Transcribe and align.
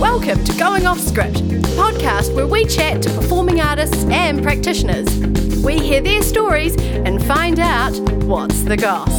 Welcome 0.00 0.44
to 0.44 0.58
Going 0.58 0.86
Off 0.86 0.98
Script, 0.98 1.40
a 1.40 1.68
podcast 1.76 2.34
where 2.34 2.46
we 2.46 2.64
chat 2.66 3.02
to 3.02 3.10
performing 3.10 3.60
artists 3.60 4.04
and 4.04 4.42
practitioners. 4.42 5.06
We 5.64 5.78
hear 5.78 6.00
their 6.00 6.22
stories 6.22 6.76
and 6.76 7.24
find 7.24 7.58
out 7.60 7.98
what's 8.24 8.62
the 8.62 8.76
goss. 8.76 9.10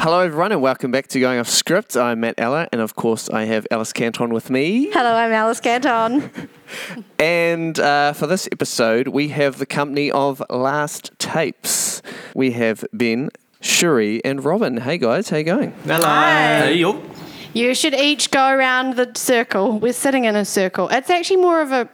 Hello, 0.00 0.18
everyone, 0.18 0.50
and 0.50 0.60
welcome 0.60 0.90
back 0.90 1.06
to 1.08 1.20
Going 1.20 1.38
Off 1.38 1.48
Script. 1.48 1.96
I'm 1.96 2.20
Matt 2.20 2.34
Eller, 2.36 2.66
and 2.72 2.80
of 2.80 2.96
course, 2.96 3.30
I 3.30 3.44
have 3.44 3.68
Alice 3.70 3.92
Canton 3.92 4.32
with 4.32 4.50
me. 4.50 4.90
Hello, 4.90 5.14
I'm 5.14 5.32
Alice 5.32 5.60
Canton. 5.60 6.30
And 7.18 7.78
uh, 7.78 8.14
for 8.14 8.26
this 8.26 8.48
episode, 8.50 9.08
we 9.08 9.28
have 9.28 9.58
the 9.58 9.66
company 9.66 10.10
of 10.10 10.42
Last 10.48 11.10
Tapes. 11.18 12.00
We 12.34 12.52
have 12.52 12.84
Ben, 12.92 13.28
Cherie, 13.62 14.22
and 14.24 14.44
Robin. 14.44 14.76
Hey, 14.78 14.98
guys, 14.98 15.30
how 15.30 15.38
you 15.38 15.44
going? 15.44 15.72
Hey, 15.84 16.74
yo. 16.74 17.00
You 17.54 17.74
should 17.74 17.94
each 17.94 18.30
go 18.30 18.48
around 18.48 18.96
the 18.96 19.10
circle. 19.14 19.78
We're 19.78 19.92
sitting 19.92 20.24
in 20.24 20.36
a 20.36 20.44
circle. 20.44 20.88
It's 20.88 21.10
actually 21.10 21.36
more 21.36 21.60
of 21.60 21.70
a 21.72 21.88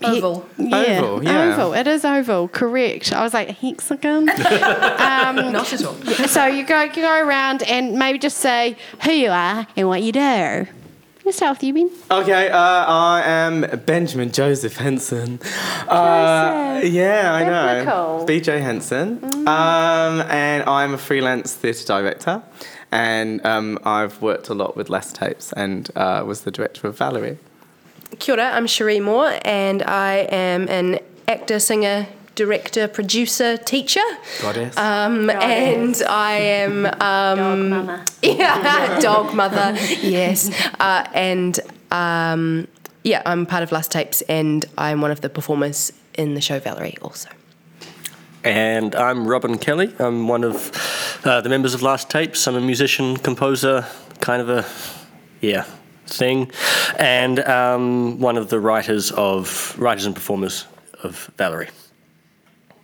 Oval. 0.00 0.48
Yeah, 0.56 1.00
Oval, 1.00 1.24
yeah. 1.24 1.52
oval. 1.54 1.72
It 1.74 1.88
is 1.88 2.04
oval. 2.04 2.46
Correct. 2.48 3.12
I 3.12 3.22
was 3.24 3.34
like 3.34 3.48
hexagon. 3.48 4.28
Um, 5.08 5.52
Not 5.52 5.72
at 5.72 5.84
all. 5.84 5.94
so 6.28 6.46
you 6.46 6.64
go, 6.64 6.82
you 6.82 6.92
go 6.94 7.20
around 7.26 7.62
and 7.64 7.98
maybe 7.98 8.18
just 8.18 8.38
say 8.38 8.76
who 9.02 9.10
you 9.10 9.30
are 9.30 9.66
and 9.76 9.88
what 9.88 10.02
you 10.02 10.12
do. 10.12 10.66
Let's 11.28 11.36
start 11.36 11.62
you, 11.62 11.74
Ben. 11.74 11.90
Okay, 12.10 12.48
uh, 12.48 12.58
I 12.58 13.20
am 13.22 13.60
Benjamin 13.84 14.32
Joseph 14.32 14.78
Henson. 14.78 15.40
Uh, 15.86 16.80
Joseph. 16.80 16.90
yeah, 16.90 17.34
I 17.34 17.44
know. 17.44 18.24
BJ 18.26 18.62
Henson. 18.62 19.22
Um, 19.46 20.22
and 20.22 20.62
I'm 20.62 20.94
a 20.94 20.96
freelance 20.96 21.52
theatre 21.52 21.84
director. 21.84 22.42
And 22.90 23.44
um, 23.44 23.78
I've 23.84 24.22
worked 24.22 24.48
a 24.48 24.54
lot 24.54 24.74
with 24.74 24.88
Last 24.88 25.16
Tapes 25.16 25.52
and 25.52 25.90
uh, 25.96 26.24
was 26.26 26.44
the 26.44 26.50
director 26.50 26.86
of 26.86 26.96
Valerie. 26.96 27.36
Kia 28.18 28.36
ora, 28.36 28.50
I'm 28.54 28.66
Cherie 28.66 28.98
Moore, 28.98 29.38
and 29.44 29.82
I 29.82 30.26
am 30.30 30.66
an 30.70 30.98
actor, 31.28 31.58
singer, 31.58 32.06
director, 32.38 32.86
producer, 32.86 33.56
teacher. 33.56 34.08
Goddess. 34.40 34.76
Um, 34.76 35.28
and 35.28 36.00
I 36.08 36.34
am 36.34 36.86
um, 37.00 37.70
mama. 37.70 38.04
yeah, 38.22 39.00
dog 39.00 39.34
mother. 39.34 39.76
yes, 40.00 40.48
uh, 40.78 41.04
and 41.12 41.58
um, 41.90 42.68
yeah, 43.02 43.22
I'm 43.26 43.44
part 43.44 43.64
of 43.64 43.72
Last 43.72 43.90
Tapes, 43.90 44.22
and 44.22 44.64
I'm 44.78 45.00
one 45.00 45.10
of 45.10 45.20
the 45.20 45.28
performers 45.28 45.92
in 46.14 46.34
the 46.34 46.40
show 46.40 46.60
Valerie 46.60 46.96
also. 47.02 47.28
And 48.44 48.94
I'm 48.94 49.26
Robin 49.26 49.58
Kelly. 49.58 49.92
I'm 49.98 50.28
one 50.28 50.44
of 50.44 51.20
uh, 51.24 51.40
the 51.40 51.48
members 51.48 51.74
of 51.74 51.82
Last 51.82 52.08
Tapes. 52.08 52.46
I'm 52.46 52.54
a 52.54 52.60
musician, 52.60 53.16
composer, 53.16 53.84
kind 54.20 54.40
of 54.40 54.48
a, 54.48 54.64
yeah, 55.44 55.64
thing, 56.06 56.52
and 57.00 57.40
um, 57.40 58.20
one 58.20 58.36
of 58.36 58.48
the 58.48 58.60
writers 58.60 59.10
of 59.10 59.76
writers 59.76 60.06
and 60.06 60.14
performers 60.14 60.66
of 61.02 61.32
Valerie. 61.36 61.70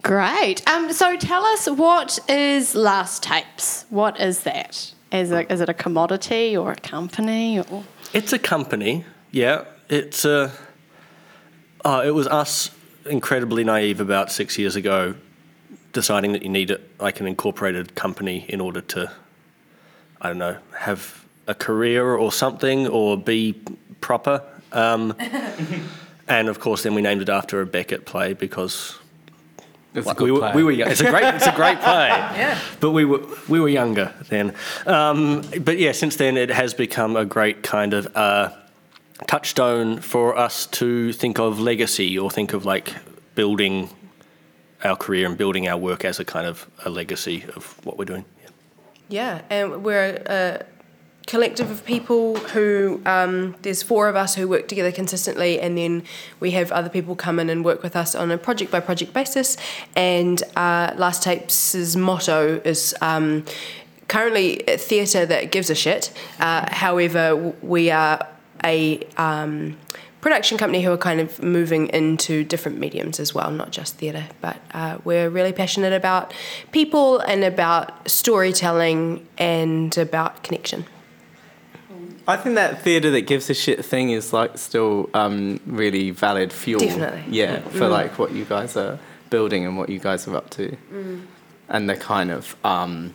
Great. 0.04 0.68
Um, 0.68 0.92
so 0.92 1.16
tell 1.16 1.46
us 1.46 1.66
what 1.66 2.18
is 2.28 2.74
Last 2.74 3.22
Tapes? 3.22 3.86
What 3.88 4.20
is 4.20 4.42
that? 4.42 4.92
Is 5.10 5.30
it, 5.30 5.50
is 5.50 5.62
it 5.62 5.70
a 5.70 5.74
commodity 5.74 6.54
or 6.54 6.72
a 6.72 6.76
company? 6.76 7.58
Or? 7.58 7.84
It's 8.12 8.30
a 8.34 8.38
company, 8.38 9.06
yeah. 9.30 9.64
It's 9.88 10.26
a. 10.26 10.52
Uh, 11.82 12.02
it 12.04 12.10
was 12.10 12.26
us, 12.26 12.70
incredibly 13.06 13.64
naive, 13.64 13.98
about 13.98 14.30
six 14.30 14.58
years 14.58 14.76
ago, 14.76 15.14
deciding 15.94 16.32
that 16.32 16.42
you 16.42 16.50
need 16.50 16.70
a, 16.70 16.80
like 17.00 17.20
an 17.20 17.26
incorporated 17.26 17.94
company 17.94 18.44
in 18.50 18.60
order 18.60 18.82
to, 18.82 19.10
I 20.20 20.28
don't 20.28 20.38
know, 20.38 20.58
have 20.80 21.24
a 21.46 21.54
career 21.54 22.14
or 22.14 22.30
something 22.30 22.86
or 22.88 23.16
be 23.16 23.54
proper. 24.02 24.42
Um, 24.70 25.14
and 26.28 26.48
of 26.48 26.60
course, 26.60 26.82
then 26.82 26.94
we 26.94 27.00
named 27.00 27.22
it 27.22 27.30
after 27.30 27.62
a 27.62 27.66
Beckett 27.66 28.04
play 28.04 28.34
because 28.34 28.98
It's 29.94 30.06
like, 30.06 30.18
we, 30.18 30.32
were, 30.32 30.52
we 30.54 30.64
were 30.64 30.72
young. 30.72 30.90
It's 30.90 31.00
a 31.00 31.08
great, 31.08 31.34
it's 31.34 31.46
a 31.46 31.52
great 31.52 31.78
play. 31.80 32.08
yeah. 32.08 32.58
But 32.80 32.90
we 32.90 33.04
were 33.04 33.22
we 33.48 33.60
were 33.60 33.68
younger 33.68 34.12
then. 34.28 34.54
Um, 34.86 35.42
but 35.60 35.78
yeah, 35.78 35.92
since 35.92 36.16
then 36.16 36.36
it 36.36 36.50
has 36.50 36.74
become 36.74 37.16
a 37.16 37.24
great 37.24 37.62
kind 37.62 37.94
of 37.94 38.08
uh, 38.16 38.50
touchstone 39.26 40.00
for 40.00 40.36
us 40.36 40.66
to 40.66 41.12
think 41.12 41.38
of 41.38 41.60
legacy 41.60 42.18
or 42.18 42.30
think 42.30 42.52
of 42.52 42.64
like 42.64 42.92
building 43.36 43.88
our 44.82 44.96
career 44.96 45.26
and 45.26 45.38
building 45.38 45.68
our 45.68 45.78
work 45.78 46.04
as 46.04 46.18
a 46.18 46.24
kind 46.24 46.46
of 46.46 46.68
a 46.84 46.90
legacy 46.90 47.44
of 47.54 47.78
what 47.84 47.96
we're 47.96 48.04
doing. 48.04 48.24
Yeah. 48.42 48.50
Yeah, 49.08 49.40
and 49.48 49.84
we're 49.84 50.22
a 50.26 50.66
collective 51.26 51.70
of 51.70 51.84
people 51.84 52.36
who 52.36 53.00
um, 53.06 53.56
there's 53.62 53.82
four 53.82 54.08
of 54.08 54.16
us 54.16 54.34
who 54.34 54.46
work 54.46 54.68
together 54.68 54.92
consistently, 54.92 55.60
and 55.60 55.76
then 55.76 56.02
we 56.40 56.52
have 56.52 56.70
other 56.72 56.88
people 56.88 57.16
come 57.16 57.38
in 57.38 57.50
and 57.50 57.64
work 57.64 57.82
with 57.82 57.96
us 57.96 58.14
on 58.14 58.30
a 58.30 58.38
project 58.38 58.70
by 58.70 58.80
project 58.80 59.12
basis. 59.12 59.56
And 59.96 60.42
uh, 60.56 60.94
Last 60.96 61.22
Tapes' 61.22 61.96
motto 61.96 62.60
is. 62.64 62.94
Um, 63.00 63.44
Currently, 64.06 64.56
theatre 64.76 65.24
that 65.24 65.50
gives 65.50 65.70
a 65.70 65.74
shit. 65.74 66.12
Uh, 66.38 66.66
however, 66.70 67.34
we 67.62 67.90
are 67.90 68.28
a 68.62 69.00
um, 69.16 69.78
production 70.20 70.58
company 70.58 70.82
who 70.82 70.92
are 70.92 70.98
kind 70.98 71.20
of 71.20 71.42
moving 71.42 71.88
into 71.88 72.44
different 72.44 72.78
mediums 72.78 73.18
as 73.18 73.34
well, 73.34 73.50
not 73.50 73.70
just 73.70 73.96
theatre. 73.96 74.26
But 74.42 74.56
uh, 74.72 74.98
we're 75.04 75.30
really 75.30 75.52
passionate 75.52 75.94
about 75.94 76.34
people 76.70 77.18
and 77.20 77.44
about 77.44 78.08
storytelling 78.08 79.26
and 79.38 79.96
about 79.96 80.42
connection. 80.42 80.84
I 82.26 82.36
think 82.36 82.54
that 82.54 82.82
theatre 82.82 83.10
that 83.10 83.22
gives 83.22 83.50
a 83.50 83.54
shit 83.54 83.84
thing 83.84 84.10
is 84.10 84.32
like 84.32 84.56
still 84.58 85.10
um, 85.14 85.60
really 85.66 86.10
valid 86.10 86.52
fuel. 86.52 86.80
Definitely. 86.80 87.24
Yeah, 87.28 87.60
for 87.60 87.88
like 87.88 88.18
what 88.18 88.32
you 88.32 88.44
guys 88.44 88.76
are 88.76 88.98
building 89.30 89.66
and 89.66 89.76
what 89.76 89.88
you 89.88 89.98
guys 89.98 90.26
are 90.28 90.36
up 90.36 90.50
to, 90.50 90.76
and 91.68 91.88
the 91.90 91.96
kind 91.96 92.30
of 92.30 92.56
um, 92.64 93.12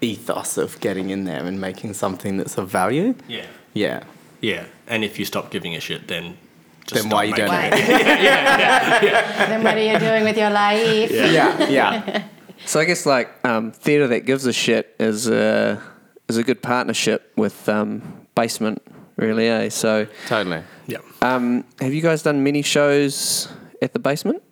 ethos 0.00 0.56
of 0.56 0.78
getting 0.80 1.10
in 1.10 1.24
there 1.24 1.44
and 1.44 1.60
making 1.60 1.94
something 1.94 2.36
that's 2.38 2.56
of 2.56 2.68
value. 2.68 3.14
Yeah. 3.28 3.46
Yeah. 3.74 4.04
Yeah. 4.40 4.64
And 4.86 5.04
if 5.04 5.18
you 5.18 5.24
stop 5.24 5.50
giving 5.50 5.74
a 5.74 5.80
shit, 5.80 6.08
then. 6.08 6.38
Just 6.86 7.02
Then 7.02 7.10
stop 7.10 7.12
why 7.14 7.24
you 7.24 7.30
making 7.32 7.46
don't? 7.46 7.72
it. 7.72 7.86
then 9.48 9.64
what 9.64 9.76
are 9.76 9.82
you 9.92 9.98
doing 9.98 10.22
with 10.22 10.38
your 10.38 10.50
life? 10.50 11.10
Yeah. 11.10 11.68
Yeah. 11.68 12.24
So 12.64 12.80
I 12.80 12.84
guess 12.84 13.04
like 13.06 13.28
um, 13.44 13.70
theatre 13.70 14.08
that 14.08 14.20
gives 14.20 14.44
a 14.46 14.52
shit 14.52 14.96
is 14.98 15.28
a 15.28 15.80
is 16.26 16.36
a 16.36 16.42
good 16.42 16.62
partnership 16.62 17.30
with 17.36 17.68
um, 17.68 18.25
Basement, 18.36 18.80
really. 19.16 19.48
Eh? 19.48 19.68
So 19.70 20.06
totally. 20.26 20.62
Yeah. 20.86 20.98
um, 21.22 21.64
have 21.80 21.92
you 21.92 22.02
guys 22.02 22.22
done 22.22 22.44
many 22.44 22.62
shows 22.62 23.48
at 23.82 23.92
the 23.92 23.98
Basement? 23.98 24.42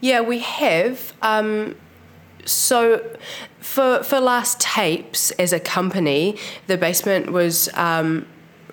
Yeah, 0.00 0.20
we 0.22 0.38
have. 0.38 1.12
Um, 1.20 1.74
so, 2.44 3.04
for 3.60 4.02
for 4.02 4.20
last 4.20 4.60
tapes 4.60 5.32
as 5.32 5.52
a 5.52 5.60
company, 5.60 6.38
the 6.66 6.78
basement 6.78 7.32
was 7.32 7.68
um, 7.74 8.26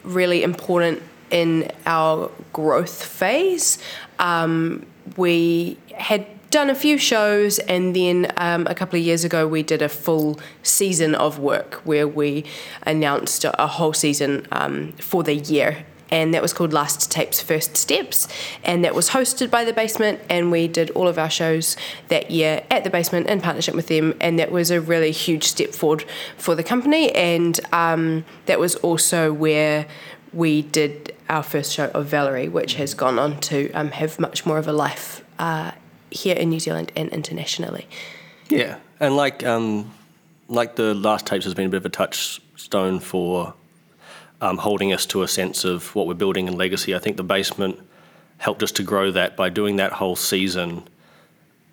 really 0.04 0.44
important 0.44 1.02
in 1.32 1.72
our 1.86 2.32
growth 2.54 3.04
phase. 3.04 3.78
Um, 4.20 4.86
we 5.18 5.78
had 5.96 6.26
done 6.56 6.70
a 6.70 6.76
few 6.76 6.98
shows, 6.98 7.60
and 7.60 7.94
then 7.94 8.32
um, 8.38 8.66
a 8.68 8.74
couple 8.74 8.98
of 8.98 9.04
years 9.04 9.26
ago, 9.26 9.46
we 9.46 9.62
did 9.62 9.82
a 9.82 9.90
full 9.90 10.40
season 10.64 11.14
of 11.14 11.38
work 11.38 11.82
where 11.84 12.08
we 12.08 12.46
announced 12.84 13.44
a, 13.44 13.68
whole 13.68 13.92
season 13.92 14.48
um, 14.54 14.94
for 14.94 15.22
the 15.22 15.36
year. 15.36 15.86
And 16.10 16.34
that 16.34 16.42
was 16.42 16.54
called 16.54 16.72
Last 16.72 17.12
Tapes 17.12 17.42
First 17.42 17.76
Steps, 17.76 18.30
and 18.64 18.86
that 18.86 18.96
was 18.96 19.10
hosted 19.10 19.52
by 19.52 19.66
the 19.66 19.74
Basement, 19.74 20.22
and 20.30 20.50
we 20.50 20.70
did 20.70 20.92
all 20.92 21.10
of 21.10 21.20
our 21.20 21.30
shows 21.30 21.76
that 22.08 22.32
year 22.32 22.64
at 22.72 22.86
the 22.86 22.90
Basement 22.90 23.28
in 23.28 23.42
partnership 23.42 23.76
with 23.76 23.88
them, 23.88 24.14
and 24.22 24.40
that 24.40 24.50
was 24.50 24.72
a 24.72 24.80
really 24.80 25.12
huge 25.12 25.44
step 25.44 25.72
forward 25.72 26.06
for 26.38 26.56
the 26.56 26.64
company, 26.64 27.12
and 27.12 27.60
um, 27.74 28.24
that 28.46 28.62
was 28.62 28.76
also 28.76 29.34
where 29.34 29.88
we 30.32 30.62
did 30.62 31.14
our 31.28 31.44
first 31.44 31.74
show 31.74 31.88
of 31.94 32.06
Valerie, 32.06 32.48
which 32.48 32.76
has 32.76 32.94
gone 32.94 33.20
on 33.20 33.42
to 33.42 33.70
um, 33.74 33.92
have 33.92 34.18
much 34.22 34.46
more 34.46 34.58
of 34.58 34.70
a 34.70 34.74
life 34.74 35.22
uh, 35.38 35.72
here 36.16 36.36
in 36.36 36.50
New 36.50 36.60
Zealand 36.60 36.92
and 36.96 37.10
internationally. 37.10 37.88
Yeah, 38.50 38.78
and 39.00 39.16
like 39.16 39.46
um, 39.46 39.92
like 40.48 40.76
the 40.76 40.94
last 40.94 41.26
tapes 41.26 41.46
has 41.46 41.54
been 41.54 41.68
a 41.68 41.70
bit 41.70 41.78
of 41.78 41.86
a 41.86 41.90
touchstone 41.90 43.00
for 43.00 43.54
um, 44.42 44.58
holding 44.58 44.94
us 44.94 45.06
to 45.08 45.24
a 45.24 45.28
sense 45.28 45.64
of 45.64 45.94
what 45.96 46.08
we're 46.08 46.14
building 46.14 46.48
and 46.48 46.58
legacy. 46.58 46.96
I 46.96 47.00
think 47.00 47.18
the 47.18 47.24
basement 47.24 47.80
helped 48.38 48.64
us 48.64 48.72
to 48.74 48.84
grow 48.84 49.12
that 49.12 49.36
by 49.36 49.50
doing 49.50 49.78
that 49.78 49.94
whole 49.94 50.16
season, 50.16 50.84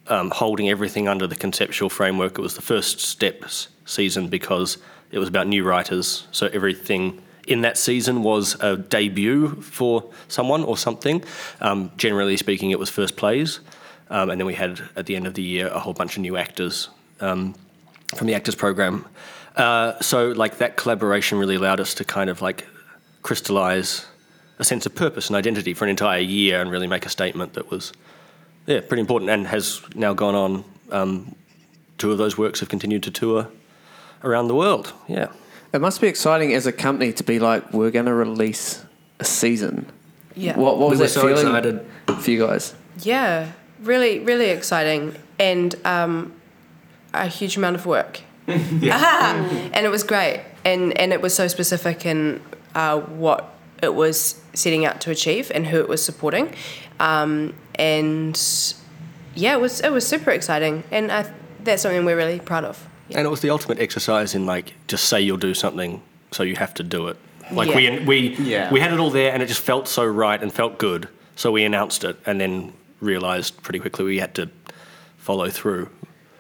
um, 0.09 0.31
holding 0.31 0.69
everything 0.71 1.09
under 1.09 1.27
the 1.27 1.37
conceptual 1.37 1.91
framework. 1.91 2.39
It 2.39 2.43
was 2.43 2.55
the 2.55 2.63
first 2.63 3.01
steps 3.01 3.69
season 3.85 4.29
because 4.29 4.79
it 5.11 5.19
was 5.19 5.29
about 5.29 5.47
new 5.47 5.65
writers, 5.65 6.27
so 6.33 6.49
everything 6.53 7.23
in 7.47 7.63
that 7.63 7.77
season 7.77 8.23
was 8.23 8.57
a 8.61 8.77
debut 8.77 9.49
for 9.61 10.11
someone 10.29 10.63
or 10.63 10.77
something. 10.77 11.25
Um, 11.61 11.91
generally 11.97 12.37
speaking, 12.37 12.71
it 12.71 12.79
was 12.79 12.89
first 12.89 13.17
plays, 13.17 13.61
um, 14.13 14.31
and 14.31 14.41
then 14.41 14.47
we 14.47 14.55
had 14.55 14.81
at 14.95 15.07
the 15.07 15.17
end 15.17 15.27
of 15.27 15.35
the 15.35 15.43
year 15.43 15.67
a 15.69 15.81
whole 15.81 15.93
bunch 15.93 16.17
of 16.17 16.23
new 16.23 16.37
actors. 16.37 16.89
Um, 17.21 17.55
from 18.17 18.27
the 18.27 18.35
actors 18.35 18.55
program. 18.55 19.07
Uh, 19.57 19.99
so 20.01 20.29
like 20.29 20.59
that 20.59 20.77
collaboration 20.77 21.39
really 21.39 21.57
allowed 21.57 21.81
us 21.81 21.95
to 21.95 22.05
kind 22.05 22.31
of 22.31 22.43
like 22.43 22.67
crystallize 23.23 24.07
a 24.59 24.65
sense 24.65 24.87
of 24.87 24.95
purpose 24.95 25.29
and 25.29 25.37
identity 25.37 25.75
for 25.75 25.85
an 25.85 25.91
entire 25.91 26.21
year 26.21 26.61
and 26.61 26.71
really 26.71 26.87
make 26.87 27.07
a 27.07 27.09
statement 27.09 27.55
that 27.55 27.71
was 27.71 27.93
yeah 28.67 28.81
pretty 28.81 29.01
important 29.01 29.31
and 29.31 29.47
has 29.47 29.83
now 29.95 30.15
gone 30.15 30.35
on. 30.35 30.65
Um, 30.91 31.35
two 31.99 32.11
of 32.11 32.19
those 32.19 32.37
works 32.37 32.61
have 32.61 32.69
continued 32.69 33.03
to 33.05 33.11
tour 33.11 33.49
around 34.25 34.49
the 34.49 34.55
world. 34.55 34.93
Yeah. 35.09 35.29
It 35.73 35.81
must 35.81 36.01
be 36.01 36.07
exciting 36.07 36.53
as 36.53 36.67
a 36.67 36.73
company 36.73 37.13
to 37.15 37.25
be 37.25 37.39
like, 37.39 37.73
we're 37.73 37.91
going 37.91 38.05
to 38.07 38.13
release 38.13 38.85
a 39.21 39.25
season. 39.25 39.87
Yeah. 40.35 40.59
What, 40.59 40.79
what 40.79 40.91
was 40.91 40.99
we 40.99 41.05
were 41.05 41.07
that 41.07 41.13
so 41.13 41.21
feeling 41.23 41.47
excited. 41.47 41.87
for 42.23 42.31
you 42.31 42.47
guys? 42.47 42.75
Yeah, 42.99 43.53
really, 43.83 44.19
really 44.21 44.51
exciting, 44.51 45.15
and 45.39 45.75
um, 45.85 46.33
a 47.13 47.27
huge 47.27 47.57
amount 47.57 47.77
of 47.77 47.87
work. 47.87 48.21
and 48.47 49.87
it 49.87 49.91
was 49.91 50.03
great, 50.03 50.43
and 50.65 50.97
and 50.99 51.13
it 51.13 51.21
was 51.21 51.35
so 51.35 51.49
specific 51.49 52.05
in 52.07 52.41
uh, 52.75 53.01
what 53.01 53.55
it 53.83 53.95
was 53.95 54.41
setting 54.55 54.85
out 54.85 55.01
to 55.03 55.11
achieve 55.11 55.51
and 55.55 55.67
who 55.67 55.79
it 55.79 55.89
was 55.89 56.05
supporting, 56.05 56.55
um, 57.01 57.55
and 57.77 58.41
yeah, 59.35 59.55
it 59.55 59.61
was 59.61 59.81
it 59.81 59.91
was 59.93 60.07
super 60.07 60.31
exciting, 60.31 60.85
and 60.91 61.11
I, 61.13 61.31
that's 61.65 61.83
something 61.83 62.05
we're 62.05 62.17
really 62.17 62.41
proud 62.41 62.65
of. 62.65 62.87
And 63.15 63.27
it 63.27 63.31
was 63.31 63.41
the 63.41 63.51
ultimate 63.51 63.79
exercise 63.79 64.35
in 64.35 64.47
like 64.47 64.75
just 64.89 65.05
say 65.05 65.21
you'll 65.21 65.37
do 65.37 65.55
something, 65.55 66.03
so 66.31 66.43
you 66.43 66.57
have 66.57 66.75
to 66.75 66.83
do 66.83 67.09
it. 67.09 67.17
Like 67.53 67.69
Yeah. 67.69 67.77
we 67.77 67.99
we 68.01 68.19
Yeah. 68.37 68.73
we 68.73 68.81
had 68.81 68.93
it 68.93 68.99
all 68.99 69.11
there, 69.11 69.33
and 69.33 69.43
it 69.43 69.47
just 69.47 69.61
felt 69.61 69.87
so 69.89 70.05
right 70.05 70.41
and 70.43 70.53
felt 70.53 70.79
good. 70.79 71.09
So 71.37 71.51
we 71.53 71.65
announced 71.65 72.05
it, 72.05 72.17
and 72.27 72.41
then 72.41 72.73
realized 73.03 73.63
pretty 73.63 73.79
quickly 73.81 74.05
we 74.05 74.19
had 74.19 74.35
to 74.37 74.49
follow 75.19 75.51
through. 75.51 75.89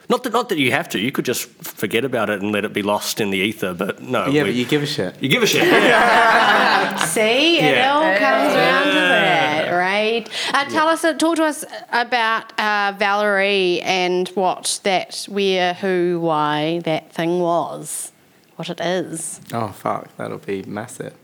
Not 0.08 0.24
that 0.24 0.32
not 0.32 0.48
that 0.50 0.58
you 0.58 0.72
have 0.72 0.88
to. 0.90 0.98
You 0.98 1.10
could 1.12 1.24
just 1.24 1.48
forget 1.62 2.04
about 2.04 2.28
it 2.28 2.42
and 2.42 2.52
let 2.52 2.64
it 2.64 2.72
be 2.72 2.82
lost 2.82 3.20
in 3.20 3.30
the 3.30 3.38
ether. 3.38 3.72
But 3.74 4.02
no, 4.02 4.26
Yeah, 4.26 4.42
we- 4.42 4.50
but 4.50 4.54
you 4.54 4.64
give 4.66 4.82
a 4.82 4.86
shit. 4.86 5.22
you 5.22 5.28
give 5.28 5.42
a 5.42 5.46
shit. 5.46 5.64
Yeah. 5.64 6.96
See, 7.14 7.58
it 7.60 7.84
all 7.86 8.02
comes 8.18 8.54
around 8.54 8.84
to 8.88 9.00
that, 9.00 9.70
right? 9.70 10.28
Uh, 10.52 10.64
tell 10.66 10.88
us, 10.88 11.04
uh, 11.04 11.14
talk 11.14 11.36
to 11.36 11.44
us 11.44 11.64
about 11.92 12.58
uh, 12.60 12.92
Valerie 12.98 13.80
and 13.82 14.28
what 14.30 14.80
that, 14.84 15.24
where, 15.28 15.74
who, 15.74 16.18
why 16.20 16.80
that 16.84 17.12
thing 17.12 17.38
was, 17.40 18.12
what 18.56 18.68
it 18.68 18.80
is. 18.80 19.40
Oh 19.52 19.68
fuck, 19.68 20.14
that'll 20.16 20.38
be 20.38 20.62
massive. 20.64 21.14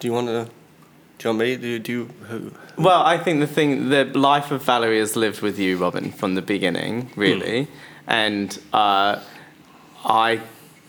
do 0.00 0.08
you 0.08 0.12
want 0.12 0.26
to? 0.28 0.48
Do 1.18 1.28
you 1.28 1.30
want 1.30 1.38
me? 1.38 1.56
Do 1.56 1.68
you? 1.68 1.78
Do 1.78 1.92
you 1.92 2.04
who? 2.28 2.52
Well, 2.76 3.02
I 3.02 3.18
think 3.18 3.40
the 3.40 3.46
thing, 3.46 3.88
the 3.88 4.04
life 4.04 4.50
of 4.50 4.62
Valerie 4.64 4.98
has 4.98 5.16
lived 5.16 5.40
with 5.42 5.58
you, 5.58 5.76
Robin, 5.76 6.10
from 6.10 6.34
the 6.34 6.42
beginning, 6.42 7.10
really. 7.16 7.68
And 8.06 8.58
uh, 8.72 9.20
I 10.04 10.40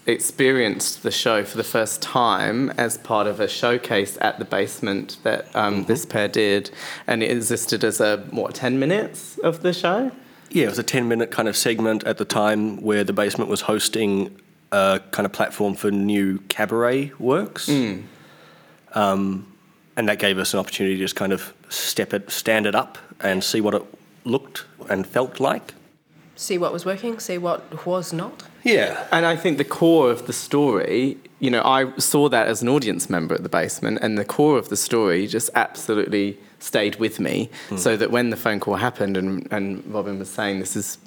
experienced 0.07 1.03
the 1.03 1.11
show 1.11 1.43
for 1.43 1.57
the 1.57 1.63
first 1.63 2.01
time 2.01 2.69
as 2.71 2.97
part 2.97 3.27
of 3.27 3.39
a 3.39 3.47
showcase 3.47 4.17
at 4.21 4.37
the 4.39 4.45
basement 4.45 5.17
that 5.23 5.53
um, 5.55 5.85
this 5.85 6.05
pair 6.05 6.27
did. 6.27 6.69
And 7.07 7.23
it 7.23 7.31
existed 7.31 7.83
as 7.83 7.99
a, 7.99 8.17
what, 8.31 8.55
10 8.55 8.77
minutes 8.79 9.37
of 9.39 9.61
the 9.61 9.73
show? 9.73 10.11
Yeah, 10.49 10.65
it 10.65 10.69
was 10.69 10.79
a 10.79 10.83
10 10.83 11.07
minute 11.07 11.31
kind 11.31 11.47
of 11.47 11.57
segment 11.57 12.03
at 12.03 12.17
the 12.17 12.25
time 12.25 12.81
where 12.81 13.03
the 13.03 13.13
basement 13.13 13.49
was 13.49 13.61
hosting 13.61 14.39
a 14.71 15.01
kind 15.11 15.25
of 15.25 15.33
platform 15.33 15.75
for 15.75 15.91
new 15.91 16.39
cabaret 16.49 17.11
works. 17.19 17.69
Um, 18.93 19.51
and 19.97 20.07
that 20.09 20.19
gave 20.19 20.37
us 20.37 20.53
an 20.53 20.59
opportunity 20.59 20.95
to 20.95 21.01
just 21.01 21.15
kind 21.15 21.33
of 21.33 21.53
step 21.69 22.13
it, 22.13 22.29
stand 22.29 22.65
it 22.65 22.75
up 22.75 22.97
and 23.19 23.43
see 23.43 23.61
what 23.61 23.73
it 23.73 23.83
looked 24.23 24.65
and 24.89 25.05
felt 25.07 25.39
like. 25.39 25.73
See 26.35 26.57
what 26.57 26.73
was 26.73 26.85
working, 26.85 27.19
see 27.19 27.37
what 27.37 27.85
was 27.85 28.11
not. 28.11 28.43
Yeah. 28.63 29.07
And 29.11 29.25
I 29.25 29.35
think 29.35 29.57
the 29.57 29.63
core 29.63 30.11
of 30.11 30.27
the 30.27 30.33
story, 30.33 31.17
you 31.39 31.49
know, 31.49 31.61
I 31.63 31.95
saw 31.97 32.27
that 32.29 32.47
as 32.47 32.61
an 32.61 32.67
audience 32.67 33.09
member 33.09 33.35
at 33.35 33.43
the 33.43 33.49
basement, 33.49 33.99
and 34.01 34.17
the 34.17 34.25
core 34.25 34.57
of 34.57 34.67
the 34.67 34.75
story 34.75 35.27
just 35.27 35.49
absolutely 35.55 36.37
stayed 36.59 36.95
with 36.97 37.19
me. 37.19 37.49
So 37.77 37.95
that 37.95 38.11
when 38.11 38.31
the 38.31 38.37
phone 38.37 38.59
call 38.59 38.75
happened 38.75 39.15
and, 39.15 39.47
and 39.51 39.85
Robin 39.85 40.19
was 40.19 40.29
saying, 40.29 40.59
this 40.59 40.75
is, 40.75 40.97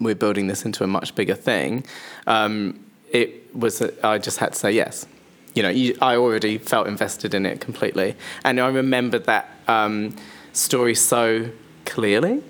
we're 0.00 0.14
building 0.14 0.48
this 0.48 0.64
into 0.64 0.82
a 0.82 0.86
much 0.86 1.14
bigger 1.14 1.34
thing, 1.34 1.84
um, 2.26 2.80
it 3.12 3.54
was, 3.54 3.80
a, 3.80 3.92
I 4.04 4.18
just 4.18 4.38
had 4.38 4.54
to 4.54 4.58
say 4.58 4.72
yes. 4.72 5.06
You 5.54 5.62
know, 5.62 5.68
you, 5.68 5.96
I 6.02 6.16
already 6.16 6.58
felt 6.58 6.86
invested 6.88 7.32
in 7.34 7.46
it 7.46 7.60
completely. 7.60 8.16
And 8.44 8.60
I 8.60 8.68
remembered 8.68 9.24
that 9.26 9.48
um, 9.68 10.16
story 10.52 10.94
so 10.94 11.48
clearly. 11.84 12.42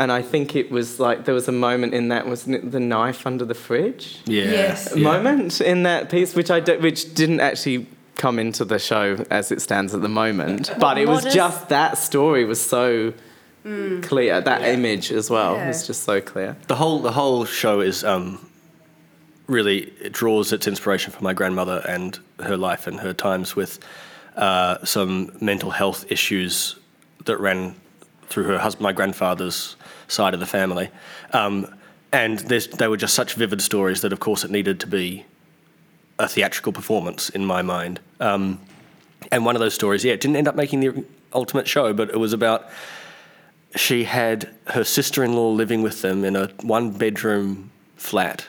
And 0.00 0.10
I 0.12 0.22
think 0.22 0.54
it 0.54 0.70
was 0.70 1.00
like 1.00 1.24
there 1.24 1.34
was 1.34 1.48
a 1.48 1.52
moment 1.52 1.92
in 1.94 2.08
that 2.08 2.26
wasn't 2.26 2.56
it 2.56 2.70
the 2.70 2.78
knife 2.80 3.26
under 3.26 3.44
the 3.44 3.54
fridge 3.54 4.18
Yeah. 4.26 4.44
Yes. 4.44 4.92
Yeah. 4.94 5.02
moment 5.02 5.60
in 5.60 5.82
that 5.84 6.08
piece, 6.10 6.34
which 6.36 6.50
I 6.50 6.60
do, 6.60 6.78
which 6.78 7.14
didn't 7.14 7.40
actually 7.40 7.86
come 8.16 8.38
into 8.38 8.64
the 8.64 8.78
show 8.78 9.24
as 9.30 9.50
it 9.52 9.60
stands 9.60 9.94
at 9.94 10.02
the 10.02 10.08
moment, 10.08 10.70
but 10.80 10.98
it 10.98 11.06
was 11.08 11.18
What 11.24 11.26
is- 11.28 11.34
just 11.34 11.68
that 11.68 11.98
story 11.98 12.44
was 12.44 12.60
so 12.60 13.12
clear. 14.02 14.40
That 14.40 14.62
image 14.62 15.10
as 15.12 15.30
well 15.30 15.54
Yeah. 15.54 15.68
was 15.68 15.86
just 15.86 16.02
so 16.04 16.20
clear. 16.20 16.56
The 16.68 16.76
whole 16.76 17.00
the 17.00 17.12
whole 17.12 17.44
show 17.44 17.80
is 17.80 18.04
um, 18.04 18.38
really 19.48 19.92
it 20.00 20.12
draws 20.12 20.52
its 20.52 20.68
inspiration 20.68 21.10
from 21.10 21.24
my 21.24 21.32
grandmother 21.32 21.82
and 21.88 22.18
her 22.40 22.56
life 22.56 22.86
and 22.86 23.00
her 23.00 23.12
times 23.12 23.56
with 23.56 23.80
uh, 24.36 24.84
some 24.84 25.32
mental 25.40 25.70
health 25.70 26.10
issues 26.12 26.76
that 27.24 27.38
ran 27.40 27.74
through 28.28 28.44
her 28.44 28.58
husband, 28.58 28.84
my 28.84 28.92
grandfather's 28.92 29.74
side 30.06 30.34
of 30.34 30.40
the 30.40 30.46
family, 30.46 30.88
um, 31.32 31.66
and 32.12 32.38
they 32.38 32.88
were 32.88 32.96
just 32.96 33.14
such 33.14 33.34
vivid 33.34 33.60
stories 33.60 34.00
that, 34.02 34.12
of 34.12 34.20
course, 34.20 34.44
it 34.44 34.50
needed 34.50 34.80
to 34.80 34.86
be 34.86 35.24
a 36.18 36.28
theatrical 36.28 36.72
performance 36.72 37.28
in 37.30 37.44
my 37.44 37.62
mind. 37.62 38.00
Um, 38.20 38.60
and 39.30 39.44
one 39.44 39.56
of 39.56 39.60
those 39.60 39.74
stories, 39.74 40.04
yeah, 40.04 40.12
it 40.12 40.20
didn't 40.20 40.36
end 40.36 40.48
up 40.48 40.54
making 40.54 40.80
the 40.80 41.04
ultimate 41.34 41.68
show, 41.68 41.92
but 41.92 42.08
it 42.10 42.18
was 42.18 42.32
about 42.32 42.70
she 43.76 44.04
had 44.04 44.48
her 44.68 44.84
sister 44.84 45.22
in 45.22 45.34
law 45.34 45.50
living 45.50 45.82
with 45.82 46.00
them 46.00 46.24
in 46.24 46.36
a 46.36 46.46
one 46.62 46.90
bedroom 46.90 47.70
flat 47.96 48.46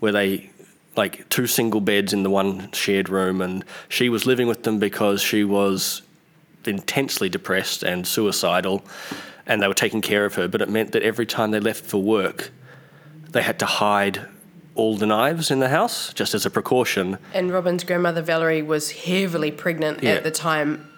where 0.00 0.12
they 0.12 0.50
like 0.96 1.28
two 1.28 1.46
single 1.46 1.80
beds 1.80 2.12
in 2.12 2.24
the 2.24 2.30
one 2.30 2.70
shared 2.72 3.08
room 3.08 3.40
and 3.40 3.64
she 3.88 4.08
was 4.08 4.26
living 4.26 4.48
with 4.48 4.64
them 4.64 4.78
because 4.78 5.22
she 5.22 5.44
was 5.44 6.02
intensely 6.66 7.28
depressed 7.28 7.82
and 7.82 8.06
suicidal 8.06 8.84
and 9.46 9.62
they 9.62 9.68
were 9.68 9.72
taking 9.74 10.00
care 10.02 10.24
of 10.24 10.34
her 10.34 10.48
but 10.48 10.60
it 10.60 10.68
meant 10.68 10.92
that 10.92 11.02
every 11.02 11.24
time 11.24 11.52
they 11.52 11.60
left 11.60 11.84
for 11.84 12.02
work 12.02 12.50
they 13.30 13.40
had 13.42 13.58
to 13.58 13.64
hide 13.66 14.20
all 14.74 14.96
the 14.96 15.06
knives 15.06 15.50
in 15.50 15.60
the 15.60 15.68
house 15.68 16.12
just 16.12 16.34
as 16.34 16.44
a 16.44 16.50
precaution 16.50 17.16
And 17.32 17.52
Robin's 17.52 17.84
grandmother 17.84 18.20
Valerie 18.22 18.62
was 18.62 18.90
heavily 18.90 19.50
pregnant 19.52 20.02
Yeah. 20.02 20.10
at 20.12 20.22
the 20.24 20.30
time. 20.30 20.89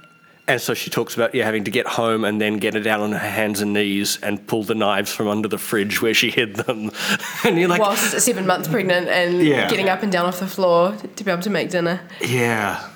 And 0.49 0.61
so 0.61 0.75
she 0.75 0.91
talks 0.91 1.15
about 1.15 1.35
yeah 1.35 1.45
having 1.45 1.65
to 1.65 1.71
get 1.71 1.87
home 1.87 2.25
and 2.25 2.41
then 2.41 2.57
get 2.59 2.75
it 2.75 2.81
down 2.81 3.01
on 3.01 3.13
her 3.13 3.19
hands 3.19 3.61
and 3.61 3.73
knees 3.73 4.19
and 4.23 4.45
pull 4.47 4.65
the 4.65 4.75
knives 4.75 5.13
from 5.13 5.29
under 5.29 5.47
the 5.49 5.59
fridge 5.59 6.03
where 6.03 6.15
she 6.15 6.31
hid 6.31 6.57
them. 6.57 6.91
and 7.45 7.59
you're 7.59 7.69
like, 7.69 7.81
whilst 7.81 8.19
seven 8.21 8.47
months 8.47 8.67
pregnant 8.69 9.09
and 9.09 9.41
Yeah. 9.41 9.69
getting 9.69 9.89
up 9.89 10.03
and 10.03 10.11
down 10.11 10.27
off 10.27 10.41
the 10.41 10.49
floor 10.49 10.97
to 11.17 11.25
be 11.25 11.31
able 11.31 11.43
to 11.43 11.51
make 11.51 11.71
dinner. 11.71 12.01
yeah, 12.21 12.89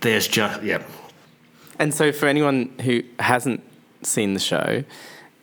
there's 0.00 0.26
just 0.26 0.62
yeah. 0.62 0.82
And 1.78 1.92
so, 1.92 2.10
for 2.12 2.26
anyone 2.26 2.70
who 2.84 3.02
hasn't 3.18 3.60
seen 4.02 4.32
the 4.34 4.40
show, 4.40 4.84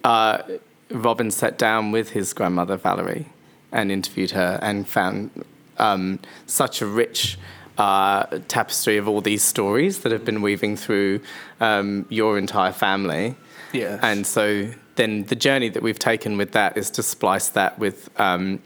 uh, 0.03 0.41
Robin 0.89 1.29
sat 1.29 1.57
down 1.57 1.91
with 1.91 2.09
his 2.11 2.33
grandmother 2.33 2.77
Valerie 2.77 3.27
and 3.71 3.91
interviewed 3.91 4.31
her 4.31 4.57
and 4.61 4.87
found 4.87 5.29
um, 5.77 6.19
such 6.47 6.81
a 6.81 6.85
rich 6.85 7.37
uh, 7.81 8.39
tapestry 8.47 8.97
of 8.97 9.07
all 9.07 9.21
these 9.21 9.43
stories 9.43 9.99
that 10.01 10.11
have 10.11 10.23
been 10.23 10.41
weaving 10.43 10.77
through 10.77 11.19
um, 11.59 12.05
your 12.09 12.37
entire 12.37 12.71
family. 12.71 13.35
Yes. 13.73 13.99
And 14.03 14.27
so, 14.27 14.69
then 14.97 15.23
the 15.23 15.35
journey 15.35 15.69
that 15.69 15.81
we've 15.81 15.97
taken 15.97 16.37
with 16.37 16.51
that 16.51 16.77
is 16.77 16.91
to 16.91 17.01
splice 17.01 17.47
that 17.49 17.79
with 17.79 17.97
um, 18.19 18.61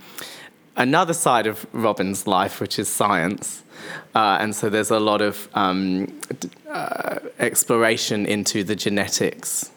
another 0.75 1.13
side 1.13 1.47
of 1.47 1.65
Robin's 1.71 2.27
life, 2.27 2.59
which 2.59 2.77
is 2.77 2.89
science. 2.89 3.63
Uh, 4.13 4.37
and 4.41 4.53
so 4.53 4.69
there's 4.69 4.91
a 4.91 4.99
lot 4.99 5.21
of 5.21 5.47
um, 5.53 6.11
uh, 6.69 7.19
exploration 7.39 8.25
into 8.25 8.65
the 8.65 8.75
genetics. 8.75 9.71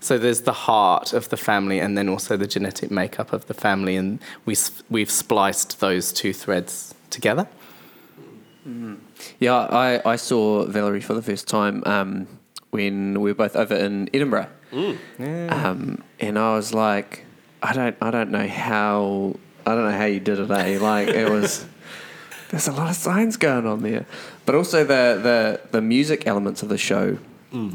So 0.00 0.18
there's 0.18 0.40
the 0.40 0.58
heart 0.68 1.12
of 1.12 1.28
the 1.28 1.36
family, 1.36 1.78
and 1.78 1.96
then 1.96 2.08
also 2.08 2.36
the 2.36 2.46
genetic 2.48 2.90
makeup 2.90 3.32
of 3.32 3.46
the 3.46 3.54
family, 3.54 3.94
and 3.94 4.18
we 4.46 4.56
we've 4.88 5.10
spliced 5.10 5.78
those 5.78 6.10
two 6.10 6.32
threads 6.32 6.94
together. 7.10 7.46
Yeah, 9.38 9.54
I, 9.56 10.00
I 10.04 10.16
saw 10.16 10.64
Valerie 10.66 11.00
for 11.00 11.14
the 11.14 11.22
first 11.22 11.48
time 11.48 11.82
um, 11.86 12.26
when 12.70 13.20
we 13.20 13.30
were 13.30 13.34
both 13.34 13.56
over 13.56 13.74
in 13.74 14.08
Edinburgh, 14.14 14.48
um, 15.48 16.02
and 16.20 16.38
I 16.38 16.54
was 16.54 16.72
like, 16.74 17.24
I 17.62 17.72
don't 17.72 17.96
I 18.00 18.10
don't 18.10 18.30
know 18.30 18.46
how 18.48 19.36
I 19.66 19.74
don't 19.74 19.84
know 19.90 19.96
how 19.96 20.04
you 20.06 20.20
did 20.20 20.38
it. 20.38 20.50
Eh? 20.50 20.78
Like 20.80 21.08
it 21.08 21.28
was. 21.30 21.66
There's 22.50 22.66
a 22.66 22.72
lot 22.72 22.90
of 22.90 22.96
science 22.96 23.36
going 23.36 23.64
on 23.64 23.82
there, 23.82 24.06
but 24.44 24.56
also 24.56 24.78
the 24.82 25.20
the, 25.22 25.60
the 25.70 25.80
music 25.80 26.26
elements 26.26 26.62
of 26.64 26.68
the 26.68 26.78
show 26.78 27.18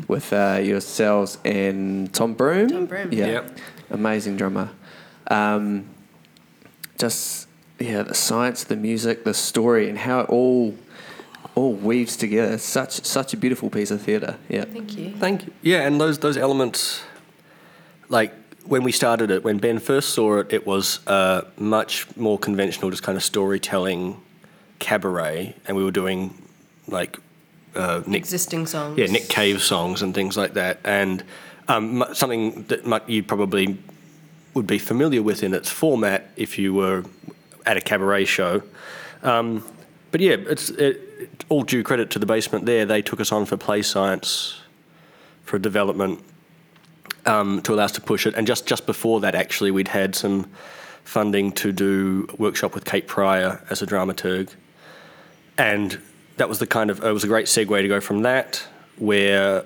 with 0.07 0.31
uh, 0.33 0.59
yourselves 0.63 1.37
and 1.45 2.13
Tom 2.13 2.33
Broom. 2.33 2.69
Tom 2.69 2.85
Broom. 2.85 3.11
yeah, 3.13 3.25
Yep. 3.27 3.57
amazing 3.91 4.35
drummer. 4.37 4.69
Um, 5.27 5.85
just 6.97 7.47
yeah, 7.79 8.03
the 8.03 8.13
science, 8.13 8.63
the 8.63 8.75
music, 8.75 9.23
the 9.25 9.33
story, 9.33 9.89
and 9.89 9.97
how 9.97 10.21
it 10.21 10.29
all 10.29 10.75
all 11.55 11.73
weaves 11.73 12.15
together. 12.17 12.57
Such 12.57 13.03
such 13.05 13.33
a 13.33 13.37
beautiful 13.37 13.69
piece 13.69 13.91
of 13.91 14.01
theatre. 14.01 14.37
Yeah. 14.49 14.65
Thank 14.65 14.97
you. 14.97 15.13
Thank 15.17 15.45
you. 15.45 15.53
Yeah, 15.61 15.81
and 15.87 15.99
those 15.99 16.19
those 16.19 16.37
elements, 16.37 17.01
like 18.09 18.33
when 18.65 18.83
we 18.83 18.91
started 18.91 19.31
it, 19.31 19.43
when 19.43 19.57
Ben 19.57 19.79
first 19.79 20.09
saw 20.09 20.39
it, 20.39 20.47
it 20.51 20.65
was 20.67 20.99
uh, 21.07 21.41
much 21.57 22.07
more 22.17 22.37
conventional, 22.37 22.89
just 22.89 23.03
kind 23.03 23.15
of 23.17 23.23
storytelling 23.23 24.21
cabaret, 24.79 25.55
and 25.67 25.77
we 25.77 25.83
were 25.83 25.91
doing 25.91 26.33
like 26.87 27.17
uh, 27.75 28.01
Nick, 28.05 28.19
Existing 28.19 28.65
songs. 28.67 28.97
yeah, 28.97 29.05
Nick 29.07 29.27
Cave 29.29 29.61
songs 29.61 30.01
and 30.01 30.13
things 30.13 30.35
like 30.37 30.53
that, 30.53 30.79
and 30.83 31.23
um, 31.67 32.03
something 32.13 32.63
that 32.63 32.85
mu- 32.85 32.99
you 33.07 33.23
probably 33.23 33.77
would 34.53 34.67
be 34.67 34.77
familiar 34.79 35.21
with 35.21 35.43
in 35.43 35.53
its 35.53 35.69
format 35.69 36.29
if 36.35 36.57
you 36.57 36.73
were 36.73 37.03
at 37.65 37.77
a 37.77 37.81
cabaret 37.81 38.25
show. 38.25 38.61
Um, 39.23 39.63
but 40.11 40.21
yeah, 40.21 40.37
it's 40.47 40.69
it, 40.69 41.01
all 41.49 41.63
due 41.63 41.83
credit 41.83 42.09
to 42.11 42.19
the 42.19 42.25
basement 42.25 42.65
there. 42.65 42.85
They 42.85 43.01
took 43.01 43.19
us 43.19 43.31
on 43.31 43.45
for 43.45 43.57
play 43.57 43.81
science, 43.81 44.59
for 45.43 45.59
development, 45.59 46.23
um, 47.25 47.61
to 47.63 47.73
allow 47.73 47.85
us 47.85 47.91
to 47.93 48.01
push 48.01 48.25
it. 48.25 48.35
And 48.35 48.45
just, 48.45 48.65
just 48.65 48.85
before 48.85 49.21
that, 49.21 49.35
actually, 49.35 49.71
we'd 49.71 49.87
had 49.87 50.15
some 50.15 50.49
funding 51.03 51.51
to 51.51 51.71
do 51.71 52.27
a 52.29 52.35
workshop 52.35 52.73
with 52.73 52.85
Kate 52.85 53.07
Pryor 53.07 53.63
as 53.69 53.81
a 53.81 53.85
dramaturg. 53.85 54.49
And 55.57 55.99
that 56.37 56.49
was 56.49 56.59
the 56.59 56.67
kind 56.67 56.89
of, 56.89 57.03
it 57.03 57.11
was 57.11 57.23
a 57.23 57.27
great 57.27 57.45
segue 57.45 57.81
to 57.81 57.87
go 57.87 58.01
from 58.01 58.23
that, 58.23 58.65
where 58.97 59.65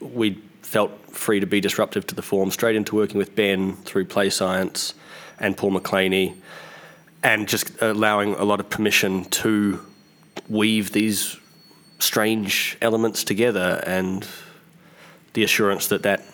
we 0.00 0.40
felt 0.62 0.92
free 1.10 1.40
to 1.40 1.46
be 1.46 1.60
disruptive 1.60 2.06
to 2.06 2.14
the 2.14 2.22
form, 2.22 2.50
straight 2.50 2.76
into 2.76 2.94
working 2.94 3.18
with 3.18 3.34
Ben 3.34 3.74
through 3.76 4.04
Play 4.04 4.30
Science 4.30 4.94
and 5.38 5.56
Paul 5.56 5.72
McClaney, 5.72 6.36
and 7.22 7.48
just 7.48 7.72
allowing 7.82 8.34
a 8.34 8.44
lot 8.44 8.60
of 8.60 8.70
permission 8.70 9.24
to 9.26 9.84
weave 10.48 10.92
these 10.92 11.36
strange 11.98 12.76
elements 12.80 13.24
together 13.24 13.82
and 13.86 14.26
the 15.34 15.44
assurance 15.44 15.88
that 15.88 16.02
that 16.02 16.24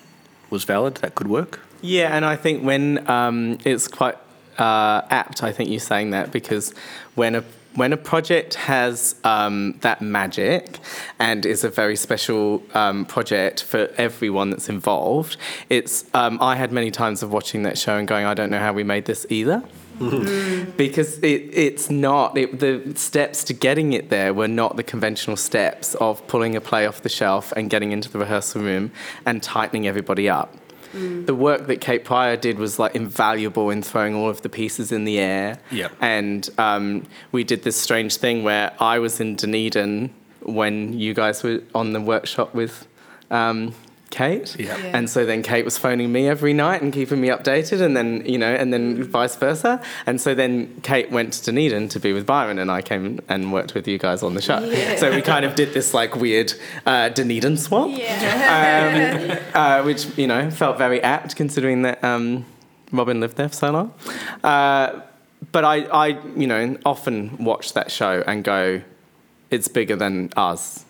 was 0.51 0.65
valid, 0.65 0.97
that 0.97 1.15
could 1.15 1.29
work. 1.29 1.61
Yeah, 1.83 2.17
and 2.17 2.25
I 2.25 2.37
think 2.37 2.65
when 2.65 3.09
um, 3.11 3.59
it's 3.65 3.89
quite 3.89 4.17
uh, 4.59 5.03
apt, 5.11 5.43
I 5.43 5.53
think 5.53 5.71
you're 5.71 5.81
saying 5.81 6.11
that 6.11 6.33
because 6.33 6.73
when 7.15 7.35
a 7.35 7.45
when 7.75 7.93
a 7.93 7.97
project 7.97 8.55
has 8.55 9.17
um, 9.23 9.75
that 9.83 10.01
magic 10.01 10.79
and 11.19 11.45
is 11.45 11.63
a 11.63 11.69
very 11.69 11.95
special 11.95 12.63
um, 12.73 13.05
project 13.05 13.63
for 13.63 13.91
everyone 13.99 14.49
that's 14.49 14.71
involved, 14.71 15.37
it's 15.69 16.07
um, 16.15 16.39
I 16.41 16.57
had 16.57 16.73
many 16.73 16.91
times 16.91 17.23
of 17.23 17.31
watching 17.31 17.65
that 17.65 17.77
show 17.77 17.99
and 17.99 18.09
going, 18.09 18.25
I 18.25 18.33
don't 18.33 18.51
know 18.51 18.59
how 18.59 18.73
we 18.73 18.83
made 18.83 19.05
this 19.05 19.27
either. 19.29 19.63
Because 20.77 21.19
it, 21.19 21.51
it's 21.53 21.91
not 21.91 22.37
it, 22.37 22.61
the 22.61 22.93
steps 22.97 23.45
to 23.45 23.53
getting 23.53 23.93
it 23.93 24.11
there 24.11 24.35
were 24.35 24.49
not 24.49 24.77
the 24.77 24.83
conventional 24.83 25.37
steps 25.37 25.95
of 25.97 26.27
pulling 26.27 26.55
a 26.55 26.61
play 26.61 26.87
off 26.87 27.03
the 27.03 27.09
shelf 27.09 27.53
and 27.53 27.71
getting 27.71 27.93
into 27.93 28.11
the 28.11 28.19
rehearsal 28.19 28.63
room 28.63 28.91
and 29.25 29.43
tightening 29.43 29.87
everybody 29.87 30.29
up 30.29 30.55
the 30.93 31.35
work 31.35 31.67
that 31.67 31.81
Kate 31.81 32.05
Pryor 32.05 32.37
did 32.37 32.59
was 32.59 32.79
like 32.79 32.95
invaluable 32.95 33.71
in 33.71 33.83
throwing 33.83 34.15
all 34.15 34.31
of 34.31 34.43
the 34.43 34.49
pieces 34.49 34.93
in 34.93 35.05
the 35.05 35.19
air. 35.19 35.59
Yeah. 35.71 35.89
And 36.01 36.49
um, 36.59 37.05
we 37.33 37.45
did 37.45 37.65
this 37.65 37.77
strange 37.77 38.17
thing 38.17 38.45
where 38.45 38.73
I 38.81 38.99
was 38.99 39.21
in 39.21 39.37
Dunedin 39.37 40.15
when 40.43 40.93
you 40.99 41.13
guys 41.13 41.43
were 41.43 41.63
on 41.75 41.93
the 41.93 42.01
workshop 42.01 42.55
with 42.55 42.87
um, 43.31 43.75
Kate. 44.17 44.57
Yeah. 44.59 44.77
Yeah. 44.79 44.97
And 44.97 45.11
so 45.11 45.27
then 45.27 45.43
Kate 45.43 45.65
was 45.65 45.77
phoning 45.77 46.11
me 46.11 46.27
every 46.27 46.55
night 46.55 46.81
and 46.81 46.91
keeping 46.91 47.21
me 47.21 47.29
updated, 47.29 47.83
and 47.83 47.95
then 47.95 48.25
you 48.25 48.39
know, 48.39 48.53
and 48.53 48.73
then 48.73 49.03
vice 49.05 49.37
versa. 49.37 49.81
And 50.07 50.21
so 50.21 50.35
then 50.35 50.81
Kate 50.81 51.11
went 51.11 51.35
to 51.35 51.45
Dunedin 51.45 51.89
to 51.91 52.01
be 52.01 52.15
with 52.15 52.25
Byron, 52.25 52.59
and 52.59 52.71
I 52.71 52.81
came 52.81 53.21
and 53.29 53.53
worked 53.53 53.75
with 53.75 53.87
you 53.87 53.99
guys 53.99 54.23
on 54.23 54.33
the 54.33 54.41
show. 54.41 54.61
So 54.97 55.15
we 55.15 55.21
kind 55.21 55.45
of 55.45 55.55
did 55.55 55.75
this 55.75 55.93
like 55.93 56.17
weird 56.17 56.55
uh, 56.87 57.11
Dunedin 57.11 57.59
swap 57.59 57.89
um, 57.91 59.39
uh, 59.55 59.83
which 59.83 60.07
you 60.17 60.27
know 60.27 60.51
felt 60.51 60.79
very 60.79 61.03
apt 61.03 61.37
considering 61.37 61.83
that 61.83 62.03
um, 62.03 62.47
Robin 62.93 63.21
lived 63.21 63.37
there 63.37 63.51
for 63.51 63.55
so 63.55 63.71
long. 63.71 63.95
Uh, 64.43 65.01
but 65.53 65.65
I, 65.65 65.83
I, 65.93 66.07
you 66.35 66.47
know, 66.47 66.79
often 66.87 67.37
watch 67.45 67.75
that 67.75 67.91
show 67.91 68.25
and 68.27 68.43
go, 68.43 68.81
"It's 69.51 69.69
bigger 69.69 69.97
than 69.97 70.31
us. 70.37 70.87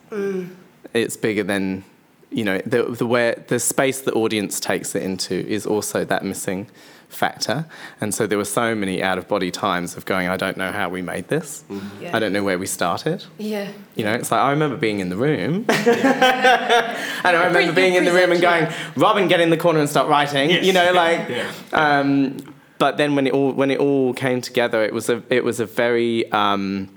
It's 0.94 1.16
bigger 1.16 1.42
than." 1.42 1.84
You 2.30 2.44
know, 2.44 2.58
the, 2.66 2.82
the 2.84 3.06
where 3.06 3.42
the 3.48 3.58
space 3.58 4.00
the 4.00 4.12
audience 4.12 4.58
takes 4.60 4.94
it 4.94 5.02
into 5.02 5.34
is 5.34 5.64
also 5.66 6.04
that 6.04 6.24
missing 6.24 6.68
factor. 7.08 7.66
And 8.00 8.12
so 8.12 8.26
there 8.26 8.36
were 8.36 8.44
so 8.44 8.74
many 8.74 9.00
out 9.02 9.16
of 9.16 9.28
body 9.28 9.52
times 9.52 9.96
of 9.96 10.04
going, 10.06 10.28
I 10.28 10.36
don't 10.36 10.56
know 10.56 10.72
how 10.72 10.88
we 10.88 11.02
made 11.02 11.28
this. 11.28 11.62
Yeah. 12.00 12.10
I 12.14 12.18
don't 12.18 12.32
know 12.32 12.42
where 12.42 12.58
we 12.58 12.66
started. 12.66 13.24
Yeah. 13.38 13.70
You 13.94 14.04
know, 14.04 14.12
it's 14.12 14.32
like 14.32 14.40
I 14.40 14.50
remember 14.50 14.76
being 14.76 14.98
in 14.98 15.08
the 15.08 15.16
room, 15.16 15.64
and 15.68 17.36
I 17.36 17.44
remember 17.46 17.72
being 17.72 17.94
in 17.94 18.04
the 18.04 18.12
room 18.12 18.32
and 18.32 18.40
going, 18.40 18.66
"Robin, 18.96 19.28
get 19.28 19.40
in 19.40 19.50
the 19.50 19.56
corner 19.56 19.78
and 19.80 19.88
start 19.88 20.08
writing." 20.08 20.50
You 20.64 20.72
know, 20.72 20.92
like. 20.92 21.30
Um, 21.72 22.38
but 22.78 22.98
then 22.98 23.14
when 23.14 23.26
it 23.26 23.32
all 23.32 23.52
when 23.52 23.70
it 23.70 23.78
all 23.78 24.12
came 24.12 24.40
together, 24.40 24.82
it 24.84 24.92
was 24.92 25.08
a 25.08 25.22
it 25.30 25.44
was 25.44 25.60
a 25.60 25.64
very 25.66 26.30
um, 26.32 26.88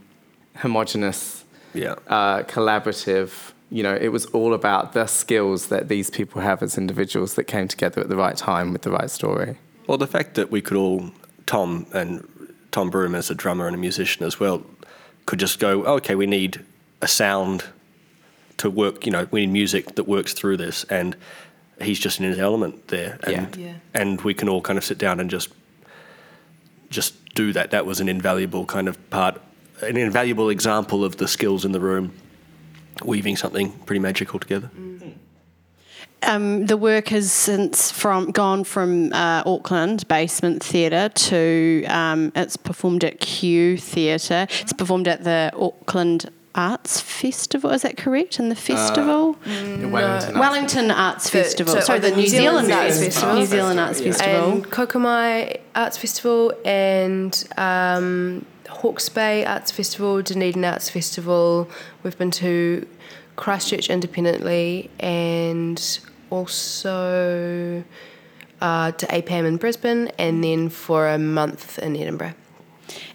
homogenous, 0.58 1.46
Yeah. 1.74 1.96
uh, 2.08 2.44
collaborative. 2.44 3.30
You 3.72 3.84
know, 3.84 3.96
it 3.96 4.10
was 4.10 4.26
all 4.28 4.54
about 4.54 4.94
the 4.94 5.06
skills 5.06 5.68
that 5.68 5.90
these 5.90 6.10
people 6.10 6.42
have 6.42 6.64
as 6.64 6.78
individuals 6.78 7.36
that 7.36 7.44
came 7.44 7.68
together 7.68 8.02
at 8.02 8.10
the 8.10 8.16
right 8.16 8.36
time 8.36 8.74
with 8.74 8.82
the 8.82 8.92
right 8.92 9.10
story. 9.10 9.58
Well, 9.86 9.98
the 9.98 10.08
fact 10.08 10.36
that 10.36 10.50
we 10.52 10.62
could 10.62 10.78
all, 10.78 11.12
Tom 11.46 11.86
and 11.94 12.28
Tom 12.72 12.90
Broom 12.90 13.14
as 13.16 13.30
a 13.30 13.36
drummer 13.36 13.68
and 13.68 13.76
a 13.76 13.80
musician 13.80 14.26
as 14.26 14.40
well, 14.40 14.64
could 15.26 15.40
just 15.40 15.60
go, 15.60 15.86
oh, 15.86 15.96
okay, 15.96 16.16
we 16.16 16.26
need 16.26 16.64
a 17.02 17.08
sound 17.08 17.66
to 18.58 18.70
work, 18.70 19.06
you 19.06 19.12
know, 19.12 19.28
we 19.32 19.46
need 19.46 19.54
music 19.54 19.96
that 19.96 20.08
works 20.08 20.34
through 20.34 20.58
this. 20.58 20.84
And 20.86 21.16
he's 21.82 22.00
just 22.00 22.20
in 22.20 22.26
his 22.26 22.40
element 22.40 22.88
there. 22.90 23.20
And, 23.24 23.56
Yeah. 23.56 23.66
Yeah. 23.68 23.74
and 23.94 24.22
we 24.22 24.34
can 24.34 24.50
all 24.50 24.62
kind 24.62 24.78
of 24.78 24.84
sit 24.84 24.98
down 24.98 25.20
and 25.20 25.30
just 25.30 25.50
just 26.90 27.14
do 27.36 27.54
that. 27.54 27.70
That 27.70 27.86
was 27.86 28.00
an 28.00 28.10
invaluable 28.10 28.66
kind 28.66 28.88
of 28.88 28.98
part, 29.12 29.40
an 29.82 29.96
invaluable 29.96 30.50
example 30.50 31.06
of 31.06 31.18
the 31.18 31.28
skills 31.28 31.64
in 31.64 31.72
the 31.72 31.80
room, 31.80 32.12
weaving 33.04 33.36
something 33.38 33.72
pretty 33.86 34.00
magical 34.00 34.40
together. 34.40 34.70
Um, 36.22 36.66
the 36.66 36.76
work 36.76 37.08
has 37.10 37.32
since 37.32 37.92
from 37.92 38.32
gone 38.32 38.66
from 38.66 39.14
uh, 39.14 39.42
Auckland 39.46 40.06
Basement 40.10 40.62
Theatre 40.62 41.08
to 41.08 41.86
um, 41.88 42.34
it's 42.36 42.58
performed 42.58 43.06
at 43.06 43.22
Q 43.22 43.78
Theatre. 43.78 44.46
It's 44.60 44.74
performed 44.74 45.08
at 45.08 45.24
the 45.24 45.50
Auckland 45.56 46.30
Arts 46.54 47.00
Festival. 47.00 47.70
Is 47.72 47.84
that 47.84 47.96
correct? 47.96 48.38
In 48.38 48.50
the 48.50 48.56
festival, 48.56 49.34
The 49.46 49.88
Wellington 49.88 49.96
Arts 49.96 50.28
Wellington 50.38 50.92
Arts 50.92 51.24
The- 51.30 51.38
Festival. 51.44 51.74
so- 51.76 51.80
Sorry, 51.80 52.00
the, 52.00 52.10
the 52.10 52.16
New 52.18 52.22
New 52.24 52.28
Zealand, 52.28 52.68
Zealand 52.68 52.74
Arts 52.74 52.96
Arts 52.98 53.06
Festival. 53.06 53.36
Festival. 53.36 53.40
New 53.40 53.46
Zealand 53.46 53.80
Arts 53.80 54.02
Yeah. 54.02 54.12
Festival. 54.12 54.52
And 54.52 54.66
Kokomai 54.66 55.60
Arts 55.74 55.98
Festival 55.98 56.54
and 56.66 57.48
um, 57.58 58.46
Hawke's 58.70 59.10
Bay 59.10 59.46
Arts 59.46 59.72
Festival, 59.72 60.22
Dunedin 60.22 60.64
Arts 60.64 60.90
Festival. 60.90 61.70
We've 62.04 62.18
been 62.18 62.32
to 62.32 62.88
Christchurch 63.36 63.90
independently 63.90 64.90
and 65.00 66.00
also 66.30 67.84
uh, 68.62 68.92
to 68.92 69.06
APAM 69.08 69.46
in 69.46 69.58
Brisbane 69.58 70.10
and 70.20 70.44
then 70.44 70.70
for 70.70 71.10
a 71.10 71.18
month 71.18 71.80
in 71.80 71.96
Edinburgh. 71.96 72.34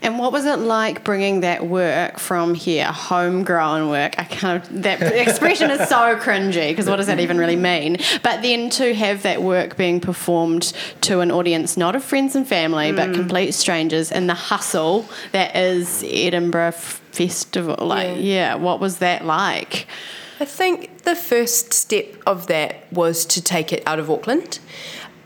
And 0.01 0.19
what 0.19 0.33
was 0.33 0.45
it 0.45 0.59
like 0.59 1.05
bringing 1.05 1.41
that 1.41 1.67
work 1.67 2.19
from 2.19 2.55
here, 2.55 2.87
homegrown 2.87 3.89
work? 3.89 4.15
I 4.19 4.25
kind 4.25 4.63
of 4.63 4.83
that 4.83 5.01
expression 5.03 5.71
is 5.71 5.89
so 5.89 6.17
cringy 6.17 6.71
because 6.71 6.87
what 6.87 6.97
does 6.97 7.07
that 7.07 7.21
even 7.21 7.39
really 7.39 7.57
mean? 7.57 7.99
But 8.23 8.43
then 8.43 8.71
to 8.71 8.95
have 8.95 9.23
that 9.23 9.43
work 9.43 9.77
being 9.77 10.01
performed 10.01 10.73
to 11.03 11.21
an 11.21 11.31
audience 11.31 11.77
not 11.77 11.97
of 11.97 12.05
friends 12.05 12.37
and 12.37 12.47
family 12.47 12.93
but 12.93 13.11
mm. 13.11 13.15
complete 13.15 13.53
strangers 13.53 14.11
in 14.11 14.27
the 14.27 14.35
hustle 14.35 15.07
that 15.33 15.55
is 15.57 16.05
Edinburgh 16.07 16.69
F- 16.69 17.03
Festival. 17.13 17.87
Like, 17.87 18.17
yeah, 18.19 18.55
what 18.57 18.81
was 18.81 18.99
that 18.99 19.25
like? 19.25 19.87
I 20.41 20.45
think 20.45 21.05
the 21.05 21.15
first 21.15 21.73
step 21.73 22.07
of 22.27 22.49
that 22.49 22.93
was 22.93 23.25
to 23.27 23.43
take 23.43 23.73
it 23.73 23.83
out 23.87 23.99
of 23.99 24.11
Auckland 24.11 24.59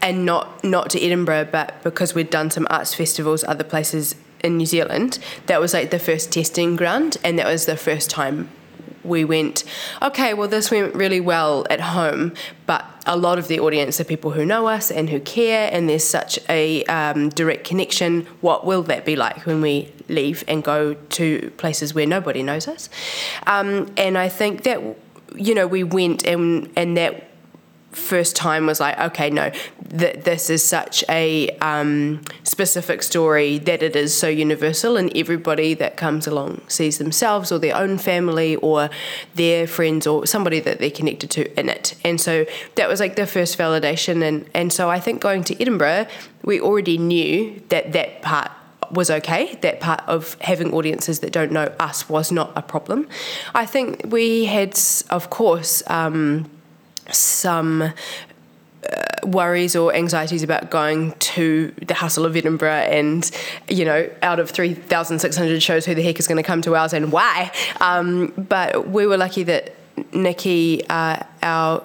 and 0.02 0.24
not 0.24 0.62
not 0.62 0.90
to 0.90 1.00
Edinburgh, 1.02 1.48
but 1.50 1.82
because 1.82 2.14
we'd 2.14 2.30
done 2.30 2.50
some 2.50 2.66
arts 2.70 2.94
festivals 2.94 3.42
other 3.44 3.64
places 3.64 4.14
in 4.40 4.56
New 4.56 4.66
Zealand, 4.66 5.18
that 5.46 5.60
was 5.60 5.74
like 5.74 5.90
the 5.90 5.98
first 5.98 6.32
testing 6.32 6.76
ground 6.76 7.16
and 7.24 7.38
that 7.38 7.46
was 7.46 7.66
the 7.66 7.76
first 7.76 8.10
time 8.10 8.48
we 9.08 9.24
went, 9.24 9.64
okay, 10.02 10.34
well 10.34 10.48
this 10.48 10.70
went 10.70 10.94
really 10.94 11.20
well 11.20 11.66
at 11.70 11.80
home, 11.80 12.34
but 12.66 12.84
a 13.06 13.16
lot 13.16 13.38
of 13.38 13.48
the 13.48 13.58
audience 13.58 14.00
are 14.00 14.04
people 14.04 14.32
who 14.32 14.44
know 14.44 14.66
us 14.66 14.90
and 14.90 15.08
who 15.08 15.18
care, 15.20 15.70
and 15.72 15.88
there's 15.88 16.04
such 16.04 16.38
a 16.48 16.84
um, 16.84 17.30
direct 17.30 17.64
connection. 17.64 18.26
What 18.40 18.66
will 18.66 18.82
that 18.84 19.04
be 19.04 19.16
like 19.16 19.46
when 19.46 19.60
we 19.60 19.90
leave 20.08 20.44
and 20.46 20.62
go 20.62 20.94
to 20.94 21.50
places 21.56 21.94
where 21.94 22.06
nobody 22.06 22.42
knows 22.42 22.68
us? 22.68 22.88
Um, 23.46 23.90
and 23.96 24.18
I 24.18 24.28
think 24.28 24.62
that 24.64 24.80
you 25.34 25.54
know 25.54 25.66
we 25.66 25.84
went 25.84 26.26
and 26.26 26.70
and 26.76 26.96
that 26.96 27.27
first 27.92 28.36
time 28.36 28.66
was 28.66 28.80
like, 28.80 28.98
okay, 28.98 29.30
no, 29.30 29.50
th- 29.96 30.24
this 30.24 30.50
is 30.50 30.62
such 30.62 31.02
a 31.08 31.48
um, 31.58 32.22
specific 32.42 33.02
story 33.02 33.58
that 33.58 33.82
it 33.82 33.96
is 33.96 34.14
so 34.14 34.28
universal, 34.28 34.96
and 34.96 35.14
everybody 35.16 35.74
that 35.74 35.96
comes 35.96 36.26
along 36.26 36.60
sees 36.68 36.98
themselves 36.98 37.50
or 37.50 37.58
their 37.58 37.76
own 37.76 37.98
family 37.98 38.56
or 38.56 38.90
their 39.34 39.66
friends 39.66 40.06
or 40.06 40.26
somebody 40.26 40.60
that 40.60 40.78
they're 40.78 40.90
connected 40.90 41.30
to 41.30 41.58
in 41.58 41.68
it. 41.68 41.94
And 42.04 42.20
so 42.20 42.44
that 42.74 42.88
was 42.88 43.00
like 43.00 43.16
the 43.16 43.26
first 43.26 43.58
validation. 43.58 44.22
And, 44.22 44.48
and 44.54 44.72
so 44.72 44.90
I 44.90 45.00
think 45.00 45.20
going 45.20 45.44
to 45.44 45.60
Edinburgh, 45.60 46.06
we 46.44 46.60
already 46.60 46.98
knew 46.98 47.62
that 47.70 47.92
that 47.92 48.22
part 48.22 48.50
was 48.90 49.10
okay. 49.10 49.58
That 49.62 49.80
part 49.80 50.02
of 50.06 50.34
having 50.40 50.72
audiences 50.72 51.20
that 51.20 51.32
don't 51.32 51.52
know 51.52 51.74
us 51.78 52.08
was 52.08 52.32
not 52.32 52.52
a 52.56 52.62
problem. 52.62 53.08
I 53.54 53.66
think 53.66 54.02
we 54.06 54.46
had, 54.46 54.78
of 55.10 55.30
course, 55.30 55.82
um, 55.88 56.50
some 57.10 57.82
uh, 57.82 57.92
worries 59.24 59.74
or 59.74 59.94
anxieties 59.94 60.42
about 60.42 60.70
going 60.70 61.12
to 61.18 61.74
the 61.84 61.94
hustle 61.94 62.24
of 62.24 62.36
Edinburgh 62.36 62.70
and, 62.70 63.30
you 63.68 63.84
know, 63.84 64.08
out 64.22 64.38
of 64.38 64.50
3,600 64.50 65.62
shows, 65.62 65.84
who 65.84 65.94
the 65.94 66.02
heck 66.02 66.18
is 66.18 66.26
going 66.26 66.36
to 66.36 66.42
come 66.42 66.62
to 66.62 66.76
ours 66.76 66.92
and 66.92 67.10
why? 67.12 67.50
Um, 67.80 68.32
but 68.36 68.88
we 68.88 69.06
were 69.06 69.16
lucky 69.16 69.42
that 69.42 69.74
Nikki, 70.12 70.86
uh, 70.88 71.18
our 71.42 71.82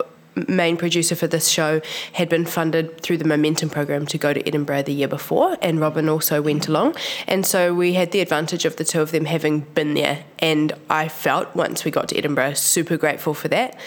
main 0.47 0.77
producer 0.77 1.15
for 1.15 1.27
this 1.27 1.47
show, 1.47 1.81
had 2.13 2.29
been 2.29 2.45
funded 2.45 3.01
through 3.01 3.17
the 3.17 3.25
Momentum 3.25 3.69
program 3.69 4.05
to 4.07 4.17
go 4.17 4.33
to 4.33 4.47
Edinburgh 4.47 4.83
the 4.83 4.93
year 4.93 5.07
before, 5.07 5.57
and 5.61 5.79
Robin 5.79 6.09
also 6.09 6.41
went 6.41 6.67
along. 6.67 6.95
And 7.27 7.45
so 7.45 7.73
we 7.73 7.93
had 7.93 8.11
the 8.11 8.19
advantage 8.19 8.65
of 8.65 8.75
the 8.77 8.83
two 8.83 9.01
of 9.01 9.11
them 9.11 9.25
having 9.25 9.61
been 9.61 9.93
there. 9.93 10.23
And 10.39 10.73
I 10.89 11.07
felt 11.07 11.55
once 11.55 11.85
we 11.85 11.91
got 11.91 12.09
to 12.09 12.17
Edinburgh, 12.17 12.53
super 12.53 12.97
grateful 12.97 13.33
for 13.33 13.47
that 13.49 13.77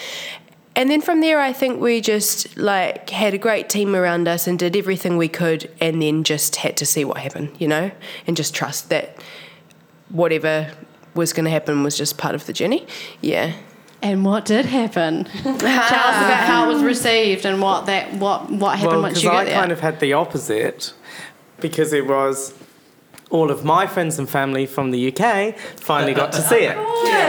and 0.76 0.90
then 0.90 1.00
from 1.00 1.22
there, 1.22 1.40
I 1.40 1.52
think 1.52 1.80
we 1.80 2.02
just 2.02 2.56
like 2.58 3.08
had 3.08 3.32
a 3.32 3.38
great 3.38 3.70
team 3.70 3.96
around 3.96 4.28
us 4.28 4.46
and 4.46 4.58
did 4.58 4.76
everything 4.76 5.16
we 5.16 5.28
could, 5.28 5.70
and 5.80 6.02
then 6.02 6.22
just 6.22 6.56
had 6.56 6.76
to 6.76 6.86
see 6.86 7.04
what 7.04 7.16
happened, 7.18 7.56
you 7.58 7.66
know, 7.66 7.90
and 8.26 8.36
just 8.36 8.54
trust 8.54 8.90
that 8.90 9.16
whatever 10.10 10.70
was 11.14 11.32
going 11.32 11.44
to 11.44 11.50
happen 11.50 11.82
was 11.82 11.96
just 11.96 12.18
part 12.18 12.34
of 12.34 12.46
the 12.46 12.52
journey. 12.52 12.86
Yeah. 13.22 13.54
And 14.02 14.24
what 14.24 14.44
did 14.44 14.66
happen? 14.66 15.24
Tell 15.42 15.54
us 15.54 15.62
about 15.62 16.44
how 16.44 16.70
it 16.70 16.74
was 16.74 16.82
received 16.82 17.46
and 17.46 17.62
what 17.62 17.86
that 17.86 18.12
what 18.12 18.50
what 18.50 18.78
happened 18.78 18.92
well, 18.92 19.02
once 19.02 19.14
because 19.14 19.24
you 19.24 19.30
got 19.30 19.40
I 19.40 19.44
there. 19.46 19.54
kind 19.54 19.72
of 19.72 19.80
had 19.80 19.98
the 20.00 20.12
opposite, 20.12 20.92
because 21.60 21.94
it 21.94 22.06
was 22.06 22.52
all 23.30 23.50
of 23.50 23.64
my 23.64 23.86
friends 23.86 24.18
and 24.18 24.28
family 24.28 24.66
from 24.66 24.92
the 24.92 25.08
UK 25.12 25.56
finally 25.58 26.14
got 26.14 26.32
to 26.32 26.42
see 26.42 26.64
it. 26.64 26.76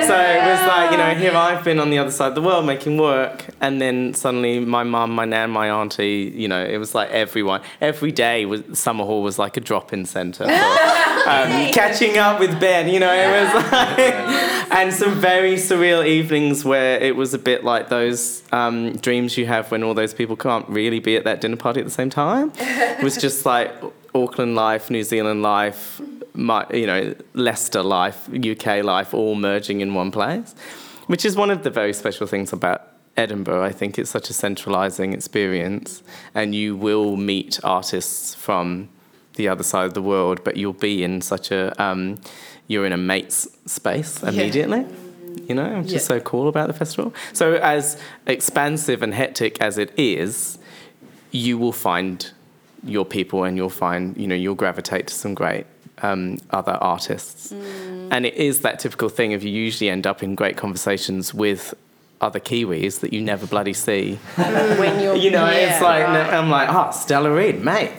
So 0.08 0.18
it 0.18 0.40
was 0.40 0.68
like, 0.68 0.92
you 0.92 0.98
know, 0.98 1.16
here 1.16 1.36
I've 1.36 1.66
been 1.66 1.80
on 1.80 1.90
the 1.90 1.98
other 1.98 2.12
side 2.12 2.30
of 2.30 2.36
the 2.36 2.42
world 2.42 2.66
making 2.66 2.98
work, 2.98 3.46
and 3.60 3.82
then 3.82 4.14
suddenly 4.14 4.60
my 4.60 4.84
mum, 4.84 5.12
my 5.12 5.26
nan, 5.26 5.50
my 5.50 5.70
auntie, 5.70 6.32
you 6.34 6.48
know, 6.48 6.64
it 6.64 6.78
was 6.78 6.96
like 6.96 7.10
everyone. 7.10 7.62
Every 7.82 8.14
day 8.14 8.46
was 8.46 8.62
Summerhall 8.62 9.22
was 9.22 9.38
like 9.38 9.58
a 9.58 9.60
drop-in 9.60 10.06
centre 10.06 10.46
for 10.46 10.52
um, 11.30 11.72
catching 11.74 12.18
up 12.18 12.40
with 12.40 12.58
Ben. 12.60 12.88
You 12.88 13.02
know, 13.02 13.14
it 13.14 13.30
was 13.30 13.72
like, 13.72 14.14
and 14.72 14.94
some 14.94 15.20
very 15.20 15.56
surreal 15.56 16.06
evenings 16.08 16.64
where 16.64 17.00
it 17.00 17.16
was 17.16 17.34
a 17.34 17.40
bit 17.40 17.66
like 17.66 17.90
those 17.90 18.44
um, 18.54 18.96
dreams 18.98 19.38
you 19.38 19.46
have 19.46 19.72
when 19.72 19.84
all 19.84 19.94
those 19.94 20.14
people 20.14 20.38
can't 20.38 20.68
really 20.70 21.00
be 21.00 21.18
at 21.18 21.26
that 21.26 21.42
dinner 21.42 21.58
party 21.58 21.82
at 21.82 21.86
the 21.86 21.92
same 21.92 22.10
time. 22.10 22.54
It 22.58 23.04
was 23.04 23.18
just 23.18 23.46
like 23.46 23.74
Auckland 24.24 24.56
life, 24.56 24.90
New 24.90 25.04
Zealand 25.04 25.42
life, 25.42 26.02
my, 26.34 26.66
you 26.74 26.88
know, 26.88 27.16
Leicester 27.34 27.84
life, 27.84 28.30
UK 28.34 28.84
life, 28.84 29.14
all 29.14 29.36
merging 29.36 29.82
in 29.82 29.94
one 29.94 30.12
place, 30.12 30.54
which 31.08 31.26
is 31.26 31.36
one 31.36 31.50
of 31.52 31.64
the 31.64 31.70
very 31.70 31.94
special 31.94 32.28
things 32.28 32.54
about 32.54 32.82
Edinburgh. 33.16 33.64
I 33.64 33.72
think 33.72 33.98
it's 33.98 34.10
such 34.12 34.30
a 34.30 34.34
centralising 34.34 35.14
experience, 35.14 36.04
and 36.36 36.54
you 36.54 36.76
will 36.76 37.16
meet 37.18 37.60
artists 37.64 38.36
from 38.36 38.90
the 39.36 39.48
other 39.48 39.64
side 39.64 39.86
of 39.86 39.94
the 39.94 40.02
world, 40.02 40.44
but 40.44 40.58
you'll 40.58 40.74
be 40.74 41.04
in 41.04 41.22
such 41.22 41.52
a, 41.52 41.80
um, 41.82 42.20
you're 42.68 42.86
in 42.86 42.94
a 42.94 42.98
mate's 42.98 43.48
space 43.66 44.22
immediately. 44.24 44.86
You 45.48 45.54
know, 45.56 45.80
which 45.82 45.92
Yeah. 45.92 45.98
is 45.98 46.06
so 46.06 46.20
cool 46.20 46.48
about 46.48 46.68
the 46.68 46.74
festival. 46.74 47.14
So, 47.32 47.54
as 47.56 47.96
expansive 48.26 49.04
and 49.04 49.14
hectic 49.14 49.62
as 49.62 49.78
it 49.78 49.92
is, 49.96 50.58
you 51.32 51.58
will 51.60 51.72
find 51.72 52.32
your 52.84 53.06
people 53.06 53.44
and 53.44 53.58
you'll 53.58 53.70
find 53.70 54.16
you 54.18 54.28
know 54.28 54.36
you'll 54.36 54.56
gravitate 54.56 55.08
to 55.08 55.14
some 55.14 55.34
great 55.34 55.66
um, 56.04 56.38
other 56.52 56.74
artists. 56.74 57.52
And 57.52 58.26
it 58.26 58.36
is 58.36 58.60
that 58.60 58.80
typical 58.80 59.10
thing 59.10 59.34
of 59.34 59.44
you 59.44 59.50
usually 59.52 59.90
end 59.90 60.06
up 60.06 60.22
in 60.22 60.36
great 60.36 60.56
conversations 60.56 61.34
with 61.34 61.74
other 62.22 62.40
kiwis 62.40 63.00
that 63.00 63.14
you 63.14 63.22
never 63.22 63.48
bloody 63.48 63.74
see. 63.74 64.20
When 64.36 65.02
you're 65.02 65.16
you 65.16 65.32
know 65.32 65.50
yeah. 65.50 65.74
it's 65.74 65.82
like 65.82 66.06
i'm 66.08 66.50
like 66.50 66.70
oh 66.70 66.92
stella 66.92 67.32
reid 67.32 67.64
mate. 67.64 67.92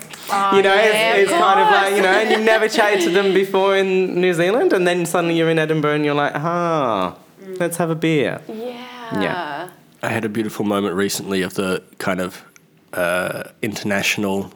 You 0.53 0.63
know 0.63 0.75
yeah, 0.75 1.15
it's, 1.15 1.23
it's 1.23 1.33
of 1.33 1.39
kind 1.39 1.61
of 1.61 1.71
like 1.71 1.95
you 1.95 2.03
know 2.03 2.09
and 2.09 2.31
you've 2.31 2.43
never 2.43 2.69
chatted 2.69 3.01
to 3.05 3.11
them 3.11 3.33
before 3.33 3.77
in 3.77 4.21
new 4.21 4.35
zealand 4.35 4.73
and 4.75 4.87
then 4.87 5.07
suddenly 5.07 5.37
you're 5.39 5.49
in 5.49 5.59
edinburgh 5.59 5.95
and 5.95 6.05
you're 6.05 6.15
like 6.15 6.35
ah 6.35 7.17
let's 7.59 7.77
have 7.77 7.91
a 7.91 7.95
beer. 7.95 8.41
Yeah. 8.49 9.21
Yeah. 9.21 9.69
I 10.03 10.09
had 10.09 10.25
a 10.25 10.29
beautiful 10.29 10.65
moment 10.65 10.95
recently 10.95 11.43
of 11.43 11.55
the 11.55 11.83
kind 11.99 12.21
of 12.21 12.45
uh, 12.93 13.45
international 13.63 14.53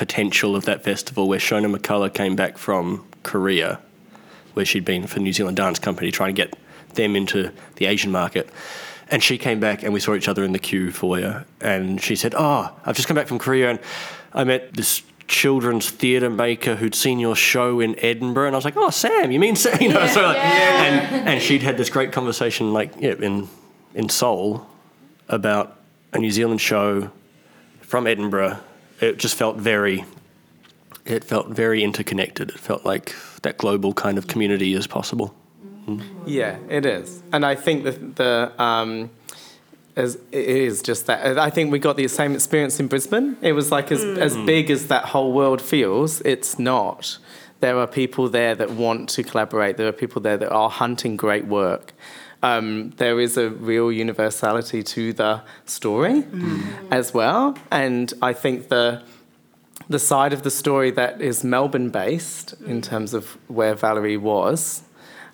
potential 0.00 0.56
of 0.56 0.64
that 0.64 0.82
festival 0.82 1.28
where 1.28 1.38
Shona 1.38 1.70
McCullagh 1.76 2.14
came 2.14 2.34
back 2.34 2.56
from 2.56 3.06
Korea, 3.22 3.78
where 4.54 4.64
she'd 4.64 4.86
been 4.86 5.06
for 5.06 5.20
New 5.20 5.30
Zealand 5.30 5.58
Dance 5.58 5.78
Company 5.78 6.10
trying 6.10 6.34
to 6.34 6.42
get 6.42 6.56
them 6.94 7.14
into 7.14 7.52
the 7.76 7.84
Asian 7.84 8.10
market. 8.10 8.48
And 9.10 9.22
she 9.22 9.36
came 9.36 9.60
back 9.60 9.82
and 9.82 9.92
we 9.92 10.00
saw 10.00 10.14
each 10.14 10.26
other 10.26 10.42
in 10.42 10.52
the 10.52 10.58
Q 10.58 10.90
foyer. 10.90 11.44
And 11.60 12.00
she 12.00 12.16
said, 12.16 12.34
Oh, 12.34 12.74
I've 12.86 12.96
just 12.96 13.08
come 13.08 13.14
back 13.14 13.26
from 13.26 13.38
Korea 13.38 13.68
and 13.68 13.78
I 14.32 14.44
met 14.44 14.72
this 14.72 15.02
children's 15.28 15.90
theatre 15.90 16.30
maker 16.30 16.76
who'd 16.76 16.94
seen 16.94 17.18
your 17.18 17.36
show 17.36 17.80
in 17.80 17.94
Edinburgh. 17.98 18.46
And 18.46 18.56
I 18.56 18.58
was 18.58 18.64
like, 18.64 18.78
Oh, 18.78 18.88
Sam, 18.88 19.30
you 19.30 19.38
mean 19.38 19.54
Sam? 19.54 19.76
You 19.82 19.90
know, 19.90 20.06
so 20.06 20.22
like, 20.22 20.38
and, 20.38 21.28
and 21.28 21.42
she'd 21.42 21.62
had 21.62 21.76
this 21.76 21.90
great 21.90 22.10
conversation 22.10 22.72
like 22.72 22.94
yeah, 22.98 23.16
in, 23.20 23.50
in 23.94 24.08
Seoul 24.08 24.66
about 25.28 25.76
a 26.14 26.18
New 26.18 26.30
Zealand 26.30 26.62
show 26.62 27.10
from 27.82 28.06
Edinburgh. 28.06 28.60
It 29.00 29.18
just 29.18 29.34
felt 29.34 29.56
very, 29.56 30.04
it 31.04 31.24
felt 31.24 31.48
very 31.48 31.82
interconnected. 31.82 32.50
It 32.50 32.60
felt 32.60 32.84
like 32.84 33.14
that 33.42 33.56
global 33.58 33.94
kind 33.94 34.18
of 34.18 34.26
community 34.26 34.74
is 34.74 34.86
possible. 34.86 35.34
Yeah, 36.26 36.58
it 36.68 36.86
is, 36.86 37.22
and 37.32 37.44
I 37.44 37.54
think 37.54 37.84
that 37.84 38.16
the 38.16 38.52
um, 38.62 39.10
as 39.96 40.16
it 40.30 40.48
is 40.48 40.82
just 40.82 41.06
that. 41.06 41.38
I 41.38 41.50
think 41.50 41.72
we 41.72 41.78
got 41.78 41.96
the 41.96 42.06
same 42.08 42.34
experience 42.34 42.78
in 42.78 42.86
Brisbane. 42.86 43.36
It 43.40 43.52
was 43.52 43.72
like 43.72 43.90
as 43.90 44.04
as 44.04 44.36
big 44.36 44.70
as 44.70 44.88
that 44.88 45.06
whole 45.06 45.32
world 45.32 45.60
feels. 45.60 46.20
It's 46.20 46.58
not. 46.58 47.18
There 47.60 47.78
are 47.78 47.86
people 47.86 48.28
there 48.28 48.54
that 48.54 48.70
want 48.70 49.08
to 49.10 49.22
collaborate. 49.22 49.76
There 49.76 49.88
are 49.88 49.92
people 49.92 50.22
there 50.22 50.36
that 50.38 50.50
are 50.50 50.70
hunting 50.70 51.16
great 51.16 51.46
work. 51.46 51.92
Um, 52.42 52.90
there 52.96 53.20
is 53.20 53.36
a 53.36 53.50
real 53.50 53.92
universality 53.92 54.82
to 54.82 55.12
the 55.12 55.42
story 55.66 56.24
as 56.90 57.12
well, 57.12 57.58
and 57.70 58.12
I 58.22 58.32
think 58.32 58.68
the 58.68 59.02
the 59.88 59.98
side 59.98 60.32
of 60.32 60.42
the 60.42 60.50
story 60.50 60.90
that 60.92 61.20
is 61.20 61.42
Melbourne 61.42 61.90
based 61.90 62.54
in 62.64 62.80
terms 62.80 63.12
of 63.12 63.36
where 63.48 63.74
Valerie 63.74 64.16
was, 64.16 64.82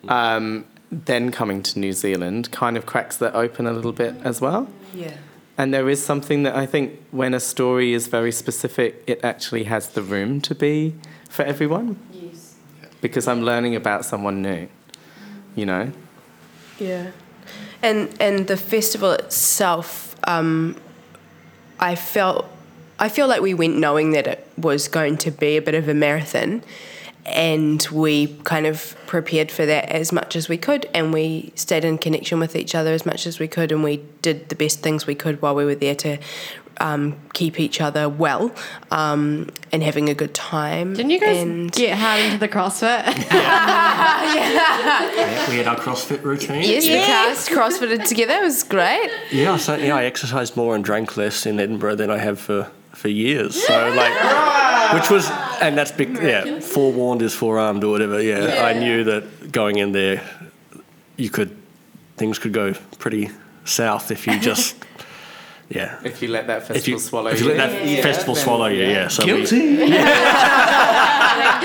um, 0.09 0.65
then 0.91 1.31
coming 1.31 1.63
to 1.63 1.79
New 1.79 1.93
Zealand 1.93 2.51
kind 2.53 2.77
of 2.77 2.87
cracks 2.87 3.19
that 3.19 3.35
open 3.35 3.67
a 3.67 3.73
little 3.73 3.93
bit 3.93 4.15
as 4.25 4.41
well. 4.41 4.67
Yeah. 4.95 5.15
And 5.59 5.75
there 5.75 5.89
is 5.91 6.05
something 6.05 6.43
that 6.45 6.55
I 6.57 6.65
think 6.67 6.99
when 7.11 7.35
a 7.35 7.41
story 7.41 7.93
is 7.93 8.07
very 8.07 8.33
specific, 8.33 9.03
it 9.07 9.23
actually 9.23 9.65
has 9.65 9.89
the 9.89 10.03
room 10.03 10.41
to 10.43 10.55
be 10.55 10.95
for 11.29 11.45
everyone. 11.45 11.99
Yes. 12.13 12.57
Because 13.01 13.29
I'm 13.29 13.43
learning 13.43 13.75
about 13.75 14.05
someone 14.05 14.43
new, 14.43 14.69
you 15.55 15.67
know? 15.67 15.93
Yeah, 16.79 17.11
and 17.83 18.15
and 18.21 18.47
the 18.47 18.57
festival 18.57 19.13
itself, 19.13 20.17
um, 20.25 20.77
I 21.79 21.95
felt, 21.95 22.47
I 22.99 23.09
feel 23.09 23.29
like 23.29 23.41
we 23.41 23.55
went 23.55 23.77
knowing 23.77 24.13
that 24.13 24.27
it 24.27 24.49
was 24.57 24.89
going 24.89 25.17
to 25.19 25.31
be 25.31 25.57
a 25.57 25.63
bit 25.63 25.75
of 25.75 25.89
a 25.89 25.95
marathon, 25.95 26.63
and 27.27 27.87
we 27.93 28.29
kind 28.45 28.67
of 28.67 28.97
prepared 29.07 29.51
for 29.51 29.67
that 29.67 29.89
as 29.91 30.13
much 30.13 30.37
as 30.37 30.49
we 30.49 30.57
could, 30.57 30.87
and 30.95 31.13
we 31.13 31.53
stayed 31.55 31.85
in 31.85 31.99
connection 31.99 32.39
with 32.39 32.57
each 32.57 32.75
other 32.75 32.93
as 32.93 33.05
much 33.05 33.27
as 33.27 33.39
we 33.39 33.49
could, 33.49 33.73
and 33.73 33.83
we 33.85 34.03
did 34.23 34.49
the 34.49 34.55
best 34.55 34.81
things 34.81 35.07
we 35.07 35.15
could 35.15 35.43
while 35.43 35.55
we 35.55 35.65
were 35.65 35.75
there 35.75 35.95
to. 35.97 36.19
Um, 36.79 37.17
keep 37.33 37.59
each 37.59 37.81
other 37.81 38.07
well 38.07 38.55
um, 38.91 39.49
and 39.73 39.83
having 39.83 40.11
a 40.11 40.15
good 40.15 40.35
time. 40.35 40.93
Didn't 40.93 41.09
you 41.11 41.19
guys 41.19 41.39
And- 41.39 41.73
get 41.73 41.97
hard 41.97 42.21
into 42.21 42.37
the 42.37 42.49
CrossFit? 42.49 43.03
Yeah, 44.37 45.49
We 45.49 45.57
had 45.57 45.67
our 45.69 45.77
CrossFit 45.77 46.23
routine. 46.23 46.63
Yes, 46.63 46.85
the 46.85 46.99
cast 46.99 47.49
crossfitted 47.51 48.07
together. 48.07 48.35
It 48.35 48.43
was 48.43 48.63
great. 48.63 49.11
Yeah, 49.33 49.57
so 49.57 49.77
yeah, 49.77 49.97
I 49.97 50.05
exercised 50.05 50.57
more 50.57 50.75
and 50.75 50.85
drank 50.85 51.17
less 51.17 51.47
in 51.47 51.59
Edinburgh 51.61 51.95
than 51.97 52.11
I 52.11 52.19
have 52.19 52.39
for, 52.39 52.71
for 52.93 53.09
years. 53.09 53.65
So 53.67 53.73
like, 53.97 54.93
which 55.01 55.11
was, 55.11 55.29
and 55.61 55.77
that's 55.77 55.93
big. 55.93 56.17
Yeah, 56.17 56.61
forewarned 56.61 57.23
is 57.23 57.35
forearmed 57.35 57.85
or 57.85 57.91
whatever. 57.91 58.21
Yeah, 58.23 58.65
I 58.65 58.73
knew 58.79 59.05
that 59.05 59.51
going 59.53 59.79
in 59.79 59.93
there, 59.93 60.23
you 61.17 61.31
could, 61.31 61.57
things 62.17 62.39
could 62.39 62.53
go 62.53 62.75
pretty 62.99 63.31
south 63.65 64.11
if 64.11 64.27
you 64.27 64.39
just 64.51 64.77
Yeah. 65.69 65.99
If 66.05 66.23
you 66.23 66.29
let 66.29 66.47
that 66.47 66.61
festival 66.67 66.77
If 66.79 66.89
you, 66.89 66.99
swallow 66.99 67.31
if 67.31 67.41
you 67.41 67.49
let 67.49 67.57
that 67.71 67.87
Yeah, 67.87 68.03
festival 68.03 68.35
then- 68.35 68.45
swallow 68.45 68.67
you, 68.67 68.85
yeah. 68.85 69.09
So 69.09 69.25
we, 69.27 69.47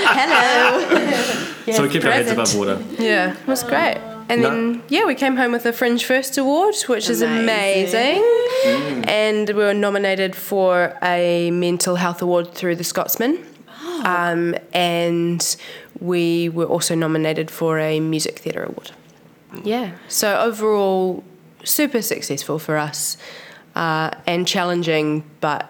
Hello. 0.04 1.72
so 1.72 1.82
we 1.82 1.88
keep 1.88 2.04
our 2.04 2.10
heads 2.12 2.30
above 2.30 2.54
water. 2.56 2.78
Yeah, 2.98 3.32
it 3.34 3.46
was 3.46 3.62
great. 3.62 3.98
And 4.28 4.40
No. 4.42 4.50
then, 4.50 4.82
yeah, 4.88 5.04
we 5.04 5.14
came 5.14 5.36
home 5.36 5.52
with 5.52 5.66
a 5.66 5.72
Fringe 5.72 6.04
First 6.04 6.38
Award, 6.38 6.74
which 6.86 7.08
is 7.10 7.22
Amazing. 7.22 7.44
amazing. 7.44 8.22
Mm. 8.64 9.06
And 9.08 9.48
we 9.48 9.54
were 9.54 9.74
nominated 9.74 10.34
for 10.34 10.96
a 11.02 11.50
Mental 11.50 11.96
Health 11.96 12.22
Award 12.22 12.54
through 12.54 12.76
the 12.76 12.84
Scotsman. 12.84 13.44
Um, 14.04 14.54
and 14.72 15.56
we 16.00 16.48
were 16.48 16.64
also 16.64 16.94
nominated 16.94 17.50
for 17.50 17.78
a 17.78 18.00
Music 18.00 18.38
Theatre 18.38 18.64
Award. 18.64 18.92
Yeah, 19.64 19.92
so 20.08 20.40
overall, 20.40 21.22
super 21.64 22.02
successful 22.02 22.58
for 22.58 22.76
us 22.76 23.16
uh, 23.74 24.10
and 24.26 24.46
challenging, 24.46 25.24
but 25.40 25.68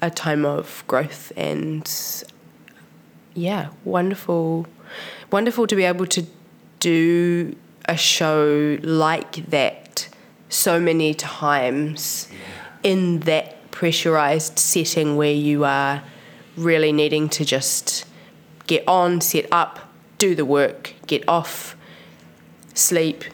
a 0.00 0.10
time 0.10 0.44
of 0.44 0.82
growth 0.88 1.32
and 1.36 1.88
yeah, 3.34 3.68
wonderful, 3.84 4.66
wonderful 5.30 5.66
to 5.66 5.76
be 5.76 5.84
able 5.84 6.06
to 6.06 6.26
do 6.80 7.56
a 7.86 7.96
show 7.96 8.78
like 8.82 9.50
that 9.50 10.08
so 10.48 10.80
many 10.80 11.14
times 11.14 12.28
in 12.82 13.20
that 13.20 13.70
pressurized 13.70 14.58
setting 14.58 15.16
where 15.16 15.32
you 15.32 15.64
are 15.64 16.02
really 16.56 16.92
needing 16.92 17.28
to 17.30 17.44
just 17.44 18.04
get 18.66 18.86
on, 18.86 19.20
set 19.20 19.46
up, 19.52 19.80
do 20.18 20.34
the 20.34 20.44
work, 20.44 20.94
get 21.06 21.28
off, 21.28 21.76
sleep, 22.74 23.24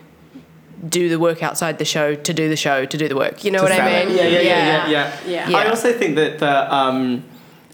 do 0.88 1.08
the 1.08 1.18
work 1.18 1.42
outside 1.42 1.78
the 1.78 1.84
show 1.84 2.14
to 2.14 2.34
do 2.34 2.48
the 2.48 2.56
show 2.56 2.84
to 2.84 2.96
do 2.96 3.08
the 3.08 3.16
work. 3.16 3.44
You 3.44 3.50
know 3.50 3.62
what 3.62 3.72
I 3.72 4.04
mean? 4.04 4.16
Yeah, 4.16 4.24
yeah, 4.24 4.40
yeah, 4.40 4.40
yeah, 4.40 4.88
yeah. 4.88 5.20
Yeah. 5.26 5.48
Yeah. 5.48 5.58
I 5.58 5.66
also 5.68 5.92
think 5.92 6.16
that 6.16 6.38
the 6.38 6.74
um, 6.74 7.24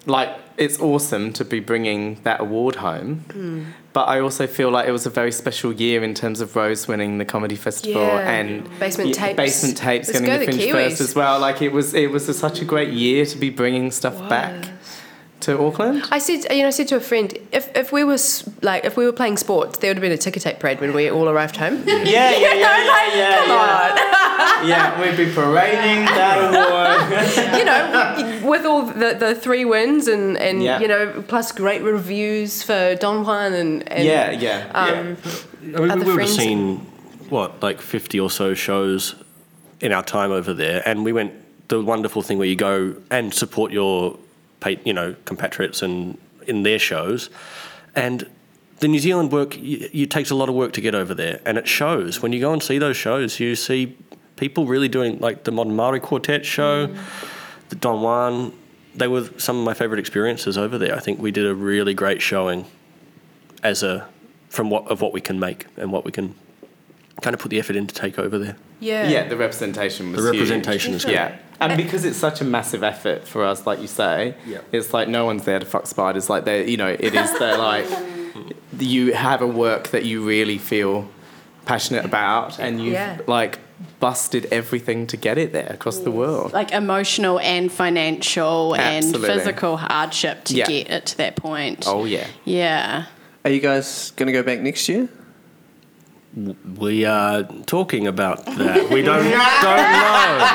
like 0.06 0.30
it's 0.56 0.78
awesome 0.80 1.32
to 1.32 1.44
be 1.44 1.60
bringing 1.60 2.20
that 2.22 2.40
award 2.40 2.76
home. 2.76 3.24
Hmm. 3.30 3.64
But 3.92 4.08
I 4.08 4.20
also 4.20 4.48
feel 4.48 4.70
like 4.70 4.88
it 4.88 4.92
was 4.92 5.06
a 5.06 5.10
very 5.10 5.30
special 5.30 5.72
year 5.72 6.02
in 6.02 6.14
terms 6.14 6.40
of 6.40 6.56
Rose 6.56 6.88
winning 6.88 7.18
the 7.18 7.24
comedy 7.24 7.54
festival 7.54 8.02
and 8.02 8.68
Basement 8.80 9.14
Tapes. 9.14 9.36
Basement 9.36 9.76
tapes 9.76 10.08
Let's 10.08 10.20
getting 10.20 10.50
the 10.50 10.56
Fringe 10.56 10.72
first 10.72 11.00
as 11.00 11.14
well. 11.14 11.38
Like 11.38 11.62
it 11.62 11.72
was, 11.72 11.94
it 11.94 12.10
was 12.10 12.28
a, 12.28 12.34
such 12.34 12.60
a 12.60 12.64
great 12.64 12.92
year 12.92 13.24
to 13.24 13.38
be 13.38 13.50
bringing 13.50 13.92
stuff 13.92 14.28
back 14.28 14.73
to 15.44 15.60
Auckland. 15.60 16.04
I 16.10 16.18
said, 16.18 16.50
you 16.52 16.62
know, 16.62 16.68
I 16.68 16.70
said 16.70 16.88
to 16.88 16.96
a 16.96 17.00
friend, 17.00 17.36
if, 17.52 17.74
if 17.76 17.92
we 17.92 18.02
were 18.04 18.18
like, 18.62 18.84
if 18.84 18.96
we 18.96 19.04
were 19.04 19.12
playing 19.12 19.36
sports, 19.36 19.78
there 19.78 19.90
would 19.90 19.96
have 19.98 20.02
been 20.02 20.12
a 20.12 20.16
ticker 20.18 20.40
tape 20.40 20.58
parade 20.58 20.80
when 20.80 20.92
we 20.94 21.10
all 21.10 21.28
arrived 21.28 21.56
home. 21.56 21.82
Yeah, 21.86 21.96
yeah, 22.04 22.30
yeah, 22.30 22.54
yeah, 22.54 23.14
yeah, 23.14 23.44
Come 23.46 23.50
on. 23.50 24.68
yeah. 24.68 25.00
We'd 25.00 25.16
be 25.16 25.32
parading 25.32 26.06
that 26.06 26.36
award. 26.50 27.58
you 27.58 27.64
know, 27.64 28.48
with 28.48 28.64
all 28.64 28.86
the, 28.86 29.14
the 29.18 29.34
three 29.34 29.64
wins 29.64 30.08
and, 30.08 30.36
and 30.38 30.62
Yeah. 30.62 30.80
you 30.80 30.88
know, 30.88 31.22
plus 31.28 31.52
great 31.52 31.82
reviews 31.82 32.62
for 32.62 32.94
Don 32.96 33.24
Juan 33.24 33.52
and, 33.52 33.88
and 33.92 34.04
yeah, 34.04 34.30
yeah, 34.30 34.70
um, 34.74 35.16
I 35.76 35.80
mean, 35.80 35.90
Other 35.90 36.04
we 36.04 36.12
would 36.12 36.20
have 36.20 36.28
seen 36.30 36.78
what 37.30 37.62
like 37.62 37.80
fifty 37.80 38.20
or 38.20 38.30
so 38.30 38.54
shows 38.54 39.14
in 39.80 39.92
our 39.92 40.02
time 40.02 40.30
over 40.30 40.54
there, 40.54 40.82
and 40.86 41.04
we 41.04 41.12
went 41.12 41.32
the 41.68 41.82
wonderful 41.82 42.22
thing 42.22 42.38
where 42.38 42.46
you 42.46 42.56
go 42.56 42.94
and 43.10 43.32
support 43.32 43.72
your, 43.72 44.12
pa- 44.12 44.18
you 44.84 44.92
know, 44.92 45.14
compatriots 45.24 45.82
and 45.82 46.18
in 46.46 46.62
their 46.62 46.78
shows, 46.78 47.30
and 47.94 48.28
the 48.80 48.88
New 48.88 48.98
Zealand 48.98 49.32
work 49.32 49.56
it 49.58 50.10
takes 50.10 50.30
a 50.30 50.34
lot 50.34 50.48
of 50.48 50.54
work 50.54 50.72
to 50.74 50.80
get 50.80 50.94
over 50.94 51.14
there, 51.14 51.40
and 51.46 51.58
it 51.58 51.68
shows 51.68 52.22
when 52.22 52.32
you 52.32 52.40
go 52.40 52.52
and 52.52 52.62
see 52.62 52.78
those 52.78 52.96
shows. 52.96 53.40
You 53.40 53.54
see 53.54 53.96
people 54.36 54.66
really 54.66 54.88
doing 54.88 55.18
like 55.20 55.44
the 55.44 55.52
Modern 55.52 55.76
Maori 55.76 56.00
Quartet 56.00 56.44
show, 56.44 56.88
mm. 56.88 56.98
the 57.68 57.76
Don 57.76 58.02
Juan. 58.02 58.52
They 58.94 59.08
were 59.08 59.28
some 59.38 59.58
of 59.58 59.64
my 59.64 59.74
favourite 59.74 59.98
experiences 59.98 60.56
over 60.56 60.78
there. 60.78 60.94
I 60.94 61.00
think 61.00 61.18
we 61.18 61.32
did 61.32 61.46
a 61.46 61.54
really 61.54 61.94
great 61.94 62.22
showing 62.22 62.66
as 63.62 63.82
a 63.82 64.06
from 64.48 64.70
what 64.70 64.86
of 64.88 65.00
what 65.00 65.12
we 65.12 65.20
can 65.20 65.40
make 65.40 65.66
and 65.76 65.90
what 65.90 66.04
we 66.04 66.12
can 66.12 66.34
kind 67.22 67.32
of 67.34 67.40
put 67.40 67.50
the 67.50 67.58
effort 67.58 67.76
in 67.76 67.86
to 67.86 67.94
take 67.94 68.18
over 68.18 68.38
there. 68.38 68.56
yeah. 68.80 69.08
yeah. 69.08 69.28
The 69.28 69.36
representation 69.36 70.12
was 70.12 70.22
The 70.24 70.32
huge. 70.32 70.40
representation 70.50 70.94
is 70.94 71.04
good. 71.04 71.12
Yeah. 71.14 71.36
And 71.60 71.76
because 71.76 72.04
it's 72.04 72.18
such 72.18 72.40
a 72.40 72.44
massive 72.44 72.82
effort 72.82 73.26
for 73.26 73.44
us, 73.44 73.64
like 73.66 73.80
you 73.80 73.86
say, 73.86 74.34
Yeah. 74.46 74.58
it's 74.72 74.92
like 74.92 75.08
no 75.08 75.24
one's 75.24 75.44
there 75.44 75.58
to 75.60 75.64
fuck 75.66 75.86
spiders. 75.86 76.28
Like 76.28 76.44
they, 76.44 76.68
you 76.68 76.76
know, 76.76 76.88
it 76.88 77.14
is 77.14 77.32
the 77.38 77.56
like 77.58 77.86
you 78.78 79.14
have 79.14 79.40
a 79.40 79.46
work 79.46 79.88
that 79.88 80.04
you 80.04 80.24
really 80.26 80.58
feel 80.58 81.08
passionate 81.64 82.04
about, 82.04 82.58
and 82.58 82.80
you've 82.82 82.92
Yeah. 82.94 83.18
like 83.26 83.58
busted 84.00 84.46
everything 84.52 85.06
to 85.06 85.16
get 85.16 85.38
it 85.38 85.52
there 85.52 85.68
across 85.70 85.98
the 86.00 86.10
world. 86.10 86.52
Like 86.52 86.72
emotional 86.72 87.38
and 87.40 87.70
financial 87.72 88.74
Absolutely. 88.76 89.28
and 89.30 89.38
physical 89.40 89.76
hardship 89.78 90.44
to 90.44 90.54
Yeah. 90.54 90.66
get 90.66 90.90
it 90.90 91.06
to 91.06 91.16
that 91.18 91.36
point. 91.36 91.84
Oh 91.86 92.04
yeah. 92.04 92.26
Yeah. 92.44 93.04
Are 93.44 93.50
you 93.50 93.60
guys 93.60 94.12
going 94.16 94.26
to 94.26 94.32
go 94.32 94.42
back 94.42 94.60
next 94.60 94.88
year? 94.88 95.08
We 96.36 97.04
are 97.04 97.44
talking 97.66 98.06
about 98.06 98.44
that. 98.46 98.90
We 98.90 99.02
don't 99.02 99.22
don't 99.22 99.92
know. 99.92 100.50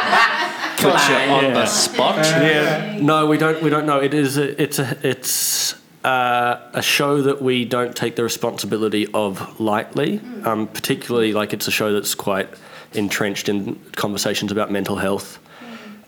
Put 0.78 1.10
you 1.10 1.16
on 1.16 1.44
Yeah. 1.46 1.54
the 1.54 1.66
spot. 1.66 2.18
Yeah. 2.26 2.98
No, 3.02 3.26
we 3.28 3.38
don't. 3.38 3.62
We 3.64 3.70
don't 3.70 3.86
know. 3.86 4.00
It 4.00 4.14
is. 4.14 4.38
A, 4.38 4.62
it's 4.62 4.80
a. 4.80 4.98
It's 5.04 5.76
uh, 6.04 6.60
a 6.74 6.82
show 6.82 7.22
that 7.22 7.42
we 7.42 7.64
don't 7.66 7.96
take 7.96 8.16
the 8.18 8.24
responsibility 8.24 9.08
of 9.14 9.60
lightly. 9.60 10.20
Um, 10.44 10.68
particularly, 10.68 11.32
like 11.34 11.54
it's 11.54 11.68
a 11.68 11.72
show 11.72 11.94
that's 11.94 12.16
quite 12.16 12.50
entrenched 12.94 13.48
in 13.50 13.76
conversations 13.96 14.52
about 14.52 14.72
mental 14.72 14.96
health, 14.98 15.40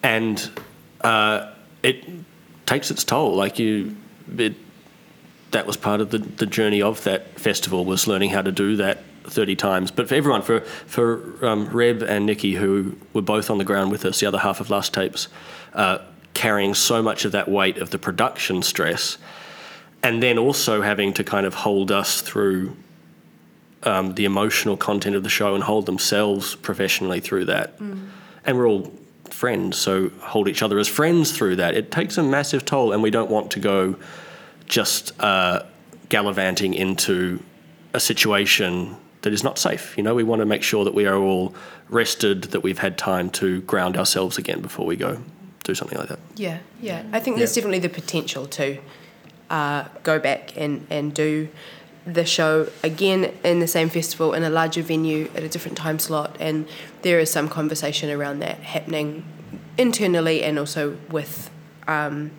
and 0.04 0.50
uh, 1.02 1.52
it 1.84 2.06
takes 2.66 2.92
its 2.92 3.04
toll. 3.06 3.36
Like 3.36 3.58
you, 3.60 3.96
it, 4.38 4.56
that 5.52 5.66
was 5.68 5.78
part 5.78 6.02
of 6.02 6.10
the, 6.10 6.18
the 6.20 6.46
journey 6.46 6.82
of 6.82 7.04
that 7.06 7.40
festival 7.40 7.86
was 7.86 8.08
learning 8.08 8.32
how 8.32 8.42
to 8.42 8.52
do 8.52 8.76
that 8.78 9.04
30 9.24 9.56
times. 9.56 9.92
But 9.92 10.10
for 10.10 10.16
everyone, 10.16 10.42
for 10.42 10.62
for 10.62 11.46
um, 11.46 11.68
Reb 11.68 12.02
and 12.02 12.26
Nikki, 12.26 12.56
who 12.56 12.98
were 13.14 13.22
both 13.22 13.50
on 13.50 13.58
the 13.58 13.64
ground 13.64 13.92
with 13.92 14.06
us, 14.06 14.20
the 14.20 14.26
other 14.26 14.40
half 14.40 14.60
of 14.60 14.70
Last 14.70 14.94
Tapes, 14.94 15.28
uh, 15.74 16.00
carrying 16.34 16.74
so 16.74 17.02
much 17.02 17.26
of 17.26 17.32
that 17.32 17.48
weight 17.48 17.78
of 17.78 17.90
the 17.90 18.00
production 18.00 18.62
stress, 18.62 19.18
and 20.04 20.22
then 20.22 20.38
also 20.38 20.82
having 20.82 21.14
to 21.14 21.24
kind 21.24 21.46
of 21.46 21.54
hold 21.54 21.92
us 21.92 22.22
through 22.22 22.76
um, 23.84 24.16
the 24.16 24.26
emotional 24.26 24.78
content 24.78 25.16
of 25.16 25.24
the 25.24 25.30
show 25.30 25.56
and 25.56 25.64
hold 25.64 25.86
themselves 25.86 26.56
professionally 26.56 27.20
through 27.20 27.46
that. 27.46 27.80
And 28.46 28.58
we're 28.58 28.68
all 28.68 28.92
friends, 29.30 29.78
so 29.78 30.10
hold 30.20 30.48
each 30.48 30.62
other 30.62 30.78
as 30.80 30.88
friends 30.88 31.32
through 31.32 31.56
that. 31.58 31.76
It 31.76 31.92
takes 31.92 32.18
a 32.18 32.24
massive 32.24 32.66
toll, 32.66 32.92
and 32.92 33.02
we 33.02 33.12
don't 33.12 33.30
want 33.30 33.52
to 33.52 33.60
go 33.60 33.96
just 34.66 35.14
uh, 35.20 35.64
gallivanting 36.10 36.74
into 36.74 37.42
a 37.94 38.00
situation 38.00 38.96
that 39.22 39.34
is 39.34 39.44
not 39.44 39.58
safe. 39.58 39.96
You 39.98 40.04
know, 40.04 40.16
we 40.16 40.24
want 40.24 40.40
to 40.42 40.46
make 40.46 40.64
sure 40.64 40.84
that 40.84 40.94
we 40.94 41.06
are 41.06 41.16
all 41.16 41.54
rested, 41.90 42.44
that 42.46 42.62
we've 42.62 42.80
had 42.80 42.98
time 42.98 43.30
to 43.32 43.62
ground 43.62 43.98
ourselves 43.98 44.38
again 44.38 44.62
before 44.62 44.86
we 44.86 44.96
go 44.96 45.22
do 45.64 45.76
something 45.76 45.98
like 45.98 46.10
that. 46.10 46.20
Yeah, 46.36 46.60
yeah. 46.82 47.04
I 47.12 47.20
think 47.20 47.38
there's 47.38 47.54
definitely 47.54 47.80
the 47.80 47.90
potential 47.90 48.48
to 48.48 48.80
uh, 49.50 49.86
go 50.04 50.20
back 50.20 50.58
and, 50.58 50.88
and 50.90 51.14
do 51.14 51.50
the 52.06 52.26
show 52.26 52.68
again 52.84 53.32
in 53.44 53.60
the 53.60 53.68
same 53.68 53.90
festival 53.90 54.34
in 54.34 54.44
a 54.44 54.50
larger 54.50 54.82
venue 54.82 55.30
at 55.36 55.44
a 55.44 55.50
different 55.50 55.78
time 55.78 56.00
slot. 56.00 56.36
And 56.40 56.68
there 57.04 57.20
is 57.20 57.30
some 57.30 57.48
conversation 57.48 58.10
around 58.10 58.40
that 58.40 58.58
happening 58.58 59.24
internally 59.78 60.44
and 60.44 60.58
also 60.58 60.98
with. 61.10 61.50
Um, 61.88 62.32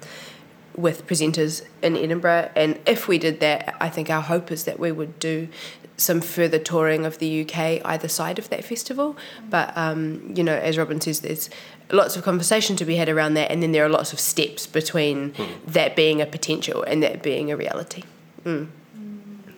with 0.76 1.06
presenters 1.06 1.62
in 1.82 1.96
Edinburgh, 1.96 2.50
and 2.56 2.78
if 2.86 3.08
we 3.08 3.18
did 3.18 3.40
that, 3.40 3.76
I 3.80 3.88
think 3.88 4.10
our 4.10 4.22
hope 4.22 4.50
is 4.50 4.64
that 4.64 4.78
we 4.78 4.92
would 4.92 5.18
do 5.18 5.48
some 5.96 6.20
further 6.20 6.58
touring 6.58 7.04
of 7.04 7.18
the 7.18 7.42
UK 7.42 7.80
either 7.84 8.08
side 8.08 8.38
of 8.38 8.48
that 8.50 8.64
festival. 8.64 9.16
But 9.48 9.76
um, 9.76 10.32
you 10.34 10.42
know, 10.42 10.54
as 10.54 10.78
Robin 10.78 11.00
says, 11.00 11.20
there's 11.20 11.50
lots 11.90 12.16
of 12.16 12.24
conversation 12.24 12.76
to 12.76 12.84
be 12.84 12.96
had 12.96 13.08
around 13.08 13.34
that, 13.34 13.50
and 13.50 13.62
then 13.62 13.72
there 13.72 13.84
are 13.84 13.88
lots 13.88 14.12
of 14.12 14.20
steps 14.20 14.66
between 14.66 15.34
that 15.66 15.94
being 15.96 16.20
a 16.20 16.26
potential 16.26 16.82
and 16.82 17.02
that 17.02 17.22
being 17.22 17.50
a 17.50 17.56
reality. 17.56 18.02
Mm. 18.44 18.68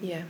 Yeah. 0.01 0.23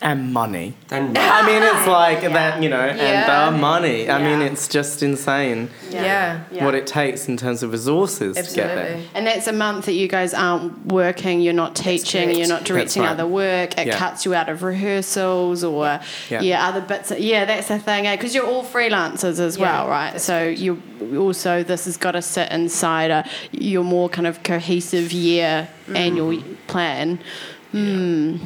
And 0.00 0.32
money. 0.32 0.74
And 0.90 1.18
I 1.18 1.44
mean, 1.44 1.62
it's 1.62 1.86
like 1.86 2.20
that, 2.20 2.62
you 2.62 2.68
know, 2.68 2.80
and 2.80 2.98
Yeah. 2.98 3.50
the 3.50 3.56
money. 3.56 4.08
I 4.08 4.18
mean, 4.22 4.40
it's 4.42 4.68
just 4.68 5.02
insane 5.02 5.70
Yeah. 5.90 6.40
Yeah. 6.52 6.64
what 6.64 6.74
it 6.74 6.86
takes 6.86 7.26
in 7.28 7.36
terms 7.36 7.62
of 7.64 7.72
resources 7.72 8.36
to 8.36 8.42
get 8.42 8.54
there. 8.54 8.78
Absolutely. 8.78 9.08
And 9.14 9.26
that's 9.26 9.46
a 9.48 9.52
month 9.52 9.86
that 9.86 9.94
you 9.94 10.06
guys 10.06 10.34
aren't 10.34 10.86
working, 10.86 11.40
you're 11.40 11.52
not 11.52 11.74
teaching, 11.74 12.30
you're 12.36 12.46
not 12.46 12.64
directing 12.64 13.02
right. 13.02 13.10
other 13.10 13.26
work. 13.26 13.76
It 13.76 13.88
Yeah. 13.88 13.98
cuts 13.98 14.24
you 14.24 14.34
out 14.34 14.48
of 14.48 14.62
rehearsals 14.62 15.64
or 15.64 15.98
Yeah. 16.30 16.40
yeah, 16.42 16.68
other 16.68 16.80
bits. 16.80 17.12
Yeah, 17.18 17.44
that's 17.44 17.68
the 17.68 17.78
thing 17.78 18.04
because 18.10 18.34
you're 18.34 18.46
all 18.46 18.62
freelancers 18.64 19.40
as 19.40 19.56
Yeah, 19.56 19.62
well, 19.82 19.88
right? 19.88 20.20
So 20.20 20.44
you 20.44 20.80
also 21.18 21.62
this 21.64 21.86
has 21.86 21.96
got 21.96 22.12
to 22.12 22.22
sit 22.22 22.50
inside 22.52 23.10
a 23.10 23.24
your 23.50 23.82
more 23.84 24.08
kind 24.08 24.26
of 24.26 24.42
cohesive 24.42 25.12
year 25.12 25.68
Mm. 25.88 25.96
annual 25.96 26.42
plan. 26.68 27.18
Hmm. 27.72 28.36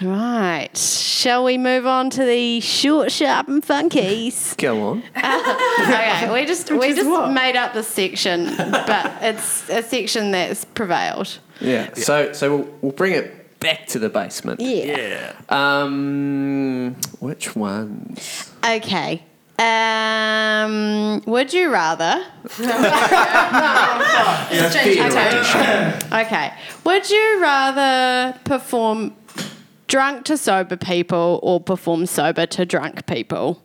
Right. 0.00 0.76
Shall 0.76 1.44
we 1.44 1.58
move 1.58 1.86
on 1.86 2.10
to 2.10 2.24
the 2.24 2.60
short, 2.60 3.10
sharp, 3.10 3.48
and 3.48 3.62
funkies? 3.62 4.56
Go 4.58 4.82
on. 4.88 5.02
okay, 5.16 6.32
we 6.32 6.46
just 6.46 6.70
we 6.70 6.94
just 6.94 7.08
what? 7.08 7.32
made 7.32 7.56
up 7.56 7.74
the 7.74 7.82
section, 7.82 8.56
but 8.56 9.12
it's 9.22 9.68
a 9.68 9.82
section 9.82 10.30
that's 10.30 10.64
prevailed. 10.64 11.38
Yeah. 11.60 11.92
So 11.94 12.32
so 12.32 12.56
we'll, 12.56 12.68
we'll 12.80 12.92
bring 12.92 13.14
it 13.14 13.58
back 13.60 13.86
to 13.88 13.98
the 13.98 14.08
basement. 14.08 14.60
Yeah. 14.60 15.34
Yeah. 15.48 15.82
Um, 15.82 16.96
which 17.18 17.56
ones? 17.56 18.52
Okay. 18.64 19.24
Um, 19.58 21.20
would 21.26 21.52
you 21.52 21.68
rather? 21.72 22.24
Okay. 26.12 26.52
Would 26.84 27.10
you 27.10 27.40
rather 27.40 28.38
perform 28.44 29.16
drunk 29.88 30.24
to 30.26 30.36
sober 30.36 30.76
people 30.76 31.40
or 31.42 31.60
perform 31.60 32.06
sober 32.06 32.46
to 32.46 32.64
drunk 32.64 33.06
people? 33.06 33.62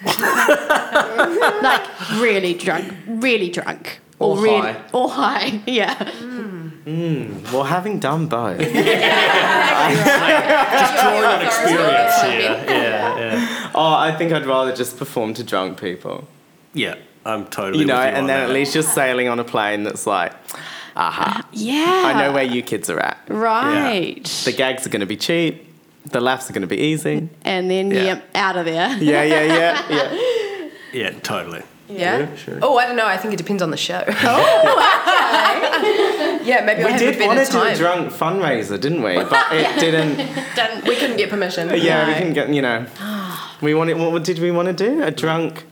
like 0.04 2.10
really 2.20 2.54
drunk, 2.54 2.94
really 3.06 3.50
drunk, 3.50 3.98
Or 4.20 4.38
really 4.38 4.72
high. 4.72 4.84
or 4.92 5.08
high. 5.10 5.60
Yeah. 5.66 5.94
Hmm. 6.12 7.42
Well, 7.52 7.64
having 7.64 7.98
done 7.98 8.28
both, 8.28 8.58
just 8.60 8.74
Drawing 11.02 11.24
on 11.24 11.42
experience 11.44 12.22
here. 12.22 12.64
Yeah, 12.68 13.18
yeah. 13.18 13.70
oh, 13.74 13.94
I 13.94 14.14
think 14.16 14.32
I'd 14.32 14.46
rather 14.46 14.74
just 14.74 14.96
perform 14.96 15.34
to 15.34 15.44
drunk 15.44 15.80
people. 15.80 16.26
Yeah, 16.72 16.94
I'm 17.26 17.46
totally 17.46 17.80
You 17.80 17.86
know, 17.86 17.96
with 17.96 18.04
you 18.04 18.10
on 18.12 18.14
and 18.14 18.28
then 18.28 18.40
that. 18.40 18.48
at 18.50 18.54
least 18.54 18.74
you're 18.74 18.84
sailing 18.84 19.28
on 19.28 19.38
a 19.38 19.44
plane 19.44 19.82
that's 19.82 20.06
like, 20.06 20.32
aha, 20.98 21.46
Yeah. 21.52 22.02
I 22.06 22.12
know 22.20 22.32
where 22.32 22.42
you 22.44 22.62
kids 22.62 22.90
are 22.90 22.98
at. 23.00 23.18
Right. 23.28 24.24
The 24.44 24.52
gags 24.52 24.86
are 24.86 24.90
going 24.90 25.00
to 25.00 25.06
be 25.06 25.16
cheap. 25.16 25.64
The 26.10 26.20
laughs 26.20 26.48
are 26.50 26.52
going 26.52 26.62
to 26.62 26.66
be 26.68 26.78
easy. 26.78 27.28
and 27.44 27.70
then 27.70 27.90
Yeah. 27.90 28.02
yep, 28.02 28.28
out 28.34 28.56
of 28.56 28.64
there. 28.64 28.88
Yeah, 28.98 29.22
yeah, 29.22 29.42
yeah, 29.42 29.86
yeah. 29.90 30.68
Yeah, 30.92 31.10
totally. 31.20 31.62
Yeah. 31.90 32.34
sure. 32.36 32.58
Oh, 32.62 32.78
I 32.78 32.86
don't 32.86 32.96
know. 32.96 33.06
I 33.06 33.16
think 33.18 33.34
it 33.34 33.36
depends 33.36 33.62
on 33.62 33.70
the 33.70 33.76
show. 33.76 34.02
Oh, 35.80 36.40
yeah, 36.44 36.64
maybe 36.64 36.82
I 36.82 36.86
We 36.86 36.90
have 36.92 37.00
did 37.00 37.20
a 37.20 37.26
want 37.26 37.38
better 37.38 37.50
to 37.52 37.58
do 37.58 37.62
a 37.62 37.76
drunk 37.76 38.12
fundraiser, 38.12 38.80
didn't 38.80 39.02
we? 39.02 39.14
But 39.16 39.46
it 39.52 39.80
didn't. 39.84 40.16
we 40.88 40.96
couldn't 40.96 41.16
get 41.18 41.28
permission. 41.30 41.68
Yeah, 41.76 42.08
we 42.08 42.14
couldn't 42.14 42.32
get. 42.34 42.48
You 42.48 42.62
know, 42.62 42.86
we 43.60 43.74
wanted. 43.74 43.98
What 43.98 44.24
did 44.24 44.38
we 44.38 44.50
want 44.50 44.66
to 44.68 44.74
do? 44.74 45.02
A 45.02 45.10
drunk. 45.10 45.64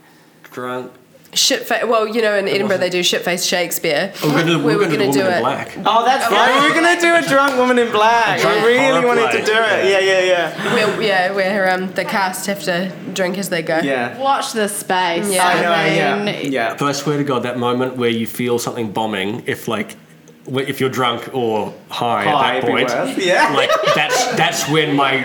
Drunk. 0.51 0.91
Shit 1.33 1.67
fa- 1.67 1.81
Well, 1.85 2.07
you 2.07 2.21
know, 2.21 2.35
in 2.35 2.47
Edinburgh 2.47 2.77
they 2.77 2.89
do 2.89 3.03
shit 3.03 3.21
face 3.23 3.45
Shakespeare. 3.45 4.11
We're 4.23 4.31
going 4.31 4.47
to 4.47 4.57
We 4.57 4.63
we're 4.63 4.77
were 4.77 4.83
gonna 4.85 4.97
gonna 4.97 5.11
do 5.11 5.19
do 5.19 5.19
Woman 5.19 5.31
in 5.33 5.37
it. 5.37 5.41
Black. 5.41 5.77
Oh, 5.85 6.05
that's 6.05 6.31
right. 6.31 6.61
We 6.61 6.67
were 6.69 6.73
gonna 6.73 6.99
do 7.01 7.15
a 7.15 7.21
drunk 7.29 7.57
woman 7.57 7.77
in 7.79 7.91
black. 7.91 8.39
drunk 8.41 8.61
we 8.63 8.67
really 8.69 8.87
horror 8.91 9.07
wanted 9.07 9.29
play. 9.29 9.39
to 9.41 9.45
do 9.45 9.51
it. 9.53 9.85
Yeah, 9.91 9.99
yeah, 9.99 10.21
yeah. 10.21 10.73
Where, 10.73 11.01
yeah, 11.01 11.31
where 11.33 11.69
um, 11.71 11.91
the 11.93 12.05
cast 12.05 12.45
have 12.47 12.63
to 12.63 12.91
drink 13.13 13.37
as 13.37 13.49
they 13.49 13.61
go. 13.61 13.79
Yeah. 13.79 14.17
Watch 14.17 14.53
the 14.53 14.67
space. 14.69 15.31
Yeah. 15.31 15.45
I 15.47 15.61
know. 15.61 15.95
Yeah. 15.95 16.23
mean, 16.23 16.51
Yeah. 16.51 16.75
But 16.75 16.85
I 16.85 16.91
swear 16.93 17.17
to 17.17 17.23
God, 17.23 17.43
that 17.43 17.57
moment 17.59 17.97
where 17.97 18.09
you 18.09 18.25
feel 18.25 18.57
something 18.57 18.91
bombing, 18.91 19.43
if 19.47 19.67
like, 19.67 19.91
wh- 19.93 20.06
if 20.47 20.79
you're 20.79 20.89
drunk 20.89 21.29
or 21.33 21.73
high, 21.89 22.23
High, 22.23 22.57
at 22.57 22.61
that 22.61 22.69
point, 22.69 22.89
worse. 22.89 23.17
Yeah. 23.17 23.53
like 23.53 23.69
that's 23.95 24.25
that's 24.37 24.69
when 24.69 24.95
my 24.95 25.17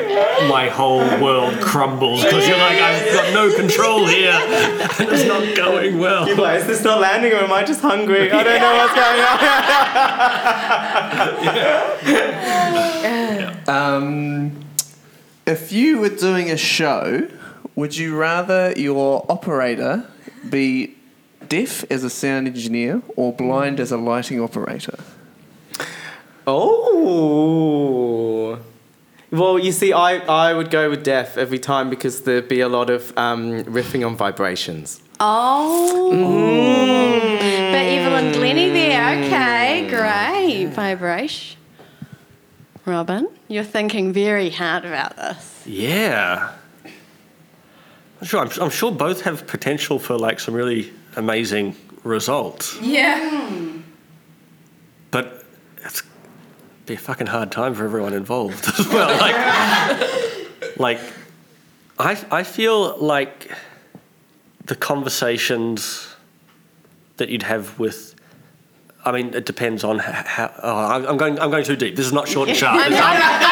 my 0.48 0.68
whole 0.68 1.00
world 1.22 1.60
crumbles 1.60 2.24
because 2.24 2.46
you're 2.48 2.58
like 2.58 2.78
I've 2.80 3.12
got 3.14 3.32
no 3.32 3.54
control 3.54 4.06
here, 4.06 4.32
and 4.32 4.90
it's 5.12 5.24
not 5.26 5.56
going 5.56 5.98
well. 5.98 6.26
You're 6.26 6.36
like, 6.36 6.60
is 6.60 6.66
this 6.66 6.82
not 6.82 7.00
landing 7.00 7.32
or 7.32 7.36
am 7.36 7.52
I 7.52 7.62
just 7.64 7.80
hungry? 7.80 8.30
I 8.30 8.42
don't 8.42 8.60
know 8.60 8.74
what's 8.74 8.94
going 8.94 9.20
on. 12.42 13.62
Um, 13.68 14.52
if 15.46 15.70
you 15.72 16.00
were 16.00 16.08
doing 16.08 16.50
a 16.50 16.56
show, 16.56 17.28
would 17.76 17.96
you 17.96 18.16
rather 18.16 18.72
your 18.76 19.24
operator 19.28 20.04
be 20.50 20.96
deaf 21.52 21.84
as 21.90 22.02
a 22.02 22.08
sound 22.08 22.46
engineer 22.46 23.02
or 23.14 23.30
blind 23.30 23.78
as 23.78 23.92
a 23.92 23.98
lighting 23.98 24.40
operator? 24.40 24.98
Oh. 26.46 27.38
Well, 29.30 29.58
you 29.58 29.70
see, 29.72 29.92
I, 29.92 30.12
I 30.48 30.54
would 30.54 30.70
go 30.70 30.88
with 30.88 31.04
deaf 31.04 31.36
every 31.36 31.58
time 31.58 31.90
because 31.90 32.22
there'd 32.22 32.48
be 32.48 32.60
a 32.60 32.70
lot 32.70 32.88
of 32.88 33.12
um, 33.18 33.64
riffing 33.64 34.06
on 34.06 34.16
vibrations. 34.16 35.02
Oh. 35.20 36.10
Mm. 36.10 37.38
But 37.70 37.84
Evelyn 37.98 38.32
Glennie 38.32 38.70
there. 38.70 39.10
Okay, 39.18 39.86
great. 39.90 40.72
Vibration. 40.72 41.58
Robin, 42.86 43.28
you're 43.48 43.62
thinking 43.62 44.14
very 44.14 44.48
hard 44.48 44.86
about 44.86 45.16
this. 45.16 45.64
Yeah. 45.66 46.50
I'm 48.22 48.26
sure. 48.26 48.40
I'm, 48.40 48.50
I'm 48.58 48.70
sure 48.70 48.90
both 48.90 49.20
have 49.20 49.46
potential 49.46 49.98
for 49.98 50.16
like 50.16 50.40
some 50.40 50.54
really 50.54 50.90
amazing 51.16 51.76
results, 52.04 52.76
Yeah. 52.80 53.70
but 55.10 55.44
it's 55.84 56.02
be 56.86 56.94
a 56.94 56.98
fucking 56.98 57.28
hard 57.28 57.52
time 57.52 57.74
for 57.74 57.84
everyone 57.84 58.12
involved 58.12 58.66
as 58.78 58.86
well. 58.88 59.08
Like, 59.18 60.78
like 60.78 61.00
I 61.98 62.18
I 62.30 62.42
feel 62.42 62.96
like 62.98 63.50
the 64.66 64.74
conversations 64.76 66.08
that 67.18 67.28
you'd 67.28 67.42
have 67.44 67.78
with. 67.78 68.14
I 69.04 69.10
mean, 69.10 69.34
it 69.34 69.46
depends 69.46 69.82
on 69.82 69.96
h- 69.96 70.04
how. 70.06 70.52
Oh, 70.62 70.76
I'm 70.76 71.06
I'm 71.06 71.16
going. 71.16 71.38
I'm 71.40 71.50
going 71.50 71.64
too 71.64 71.74
deep. 71.76 71.96
This 71.96 72.06
is 72.06 72.12
not 72.12 72.28
short 72.28 72.48
and 72.48 72.56
sharp. 72.56 72.76
I'm, 72.80 72.92
I'm, 72.92 72.98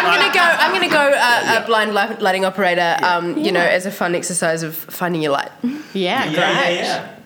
I'm 0.06 0.20
gonna 0.20 0.32
go. 0.34 0.40
I'm 0.40 0.72
gonna 0.72 0.88
go 0.88 1.12
uh, 1.18 1.60
a 1.62 1.66
blind 1.66 1.92
lighting 1.94 2.44
operator. 2.44 2.96
Um, 3.02 3.36
you 3.36 3.50
know, 3.50 3.60
as 3.60 3.84
a 3.84 3.90
fun 3.90 4.14
exercise 4.14 4.62
of 4.62 4.76
finding 4.76 5.22
your 5.22 5.32
light. 5.32 5.50
Yeah, 5.92 6.24
great. 6.34 7.19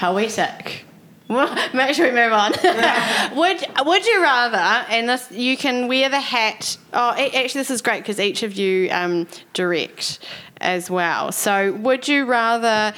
Yeah. 0.00 0.12
Poetic. 0.12 0.84
Well, 1.28 1.54
Make 1.72 1.94
sure 1.94 2.06
we 2.08 2.12
move 2.12 2.32
on. 2.32 2.50
would 3.36 3.64
Would 3.86 4.06
you 4.06 4.20
rather? 4.20 4.56
And 4.90 5.08
this, 5.08 5.30
you 5.30 5.56
can 5.56 5.86
wear 5.86 6.08
the 6.08 6.18
hat. 6.20 6.76
Oh, 6.92 7.10
actually, 7.10 7.60
this 7.60 7.70
is 7.70 7.82
great 7.82 8.02
because 8.02 8.18
each 8.18 8.42
of 8.42 8.54
you 8.54 8.88
um, 8.90 9.28
direct 9.52 10.18
as 10.60 10.90
well. 10.90 11.30
So, 11.30 11.72
would 11.74 12.08
you 12.08 12.24
rather 12.24 12.92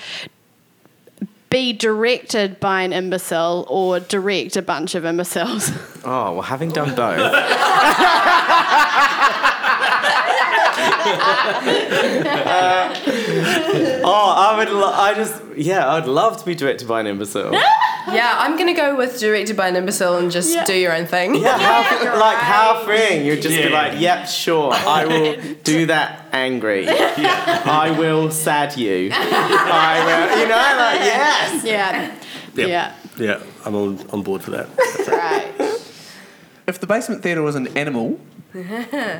be 1.50 1.74
directed 1.74 2.58
by 2.58 2.80
an 2.80 2.94
imbecile 2.94 3.66
or 3.68 4.00
direct 4.00 4.56
a 4.56 4.62
bunch 4.62 4.94
of 4.94 5.04
imbeciles? 5.04 5.70
Oh, 6.04 6.32
well, 6.32 6.42
having 6.42 6.70
done 6.70 6.94
both. 6.96 7.32
oh, 14.04 14.34
I 14.36 14.56
would. 14.58 14.68
Lo- 14.70 14.92
I 14.92 15.14
just. 15.14 15.40
Yeah, 15.56 15.92
I'd 15.92 16.06
love 16.06 16.38
to 16.38 16.44
be 16.44 16.54
directed 16.54 16.88
by 16.88 17.00
an 17.00 17.06
imbecile. 17.06 17.54
Yeah, 18.08 18.34
I'm 18.36 18.58
gonna 18.58 18.74
go 18.74 18.96
with 18.96 19.20
directed 19.20 19.56
by 19.56 19.68
an 19.68 19.76
imbecile 19.76 20.16
and 20.16 20.28
just 20.28 20.52
Yeah. 20.52 20.64
do 20.64 20.74
your 20.74 20.92
own 20.92 21.06
thing. 21.06 21.36
Yeah, 21.36 21.56
how, 21.56 22.18
like 22.18 22.36
how 22.36 22.82
freeing. 22.84 23.24
You'd 23.24 23.40
just 23.42 23.54
be 23.56 23.62
Yeah. 23.62 23.68
like, 23.68 24.00
yep, 24.00 24.26
sure, 24.26 24.72
I 24.74 25.06
will 25.06 25.36
do 25.62 25.86
that 25.86 26.26
angry. 26.32 26.88
I 26.88 27.94
will 27.96 28.32
sad 28.32 28.76
you. 28.76 29.10
I 29.12 30.02
will, 30.04 30.40
you 30.40 30.48
know, 30.48 30.56
like, 30.56 31.00
yes. 31.06 31.64
yeah. 31.64 32.16
Yep. 32.56 32.68
Yeah. 32.68 32.92
Yeah, 33.18 33.40
I'm 33.64 33.76
on, 33.76 34.00
on 34.10 34.22
board 34.24 34.42
for 34.42 34.50
that. 34.50 34.66
Right. 35.06 35.80
If 36.66 36.80
the 36.80 36.88
basement 36.88 37.22
theatre 37.22 37.42
was 37.42 37.54
an 37.54 37.68
animal 37.78 38.18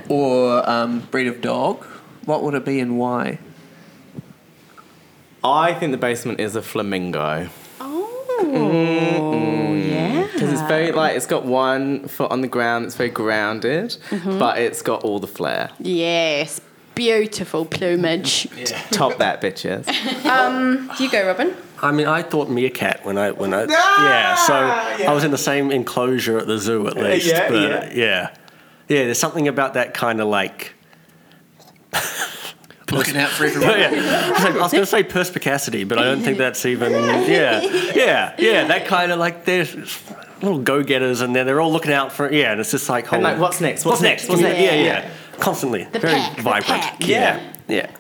or 0.09 0.69
um, 0.69 1.07
breed 1.13 1.29
of 1.29 1.41
dog, 1.41 1.85
what 2.25 2.43
would 2.43 2.55
it 2.55 2.65
be 2.65 2.81
and 2.81 2.99
why? 2.99 3.39
I 5.45 5.75
think 5.75 5.93
the 5.93 5.99
basement 5.99 6.41
is 6.41 6.57
a 6.57 6.63
flamingo. 6.63 7.49
Oh, 7.81 9.75
yeah. 9.75 10.29
Because 10.33 10.53
it's 10.53 10.63
very, 10.63 10.93
like, 10.93 11.17
it's 11.17 11.27
got 11.27 11.45
one 11.45 12.07
foot 12.09 12.31
on 12.31 12.41
the 12.41 12.49
ground, 12.49 12.87
it's 12.87 12.97
very 12.97 13.11
grounded, 13.11 13.97
mm-hmm. 14.11 14.39
but 14.39 14.59
it's 14.59 14.83
got 14.83 15.05
all 15.05 15.19
the 15.19 15.27
flair. 15.27 15.71
Yes. 15.79 16.61
Beautiful 16.95 17.65
plumage. 17.65 18.47
Top 18.91 19.19
that, 19.19 19.41
bitches. 19.41 19.89
Um, 20.33 20.91
you 20.99 21.11
go, 21.11 21.27
Robin. 21.27 21.55
I 21.83 21.91
mean, 21.93 22.07
I 22.07 22.23
thought 22.23 22.49
meerkat 22.49 23.05
when 23.05 23.19
I 23.19 23.33
when 23.33 23.53
I 23.53 23.67
ah, 23.69 24.09
yeah. 24.09 24.35
So 24.37 24.55
I 25.07 25.13
was 25.13 25.25
in 25.25 25.31
the 25.31 25.39
same 25.39 25.71
enclosure 25.71 26.39
at 26.39 26.47
the 26.47 26.57
zoo 26.59 26.87
at 26.87 26.97
least. 26.97 27.27
yeah, 27.27 27.49
but 27.49 27.61
yeah. 27.61 27.93
yeah, 27.93 28.37
yeah. 28.89 29.05
There's 29.05 29.19
something 29.19 29.49
about 29.49 29.75
that 29.75 29.95
kind 29.95 30.21
of 30.21 30.29
like. 30.29 30.75
Looking 32.91 33.17
out 33.17 33.31
for 33.31 33.45
everyone. 33.45 33.71
yeah. 33.79 34.33
I 34.37 34.59
was 34.61 34.73
going 34.73 34.83
to 34.83 34.87
say 34.87 35.03
perspicacity, 35.03 35.85
but 35.85 35.99
I 35.99 36.05
don't 36.05 36.23
think 36.23 36.39
that's 36.39 36.67
even. 36.67 36.93
Yeah, 36.93 37.61
yeah, 37.95 38.35
yeah. 38.39 38.65
That 38.67 38.87
kind 38.87 39.13
of 39.13 39.19
like 39.19 39.45
there's 39.45 39.75
little 40.43 40.59
go-getters, 40.59 41.21
and 41.21 41.35
they're 41.35 41.45
they're 41.45 41.61
all 41.61 41.73
looking 41.73 41.93
out 41.93 42.13
for 42.13 42.31
yeah. 42.33 42.53
And 42.53 42.61
it's 42.61 42.71
just 42.71 42.89
like, 42.89 43.05
And 43.05 43.11
hold 43.11 43.23
like, 43.23 43.39
what's 43.39 43.61
next? 43.61 43.85
What's, 43.85 44.03
next? 44.03 44.29
What's 44.29 44.43
next? 44.43 44.59
Yeah, 44.61 44.75
Yeah. 44.75 44.83
yeah. 44.83 45.11
Constantly, 45.39 45.85
The 45.85 45.99
very 45.99 46.15
pack, 46.15 46.37
the 46.37 46.43
vibrant. 46.43 46.67
pack. 46.67 47.07
Yeah, 47.09 47.41
yeah. 47.69 47.91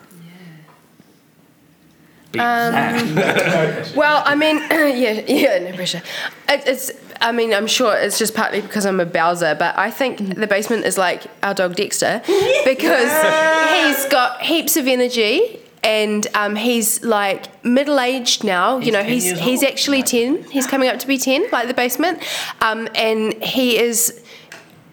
Um, 2.34 3.14
well, 3.94 4.22
I 4.24 4.34
mean, 4.34 4.56
yeah, 4.70 5.22
yeah, 5.26 5.58
no 5.58 5.76
pressure. 5.76 6.02
It, 6.48 6.62
it's 6.66 6.90
I 7.20 7.30
mean, 7.30 7.54
I'm 7.54 7.66
sure 7.68 7.94
it's 7.96 8.18
just 8.18 8.34
partly 8.34 8.60
because 8.60 8.84
I'm 8.84 8.98
a 8.98 9.06
Bowser, 9.06 9.54
but 9.54 9.78
I 9.78 9.90
think 9.90 10.34
the 10.34 10.46
basement 10.46 10.84
is 10.84 10.98
like 10.98 11.22
our 11.42 11.54
dog 11.54 11.76
Dexter 11.76 12.20
because 12.64 13.12
he's 13.12 13.91
got 14.32 14.42
heaps 14.42 14.76
of 14.76 14.86
energy 14.86 15.60
and 15.82 16.26
um, 16.34 16.54
he's 16.54 17.02
like 17.02 17.64
middle 17.64 17.98
aged 17.98 18.44
now. 18.44 18.78
you 18.78 18.92
know, 18.92 19.02
10 19.02 19.12
he's 19.12 19.38
he's 19.38 19.62
actually 19.62 20.02
ten. 20.02 20.44
He's 20.44 20.66
coming 20.66 20.88
up 20.88 20.98
to 21.00 21.06
be 21.06 21.18
ten, 21.18 21.46
like 21.50 21.68
the 21.68 21.74
basement, 21.74 22.22
um, 22.60 22.88
and 22.94 23.42
he 23.42 23.78
is 23.78 24.22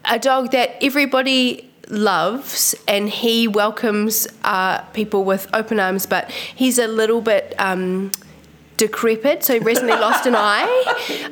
a 0.05 0.17
dog 0.17 0.51
that 0.51 0.77
everybody 0.81 1.65
loves 1.89 2.75
and 2.87 3.09
he 3.09 3.47
welcomes 3.47 4.27
uh, 4.43 4.79
people 4.93 5.23
with 5.23 5.47
open 5.55 5.79
arms 5.79 6.05
but 6.05 6.29
he's 6.29 6.77
a 6.77 6.87
little 6.87 7.19
bit 7.19 7.55
um, 7.57 8.11
decrepit 8.79 9.43
so 9.43 9.53
he 9.53 9.59
recently 9.59 9.93
lost 9.93 10.25
an 10.25 10.33
eye 10.35 10.65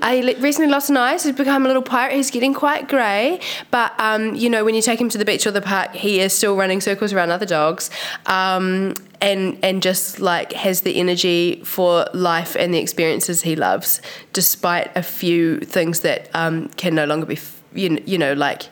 uh, 0.01 0.12
he 0.12 0.36
recently 0.36 0.69
lost 0.69 0.89
an 0.89 0.97
eye 0.97 1.15
so 1.15 1.29
he's 1.29 1.38
become 1.38 1.63
a 1.63 1.67
little 1.67 1.81
pirate 1.81 2.13
he's 2.13 2.29
getting 2.29 2.53
quite 2.53 2.88
grey 2.89 3.39
but 3.71 3.93
um, 3.99 4.36
you 4.36 4.49
know 4.49 4.65
when 4.65 4.75
you 4.75 4.81
take 4.81 4.99
him 4.99 5.07
to 5.07 5.17
the 5.17 5.25
beach 5.25 5.47
or 5.47 5.51
the 5.51 5.62
park 5.62 5.93
he 5.93 6.19
is 6.19 6.33
still 6.33 6.55
running 6.55 6.81
circles 6.81 7.13
around 7.13 7.31
other 7.31 7.45
dogs 7.45 7.89
um, 8.25 8.93
and 9.21 9.57
and 9.63 9.81
just 9.81 10.19
like 10.19 10.51
has 10.51 10.81
the 10.81 10.99
energy 10.99 11.62
for 11.63 12.05
life 12.13 12.55
and 12.57 12.73
the 12.73 12.79
experiences 12.79 13.41
he 13.41 13.55
loves 13.55 14.01
despite 14.33 14.95
a 14.95 15.01
few 15.01 15.60
things 15.62 16.01
that 16.01 16.29
um, 16.33 16.67
can 16.69 16.93
no 16.93 17.05
longer 17.05 17.25
be 17.25 17.36
f- 17.36 17.63
you, 17.73 18.01
you 18.05 18.17
know 18.17 18.33
like 18.33 18.63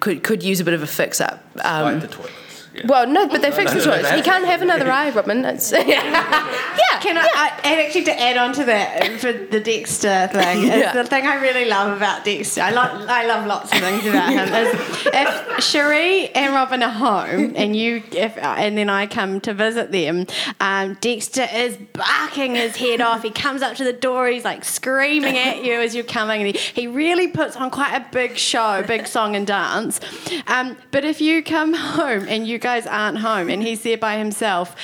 could 0.00 0.22
could 0.22 0.42
use 0.42 0.60
a 0.60 0.64
bit 0.64 0.74
of 0.74 0.82
a 0.82 0.86
fix 0.86 1.20
up. 1.20 1.44
Um, 1.64 1.94
like 1.94 2.02
the 2.02 2.08
toilets. 2.08 2.32
Yeah. 2.74 2.86
well, 2.86 3.06
no, 3.06 3.28
but 3.28 3.42
they 3.42 3.50
fixed 3.50 3.74
the 3.74 3.80
toilets. 3.82 4.10
He 4.12 4.22
can't 4.22 4.44
have 4.46 4.62
another 4.62 4.90
eye, 4.90 5.10
Robin. 5.10 5.42
That's, 5.42 5.70
yeah, 5.86 7.00
Can 7.00 7.18
I, 7.18 7.28
I, 7.34 7.60
and 7.64 7.80
actually 7.80 8.04
to 8.04 8.18
add 8.20 8.36
on 8.36 8.52
to 8.54 8.64
that 8.64 9.20
for 9.20 9.32
the 9.32 9.60
Dexter 9.60 10.28
thing, 10.32 10.62
Yeah. 10.66 10.92
the 10.92 11.04
thing 11.04 11.26
I 11.26 11.34
really 11.42 11.64
love 11.66 11.96
about 11.96 12.24
Dexter. 12.24 12.62
I, 12.62 12.70
lo- 12.70 13.06
I 13.08 13.26
love 13.26 13.46
lots 13.46 13.72
of 13.72 13.78
things 13.80 14.06
about 14.06 14.32
him. 14.32 14.48
Is 14.54 15.06
if 15.06 15.64
Cherie 15.64 16.28
and 16.30 16.54
Robin 16.54 16.82
are 16.82 16.90
home 16.90 17.52
and 17.56 17.76
you, 17.76 18.02
if 18.12 18.36
and 18.38 18.78
then 18.78 18.88
I 18.88 19.06
come 19.06 19.40
to 19.42 19.52
visit 19.54 19.92
them, 19.92 20.26
um, 20.60 20.94
Dexter 21.00 21.46
is 21.52 21.76
barking 21.92 22.54
his 22.54 22.76
head 22.76 23.00
off. 23.00 23.22
He 23.22 23.30
comes 23.30 23.62
up 23.62 23.76
to 23.76 23.84
the 23.84 23.92
door. 23.92 24.28
He's 24.28 24.44
like 24.44 24.64
screaming 24.64 25.36
at 25.36 25.64
you 25.64 25.74
as 25.80 25.94
you're 25.94 26.04
coming. 26.04 26.42
And 26.42 26.56
he, 26.56 26.58
he 26.82 26.86
really 26.86 27.28
puts 27.28 27.56
on 27.56 27.70
quite 27.70 27.94
a 27.94 28.06
big 28.12 28.36
show, 28.36 28.82
big 28.86 29.06
song 29.06 29.36
and 29.36 29.46
dance. 29.46 30.00
Um, 30.46 30.76
but 30.90 31.04
if 31.04 31.20
you 31.20 31.42
come 31.42 31.74
home 31.74 32.26
and 32.28 32.46
you 32.46 32.58
guys 32.62 32.86
aren't 32.86 33.18
home 33.18 33.50
and 33.50 33.62
he's 33.62 33.82
there 33.82 33.98
by 33.98 34.16
himself. 34.16 34.74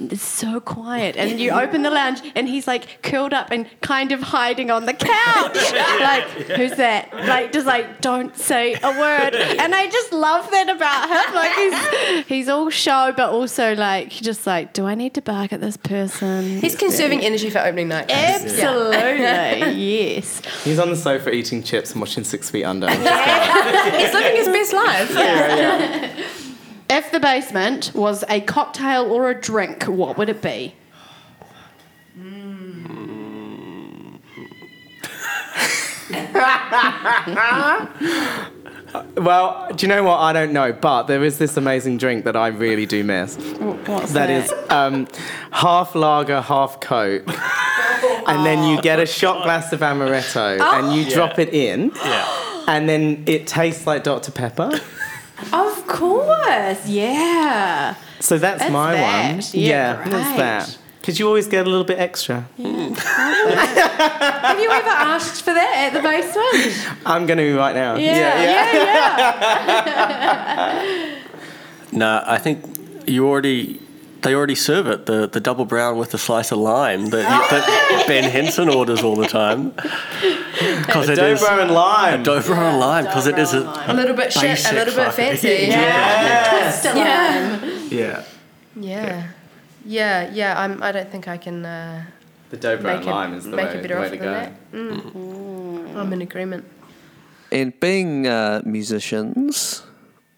It's 0.00 0.22
so 0.22 0.60
quiet, 0.60 1.16
and 1.16 1.40
you 1.40 1.50
open 1.50 1.82
the 1.82 1.90
lounge, 1.90 2.20
and 2.36 2.48
he's 2.48 2.68
like 2.68 3.02
curled 3.02 3.34
up 3.34 3.50
and 3.50 3.66
kind 3.80 4.12
of 4.12 4.22
hiding 4.22 4.70
on 4.70 4.86
the 4.86 4.92
couch. 4.92 5.54
like, 6.00 6.22
who's 6.56 6.76
that? 6.76 7.12
Like, 7.12 7.50
just 7.50 7.66
like, 7.66 8.00
don't 8.00 8.36
say 8.36 8.74
a 8.74 8.90
word. 8.90 9.34
And 9.34 9.74
I 9.74 9.88
just 9.90 10.12
love 10.12 10.48
that 10.52 10.68
about 10.68 11.08
him. 11.08 11.34
Like, 11.34 11.52
he's 11.56 12.26
he's 12.28 12.48
all 12.48 12.70
show, 12.70 13.12
but 13.16 13.30
also 13.30 13.74
like, 13.74 14.10
just 14.10 14.46
like, 14.46 14.72
do 14.72 14.86
I 14.86 14.94
need 14.94 15.14
to 15.14 15.20
bark 15.20 15.52
at 15.52 15.60
this 15.60 15.76
person? 15.76 16.60
he's 16.60 16.76
conserving 16.76 17.22
energy 17.22 17.50
for 17.50 17.58
opening 17.58 17.88
night. 17.88 18.08
Absolutely, 18.08 19.72
yes. 19.72 20.42
He's 20.62 20.78
on 20.78 20.90
the 20.90 20.96
sofa 20.96 21.32
eating 21.32 21.64
chips 21.64 21.90
and 21.90 22.00
watching 22.00 22.22
Six 22.22 22.50
Feet 22.50 22.62
Under. 22.62 22.88
He's 22.90 24.12
living 24.14 24.36
his 24.36 24.46
best 24.46 24.72
life. 24.72 26.44
If 26.90 27.12
the 27.12 27.20
basement 27.20 27.92
was 27.94 28.24
a 28.28 28.40
cocktail 28.40 29.12
or 29.12 29.30
a 29.30 29.40
drink, 29.40 29.84
what 29.84 30.16
would 30.16 30.28
it 30.28 30.42
be? 30.42 30.74
well, 39.16 39.68
do 39.74 39.84
you 39.84 39.88
know 39.88 40.02
what? 40.02 40.18
I 40.18 40.32
don't 40.32 40.52
know, 40.52 40.72
but 40.72 41.04
there 41.04 41.22
is 41.22 41.38
this 41.38 41.56
amazing 41.58 41.98
drink 41.98 42.24
that 42.24 42.36
I 42.36 42.48
really 42.48 42.86
do 42.86 43.04
miss. 43.04 43.36
What's 43.36 44.12
that? 44.12 44.28
That 44.28 44.30
is 44.30 44.52
um, 44.70 45.06
half 45.50 45.94
lager, 45.94 46.40
half 46.40 46.80
Coke. 46.80 47.24
And 48.28 48.44
then 48.44 48.68
you 48.68 48.80
get 48.82 49.00
a 49.00 49.06
shot 49.06 49.42
glass 49.42 49.72
of 49.72 49.80
amaretto 49.80 50.60
and 50.60 50.94
you 50.94 51.10
drop 51.10 51.38
it 51.38 51.52
in. 51.52 51.90
Yeah. 51.96 52.62
And 52.68 52.88
then 52.88 53.24
it 53.26 53.46
tastes 53.46 53.86
like 53.86 54.04
Dr. 54.04 54.30
Pepper. 54.30 54.78
Of 55.52 55.86
course, 55.86 56.86
yeah. 56.88 57.94
So 58.20 58.38
that's, 58.38 58.60
That's 58.60 58.72
my 58.72 58.94
that. 58.94 59.32
one. 59.34 59.42
Yeah, 59.52 60.04
that's 60.08 60.36
that. 60.36 60.78
Because 61.00 61.18
you 61.20 61.26
always 61.26 61.46
get 61.46 61.66
a 61.66 61.70
little 61.70 61.84
bit 61.86 61.98
extra. 61.98 62.46
Have 62.58 64.58
you 64.60 64.70
ever 64.70 64.88
asked 64.88 65.42
for 65.42 65.54
that 65.54 65.74
at 65.86 65.92
the 65.94 66.00
basement? 66.02 66.98
I'm 67.06 67.24
going 67.26 67.38
to 67.38 67.44
be 67.44 67.52
right 67.52 67.74
now. 67.74 67.94
Yeah, 67.96 68.42
yeah, 68.42 68.72
yeah. 69.86 71.14
No, 71.92 72.22
I 72.26 72.36
think 72.38 73.08
you 73.08 73.26
already. 73.26 73.80
They 74.20 74.34
already 74.34 74.56
serve 74.56 74.88
it, 74.88 75.06
the, 75.06 75.28
the 75.28 75.38
double 75.40 75.64
brown 75.64 75.96
with 75.96 76.10
the 76.10 76.18
slice 76.18 76.50
of 76.50 76.58
lime 76.58 77.06
that, 77.10 77.22
that 77.50 78.04
Ben 78.08 78.28
Henson 78.28 78.68
orders 78.68 79.00
all 79.02 79.14
the 79.14 79.28
time. 79.28 79.72
Because 80.86 81.08
it 81.08 81.18
is 81.18 81.40
Dobro 81.40 81.62
and 81.62 81.70
lime. 81.70 82.24
Dobro 82.24 82.56
and 82.56 82.78
lime, 82.80 83.04
because 83.04 83.26
it 83.26 83.38
is 83.38 83.52
a, 83.54 83.60
A 83.86 83.94
little 83.94 84.14
bit 84.16 84.32
shit, 84.32 84.58
a 84.72 84.74
little 84.74 84.94
bit 84.94 85.12
fancy. 85.14 85.66
Yeah. 85.68 86.70
Still 86.70 86.96
Yeah. 86.96 87.04
am. 87.04 87.88
Yeah. 87.90 88.22
Yeah. 88.76 89.26
Yeah, 89.84 90.30
yeah. 90.32 90.60
I'm, 90.60 90.82
I 90.82 90.92
don't 90.92 91.10
think 91.10 91.28
I 91.28 91.36
can 91.38 91.64
uh, 91.64 92.04
The 92.50 92.56
Dobro 92.56 92.96
and 92.96 93.04
lime 93.04 93.34
is 93.34 93.44
the 93.44 93.56
make 93.56 93.68
way, 93.68 93.78
a 93.78 93.82
better 93.82 94.00
way 94.00 94.06
offer 94.06 94.16
to 94.16 94.22
than 94.22 94.28
go. 94.28 94.32
that. 94.32 94.72
Mm. 94.72 95.96
I'm 95.96 96.12
in 96.12 96.22
agreement. 96.22 96.64
And 97.50 97.78
being 97.80 98.26
uh, 98.26 98.60
musicians, 98.64 99.82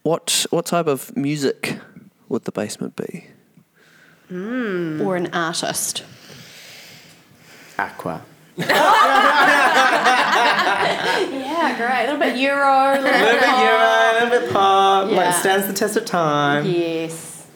what 0.02 0.46
what 0.50 0.66
type 0.66 0.86
of 0.86 1.16
music 1.16 1.78
would 2.28 2.44
the 2.44 2.52
basement 2.52 2.94
be? 2.96 3.26
Or 4.32 5.16
an 5.16 5.28
artist. 5.32 6.04
Aqua. 7.78 8.22
Yeah, 10.84 11.76
great. 11.76 12.04
A 12.08 12.12
little 12.12 12.18
bit 12.20 12.36
Euro. 12.38 12.92
A 12.92 13.00
little 13.00 13.10
little 13.10 13.30
bit 13.32 13.42
pop. 13.44 13.62
Euro, 13.64 13.80
a 13.80 14.12
little 14.24 14.40
bit 14.40 14.52
pop, 14.52 15.10
Yeah. 15.10 15.16
like 15.16 15.34
stands 15.34 15.66
the 15.66 15.72
test 15.72 15.96
of 15.96 16.04
time. 16.04 16.64
Yes. 16.66 17.46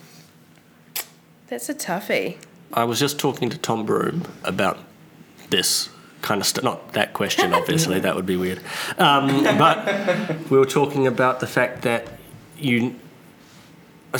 That's 1.48 1.68
a 1.68 1.74
toughie. 1.74 2.36
I 2.72 2.84
was 2.84 2.98
just 2.98 3.18
talking 3.18 3.50
to 3.50 3.58
Tom 3.58 3.84
Broom 3.86 4.24
about 4.42 4.78
this 5.50 5.88
kind 6.22 6.40
of 6.40 6.46
stuff. 6.46 6.64
Not 6.64 6.92
that 6.94 7.12
question, 7.12 7.52
obviously, 7.60 8.00
that 8.00 8.16
would 8.16 8.26
be 8.26 8.36
weird. 8.36 8.60
Um, 8.98 9.44
but 9.44 10.50
we 10.50 10.58
were 10.58 10.64
talking 10.66 11.06
about 11.06 11.40
the 11.40 11.46
fact 11.46 11.82
that 11.82 12.08
you 12.58 12.94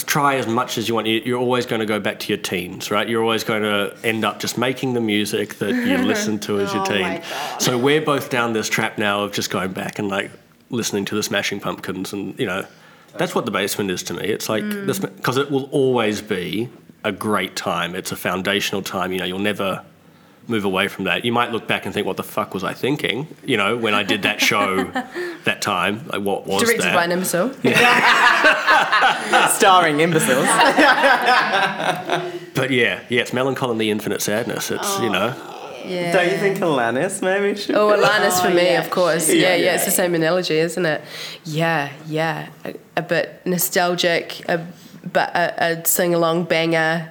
try 0.03 0.35
as 0.37 0.47
much 0.49 0.77
as 0.79 0.89
you 0.89 0.95
want. 0.95 1.07
You- 1.07 1.23
You're 1.25 1.39
always 1.39 1.67
going 1.67 1.79
to 1.81 1.87
go 1.87 2.01
back 2.01 2.19
to 2.21 2.29
your 2.29 2.39
teens, 2.43 2.91
right? 2.91 3.09
You're 3.09 3.23
always 3.23 3.45
going 3.45 3.63
to 3.63 3.95
end 4.03 4.25
up 4.25 4.41
just 4.41 4.59
making 4.59 4.95
the 4.95 5.01
music 5.01 5.55
that 5.57 5.71
you 5.75 5.99
listened 6.13 6.43
to 6.43 6.59
as 6.59 6.73
your 6.75 6.83
Oh 6.83 6.87
teen. 6.87 7.03
my 7.03 7.19
God. 7.19 7.63
So 7.63 7.79
we're 7.79 8.01
both 8.01 8.31
down 8.31 8.55
this 8.55 8.69
trap 8.69 8.99
now 8.99 9.23
of 9.23 9.33
just 9.33 9.51
going 9.51 9.73
back 9.73 9.99
and 10.01 10.09
like 10.09 10.31
listening 10.71 11.05
to 11.05 11.15
the 11.15 11.23
Smashing 11.23 11.61
Pumpkins, 11.61 12.13
and 12.13 12.37
you 12.41 12.47
know, 12.47 12.67
that's 13.17 13.35
what 13.37 13.45
the 13.45 13.53
basement 13.53 13.93
is 13.93 14.03
to 14.05 14.15
me. 14.15 14.25
It's 14.25 14.49
like 14.49 14.65
this 14.65 14.99
because 14.99 15.37
it 15.37 15.51
will 15.51 15.69
always 15.71 16.21
be 16.21 16.69
a 17.05 17.13
great 17.13 17.55
time. 17.55 17.95
It's 17.95 18.11
a 18.11 18.17
foundational 18.17 18.83
time. 18.83 19.13
You 19.13 19.19
know, 19.19 19.25
you'll 19.27 19.39
never 19.39 19.85
move 20.49 20.65
away 20.65 20.89
from 20.89 21.05
that. 21.05 21.25
You 21.25 21.33
might 21.33 21.53
look 21.53 21.67
back 21.67 21.85
and 21.87 21.95
think, 21.95 22.07
"What 22.07 22.17
the 22.17 22.23
fuck 22.23 22.53
was 22.55 22.63
I 22.65 22.73
thinking?" 22.75 23.27
You 23.45 23.57
know, 23.57 23.77
when 23.77 23.95
I 23.95 24.03
did 24.03 24.23
that 24.23 24.41
show 24.41 24.85
that 25.45 25.63
time, 25.63 26.07
like 26.09 26.23
what 26.23 26.47
was 26.47 26.63
Directed 26.63 26.85
that? 26.85 26.95
by 26.95 27.05
an 27.05 27.13
imbecile. 27.13 27.51
Starring 29.51 30.01
imbeciles. 30.01 30.47
But 32.55 32.71
yeah, 32.71 33.01
yeah, 33.09 33.21
it's 33.23 33.33
Mellon 33.33 33.55
Collie 33.55 33.73
and 33.73 33.81
the 33.81 33.91
Infinite 33.91 34.23
Sadness. 34.23 34.71
It's 34.71 35.01
you 35.01 35.11
know, 35.11 35.35
Yeah. 35.85 36.13
Don't 36.13 36.31
you 36.31 36.39
think 36.39 36.59
Alanis 36.59 37.21
maybe 37.23 37.59
should? 37.59 37.75
Oh, 37.75 37.89
Alanis 37.89 38.41
for 38.41 38.51
me, 38.55 38.65
yeah. 38.73 38.81
of 38.83 38.91
course. 38.91 39.29
Yeah, 39.29 39.35
Yeah, 39.35 39.41
yeah, 39.57 39.65
yeah. 39.65 39.75
it's 39.75 39.85
the 39.85 39.91
same 39.91 40.15
analogy, 40.15 40.57
isn't 40.59 40.87
it? 40.87 41.03
Yeah, 41.45 41.91
yeah. 42.07 42.49
A, 42.65 42.75
a 42.97 43.03
bit 43.03 43.41
nostalgic, 43.45 44.41
a, 44.49 44.65
but 45.13 45.35
a, 45.35 45.81
a 45.81 45.85
sing 45.87 46.15
along 46.15 46.45
banger. 46.45 47.11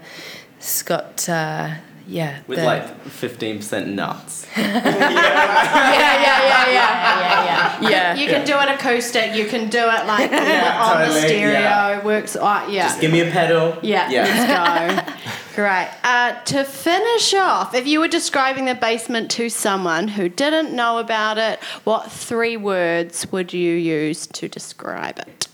It's 0.58 0.82
got, 0.82 1.28
uh, 1.30 1.72
yeah. 2.07 2.41
With 2.47 2.59
the- 2.59 2.65
like 2.65 3.05
15% 3.05 3.87
nuts. 3.87 4.45
Yeah, 4.57 6.21
yeah, 6.21 6.43
yeah, 6.43 6.69
yeah. 6.69 6.69
Yeah, 6.71 7.45
yeah. 7.81 7.89
Yeah. 7.89 8.15
You 8.15 8.27
can 8.27 8.45
do 8.45 8.58
it 8.60 8.69
acoustic. 8.69 9.35
You 9.35 9.45
can 9.45 9.69
do 9.69 9.79
it 9.79 10.06
like 10.06 10.31
on 10.31 10.99
the 11.01 11.12
stereo. 11.19 11.60
yeah. 11.60 12.04
Works. 12.04 12.35
Uh, 12.35 12.65
yeah. 12.69 12.83
Just 12.87 13.01
give 13.01 13.12
me 13.12 13.21
a 13.21 13.31
pedal. 13.31 13.77
Yeah, 13.81 14.08
let's 14.10 15.08
go. 15.08 15.13
Great. 15.56 15.89
Uh, 16.04 16.33
to 16.45 16.63
finish 16.63 17.33
off, 17.35 17.75
if 17.75 17.85
you 17.85 17.99
were 17.99 18.08
describing 18.08 18.65
the 18.65 18.75
basement 18.75 19.29
to 19.31 19.49
someone 19.49 20.08
who 20.08 20.27
didn't 20.29 20.73
know 20.75 20.97
about 20.97 21.37
it, 21.37 21.60
what 21.83 22.12
three 22.12 22.58
words 22.58 23.31
would 23.31 23.54
you 23.54 23.73
use 23.75 24.25
to 24.27 24.47
describe 24.47 25.19
it? 25.19 25.47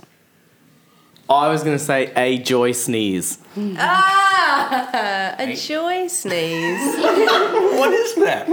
I 1.30 1.48
was 1.50 1.64
going 1.64 1.78
to 1.78 1.84
say 1.84 2.12
a 2.16 2.38
joy 2.40 2.72
sneeze. 2.72 3.38
Ah, 3.58 4.29
a 4.72 5.56
joy 5.56 6.08
sneeze. 6.08 6.96
what 6.98 7.94
is 7.94 8.16
that? 8.16 8.48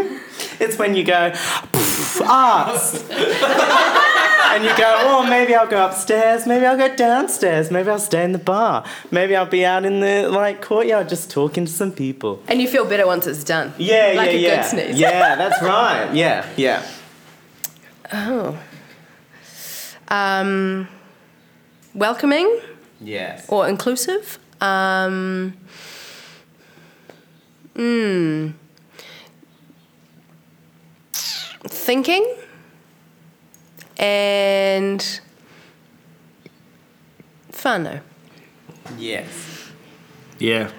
It's 0.60 0.78
when 0.78 0.94
you 0.96 1.04
go, 1.04 1.32
arts. 2.24 2.94
and 3.10 4.64
you 4.64 4.70
go, 4.76 4.96
oh, 5.04 5.26
maybe 5.28 5.54
I'll 5.54 5.66
go 5.66 5.84
upstairs, 5.84 6.46
maybe 6.46 6.64
I'll 6.64 6.76
go 6.78 6.94
downstairs, 6.94 7.70
maybe 7.70 7.90
I'll 7.90 7.98
stay 7.98 8.24
in 8.24 8.32
the 8.32 8.38
bar, 8.38 8.84
maybe 9.10 9.36
I'll 9.36 9.44
be 9.46 9.64
out 9.64 9.84
in 9.84 10.00
the 10.00 10.28
like 10.28 10.62
courtyard 10.62 11.08
just 11.08 11.30
talking 11.30 11.66
to 11.66 11.72
some 11.72 11.92
people. 11.92 12.42
And 12.48 12.60
you 12.60 12.68
feel 12.68 12.84
better 12.86 13.06
once 13.06 13.26
it's 13.26 13.44
done. 13.44 13.74
Yeah, 13.76 14.14
Like 14.16 14.30
yeah, 14.30 14.36
a 14.36 14.40
yeah. 14.40 14.56
good 14.62 14.70
sneeze. 14.70 14.98
Yeah, 14.98 15.34
that's 15.36 15.62
right. 15.62 16.14
Yeah, 16.14 16.46
yeah. 16.56 16.86
Oh. 18.12 18.58
Um, 20.08 20.88
welcoming 21.94 22.60
Yes. 23.00 23.44
or 23.48 23.68
inclusive. 23.68 24.38
Um, 24.60 25.54
mm, 27.76 28.52
thinking 31.12 32.34
and 33.98 35.20
fun 37.50 37.84
though. 37.84 38.00
Yes. 38.98 39.70
Yeah. 40.38 40.70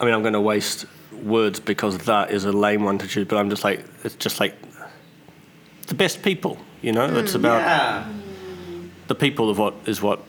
I 0.00 0.04
mean, 0.04 0.14
I'm 0.14 0.22
going 0.22 0.32
to 0.34 0.40
waste 0.40 0.86
words 1.12 1.60
because 1.60 1.98
that 1.98 2.30
is 2.30 2.44
a 2.44 2.52
lame 2.52 2.84
one 2.84 2.98
to 2.98 3.06
choose, 3.06 3.26
but 3.26 3.36
I'm 3.36 3.50
just 3.50 3.64
like, 3.64 3.84
it's 4.04 4.14
just 4.14 4.40
like 4.40 4.54
the 5.86 5.94
best 5.94 6.22
people, 6.22 6.58
you 6.82 6.92
know? 6.92 7.04
It's 7.18 7.34
about 7.34 7.60
Yeah. 7.60 8.08
the 9.08 9.14
people 9.14 9.50
of 9.50 9.58
what 9.58 9.74
is 9.86 10.00
what 10.00 10.20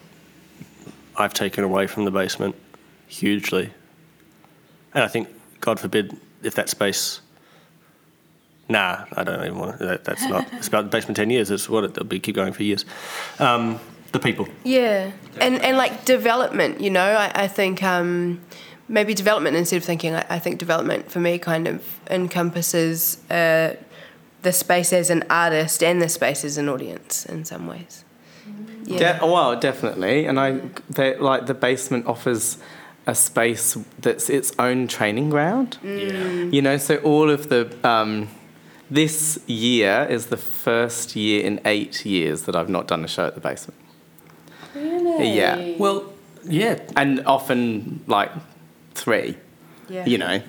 I've 1.16 1.34
taken 1.34 1.64
away 1.64 1.88
from 1.88 2.06
the 2.06 2.12
basement 2.12 2.56
hugely. 3.08 3.72
And 4.94 5.04
I 5.04 5.08
think, 5.08 5.28
God 5.60 5.80
forbid, 5.80 6.18
if 6.44 6.56
that 6.56 6.70
space. 6.70 7.22
Nah, 8.68 9.06
I 9.14 9.24
don't 9.24 9.44
even 9.44 9.58
want 9.58 9.80
to. 9.80 9.86
That, 9.86 10.06
that's 10.06 10.26
not. 10.26 10.48
It's 10.54 10.68
about 10.68 10.86
the 10.86 10.90
basement 10.90 11.18
10 11.18 11.30
years. 11.30 11.50
It's 11.52 11.68
what 11.68 11.84
it'll 11.84 12.06
be, 12.06 12.20
keep 12.20 12.36
going 12.36 12.54
for 12.54 12.64
years. 12.64 12.86
Um, 13.40 13.80
the 14.12 14.20
people. 14.20 14.48
Yeah, 14.64 15.12
and 15.40 15.62
and 15.62 15.78
like 15.78 16.06
development, 16.06 16.82
you 16.82 16.90
know, 16.90 17.02
I, 17.02 17.44
I 17.44 17.48
think 17.48 17.84
um, 17.84 18.42
maybe 18.88 19.14
development 19.14 19.56
instead 19.56 19.78
of 19.78 19.84
thinking. 19.84 20.16
I, 20.16 20.26
I 20.30 20.40
think 20.40 20.60
development 20.60 21.12
for 21.12 21.20
me 21.20 21.38
kind 21.38 21.68
of 21.68 22.00
encompasses 22.10 23.18
uh, 23.30 23.76
the 24.42 24.52
space 24.52 24.94
as 24.94 25.10
an 25.10 25.24
artist 25.30 25.84
and 25.84 26.02
the 26.02 26.10
space 26.10 26.44
as 26.44 26.58
an 26.58 26.70
audience 26.70 27.26
in 27.26 27.46
some 27.46 27.68
ways. 27.68 28.04
Yeah, 28.86 29.20
De- 29.20 29.26
well, 29.26 29.60
definitely, 29.60 30.26
and 30.26 30.40
I 30.40 30.62
they, 30.90 31.16
like 31.18 31.46
the 31.46 31.54
basement 31.54 32.08
offers 32.08 32.58
a 33.10 33.16
space 33.16 33.76
that's 33.98 34.30
its 34.30 34.52
own 34.60 34.88
training 34.88 35.32
ground. 35.32 35.80
Yeah. 35.82 36.44
You 36.56 36.62
know, 36.62 36.78
so 36.78 36.98
all 36.98 37.32
of 37.32 37.50
the 37.50 37.76
um, 37.84 38.30
this 38.90 39.40
year 39.48 40.06
is 40.08 40.28
the 40.28 40.38
first 40.38 41.16
year 41.16 41.44
in 41.44 41.60
eight 41.66 42.06
years 42.06 42.44
that 42.44 42.56
I've 42.56 42.70
not 42.70 42.88
done 42.88 43.04
a 43.04 43.08
show 43.08 43.26
at 43.26 43.34
the 43.34 43.42
basement. 43.42 43.80
Really? 44.76 45.36
Yeah. 45.36 45.76
Well, 45.80 46.14
yeah. 46.44 46.80
and 46.96 47.26
often 47.26 48.04
like 48.06 48.32
three, 48.94 49.38
yeah. 49.90 50.06
you 50.06 50.20
know. 50.20 50.44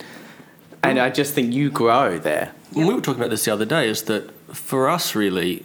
And 0.83 0.99
I 0.99 1.09
just 1.09 1.35
think 1.35 1.55
you 1.55 1.71
grow 1.71 2.19
there. 2.19 2.53
And 2.77 2.87
we 2.87 2.95
were 2.95 3.01
talking 3.01 3.21
about 3.21 3.31
this 3.31 3.47
the 3.47 3.53
other 3.53 3.65
day 3.65 3.89
is 3.89 4.03
that 4.05 4.31
for 4.55 4.89
us, 4.91 5.15
really, 5.15 5.65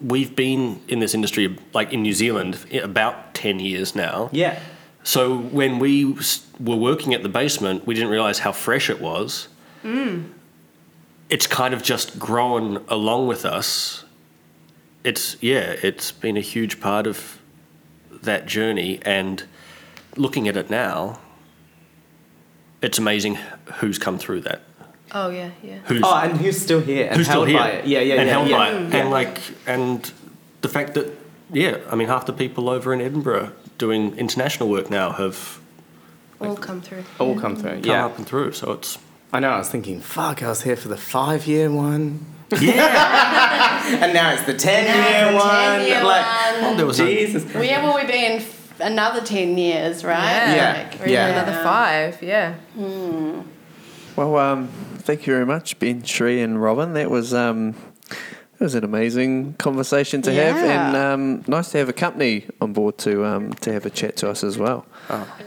we've 0.00 0.36
been 0.36 0.80
in 0.88 0.98
this 0.98 1.14
industry, 1.14 1.56
like 1.72 1.92
in 1.92 2.02
New 2.02 2.12
Zealand, 2.12 2.58
about 2.82 3.34
10 3.34 3.60
years 3.60 3.94
now. 3.94 4.28
Yeah. 4.30 4.58
So 5.08 5.38
when 5.38 5.78
we 5.78 6.04
were 6.60 6.76
working 6.76 7.14
at 7.14 7.22
the 7.22 7.30
basement, 7.30 7.86
we 7.86 7.94
didn't 7.94 8.10
realize 8.10 8.40
how 8.40 8.52
fresh 8.52 8.90
it 8.90 9.00
was. 9.00 9.48
Hmm. 9.80 10.24
It's 11.30 11.46
kind 11.46 11.72
of 11.72 11.82
just 11.82 12.18
grown 12.18 12.84
along 12.88 13.26
with 13.26 13.46
us. 13.46 14.04
It's, 15.04 15.42
yeah, 15.42 15.76
it's 15.82 16.12
been 16.12 16.36
a 16.36 16.42
huge 16.42 16.78
part 16.78 17.06
of 17.06 17.38
that 18.22 18.44
journey. 18.44 19.00
And 19.00 19.44
looking 20.14 20.46
at 20.46 20.58
it 20.58 20.68
now, 20.68 21.20
it's 22.82 22.98
amazing 22.98 23.36
who's 23.76 23.98
come 23.98 24.18
through 24.18 24.42
that. 24.42 24.60
Oh 25.12 25.30
yeah, 25.30 25.52
yeah. 25.62 25.78
Who's, 25.86 26.02
Oh, 26.04 26.16
and 26.16 26.36
who's 26.36 26.60
still 26.60 26.80
here 26.80 27.06
and 27.06 27.16
who's 27.16 27.28
still 27.28 27.46
here 27.46 27.58
by 27.58 27.70
it? 27.70 27.86
Yeah, 27.86 28.00
yeah, 28.00 28.16
and 28.16 28.26
yeah. 28.26 28.32
held 28.34 28.48
yeah. 28.48 28.56
by 28.58 28.68
it 28.72 28.90
mm. 28.90 28.94
and 28.94 29.10
like 29.10 29.40
and 29.66 30.12
the 30.60 30.68
fact 30.68 30.92
that 30.92 31.10
yeah 31.50 31.78
i 31.90 31.94
mean 31.96 32.08
half 32.08 32.26
the 32.26 32.32
people 32.34 32.68
over 32.68 32.92
in 32.92 33.00
edinburgh 33.00 33.50
doing 33.78 34.16
international 34.18 34.68
work 34.68 34.90
now 34.90 35.12
have 35.12 35.58
All 36.40 36.56
come 36.56 36.80
through. 36.80 37.04
All 37.18 37.38
come 37.38 37.56
through. 37.56 37.80
come 37.80 37.84
Yeah. 37.84 38.04
up 38.06 38.18
and 38.18 38.26
through 38.26 38.52
so 38.52 38.72
it's 38.72 38.98
I 39.32 39.40
know. 39.40 39.50
I 39.50 39.58
was 39.58 39.68
thinking, 39.68 40.00
fuck, 40.00 40.42
I 40.42 40.48
was 40.48 40.62
here 40.62 40.74
for 40.76 40.88
the 40.88 40.96
five-year 40.96 41.70
one, 41.70 42.24
yeah 42.60 43.84
and 44.02 44.14
now 44.14 44.32
it's 44.32 44.44
the 44.44 44.54
ten-year 44.54 45.32
the 45.32 45.36
one. 45.36 45.46
10-year 45.80 46.02
like, 46.02 46.62
one. 46.62 46.76
there 46.78 46.86
was 46.86 46.98
a, 46.98 47.04
Jesus. 47.04 47.44
Where 47.54 47.82
will 47.82 47.94
we 47.94 48.06
be 48.06 48.24
in 48.24 48.32
f- 48.40 48.80
another 48.80 49.20
10 49.20 49.58
years, 49.58 50.02
right? 50.02 50.22
Yeah. 50.24 50.54
Yeah, 50.96 51.02
Or 51.02 51.08
yeah. 51.08 51.26
another 51.42 51.62
five. 51.62 52.22
Yeah. 52.22 52.54
Well, 54.16 54.36
um, 54.38 54.68
thank 54.98 55.26
you 55.26 55.34
very 55.34 55.44
much, 55.46 55.78
Ben, 55.78 56.02
Cherie, 56.02 56.40
and 56.40 56.60
Robin. 56.62 56.94
That 56.94 57.10
was 57.10 57.34
um, 57.34 57.74
that 58.58 58.64
was 58.64 58.74
an 58.74 58.82
amazing 58.82 59.54
conversation 59.54 60.20
to 60.22 60.32
have, 60.32 60.56
and 60.56 60.96
um, 60.96 61.44
nice 61.46 61.70
to 61.70 61.78
have 61.78 61.88
a 61.88 61.92
company 61.92 62.44
on 62.60 62.72
board 62.72 62.98
to 62.98 63.24
um, 63.24 63.52
to 63.54 63.72
have 63.72 63.86
a 63.86 63.90
chat 63.90 64.16
to 64.16 64.28
us 64.28 64.42
as 64.42 64.58
well. 64.58 64.84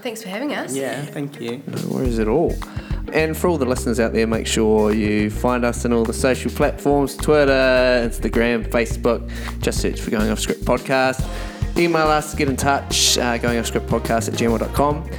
Thanks 0.02 0.24
for 0.24 0.30
having 0.30 0.54
us. 0.54 0.74
Yeah, 0.74 1.04
thank 1.04 1.42
you. 1.42 1.62
No 1.68 1.90
worries 1.90 2.20
at 2.20 2.30
all. 2.30 2.56
And 3.12 3.36
for 3.36 3.50
all 3.50 3.58
the 3.58 3.66
listeners 3.66 4.00
out 4.00 4.14
there, 4.14 4.26
make 4.26 4.48
sure 4.48 4.94
you 4.94 5.30
find 5.30 5.66
us 5.66 5.84
on 5.84 5.92
all 5.92 6.06
the 6.06 6.14
social 6.14 6.50
platforms 6.52 7.18
Twitter, 7.18 7.52
Instagram, 7.52 8.70
Facebook. 8.70 9.30
Just 9.60 9.82
search 9.82 10.00
for 10.00 10.12
Going 10.12 10.30
Off 10.32 10.40
Script 10.40 10.64
Podcast. 10.64 11.22
Email 11.78 12.08
us, 12.08 12.34
get 12.34 12.48
in 12.48 12.56
touch, 12.56 13.18
uh, 13.18 13.38
goingoffscriptpodcast 13.38 14.30
at 14.30 14.34
gmail.com. 14.36 15.10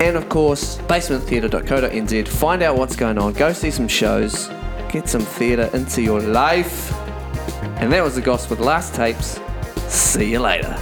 And 0.00 0.16
of 0.16 0.28
course, 0.28 0.76
basementtheatre.co.nz. 0.78 2.28
Find 2.28 2.62
out 2.62 2.76
what's 2.76 2.96
going 2.96 3.16
on, 3.16 3.32
go 3.32 3.52
see 3.52 3.70
some 3.70 3.88
shows, 3.88 4.48
get 4.90 5.08
some 5.08 5.22
theatre 5.22 5.70
into 5.72 6.02
your 6.02 6.20
life. 6.20 6.92
And 7.80 7.90
that 7.92 8.04
was 8.04 8.14
the 8.14 8.20
Gospel 8.20 8.50
with 8.50 8.58
the 8.58 8.66
Last 8.66 8.94
Tapes. 8.94 9.40
See 9.88 10.30
you 10.30 10.40
later. 10.40 10.76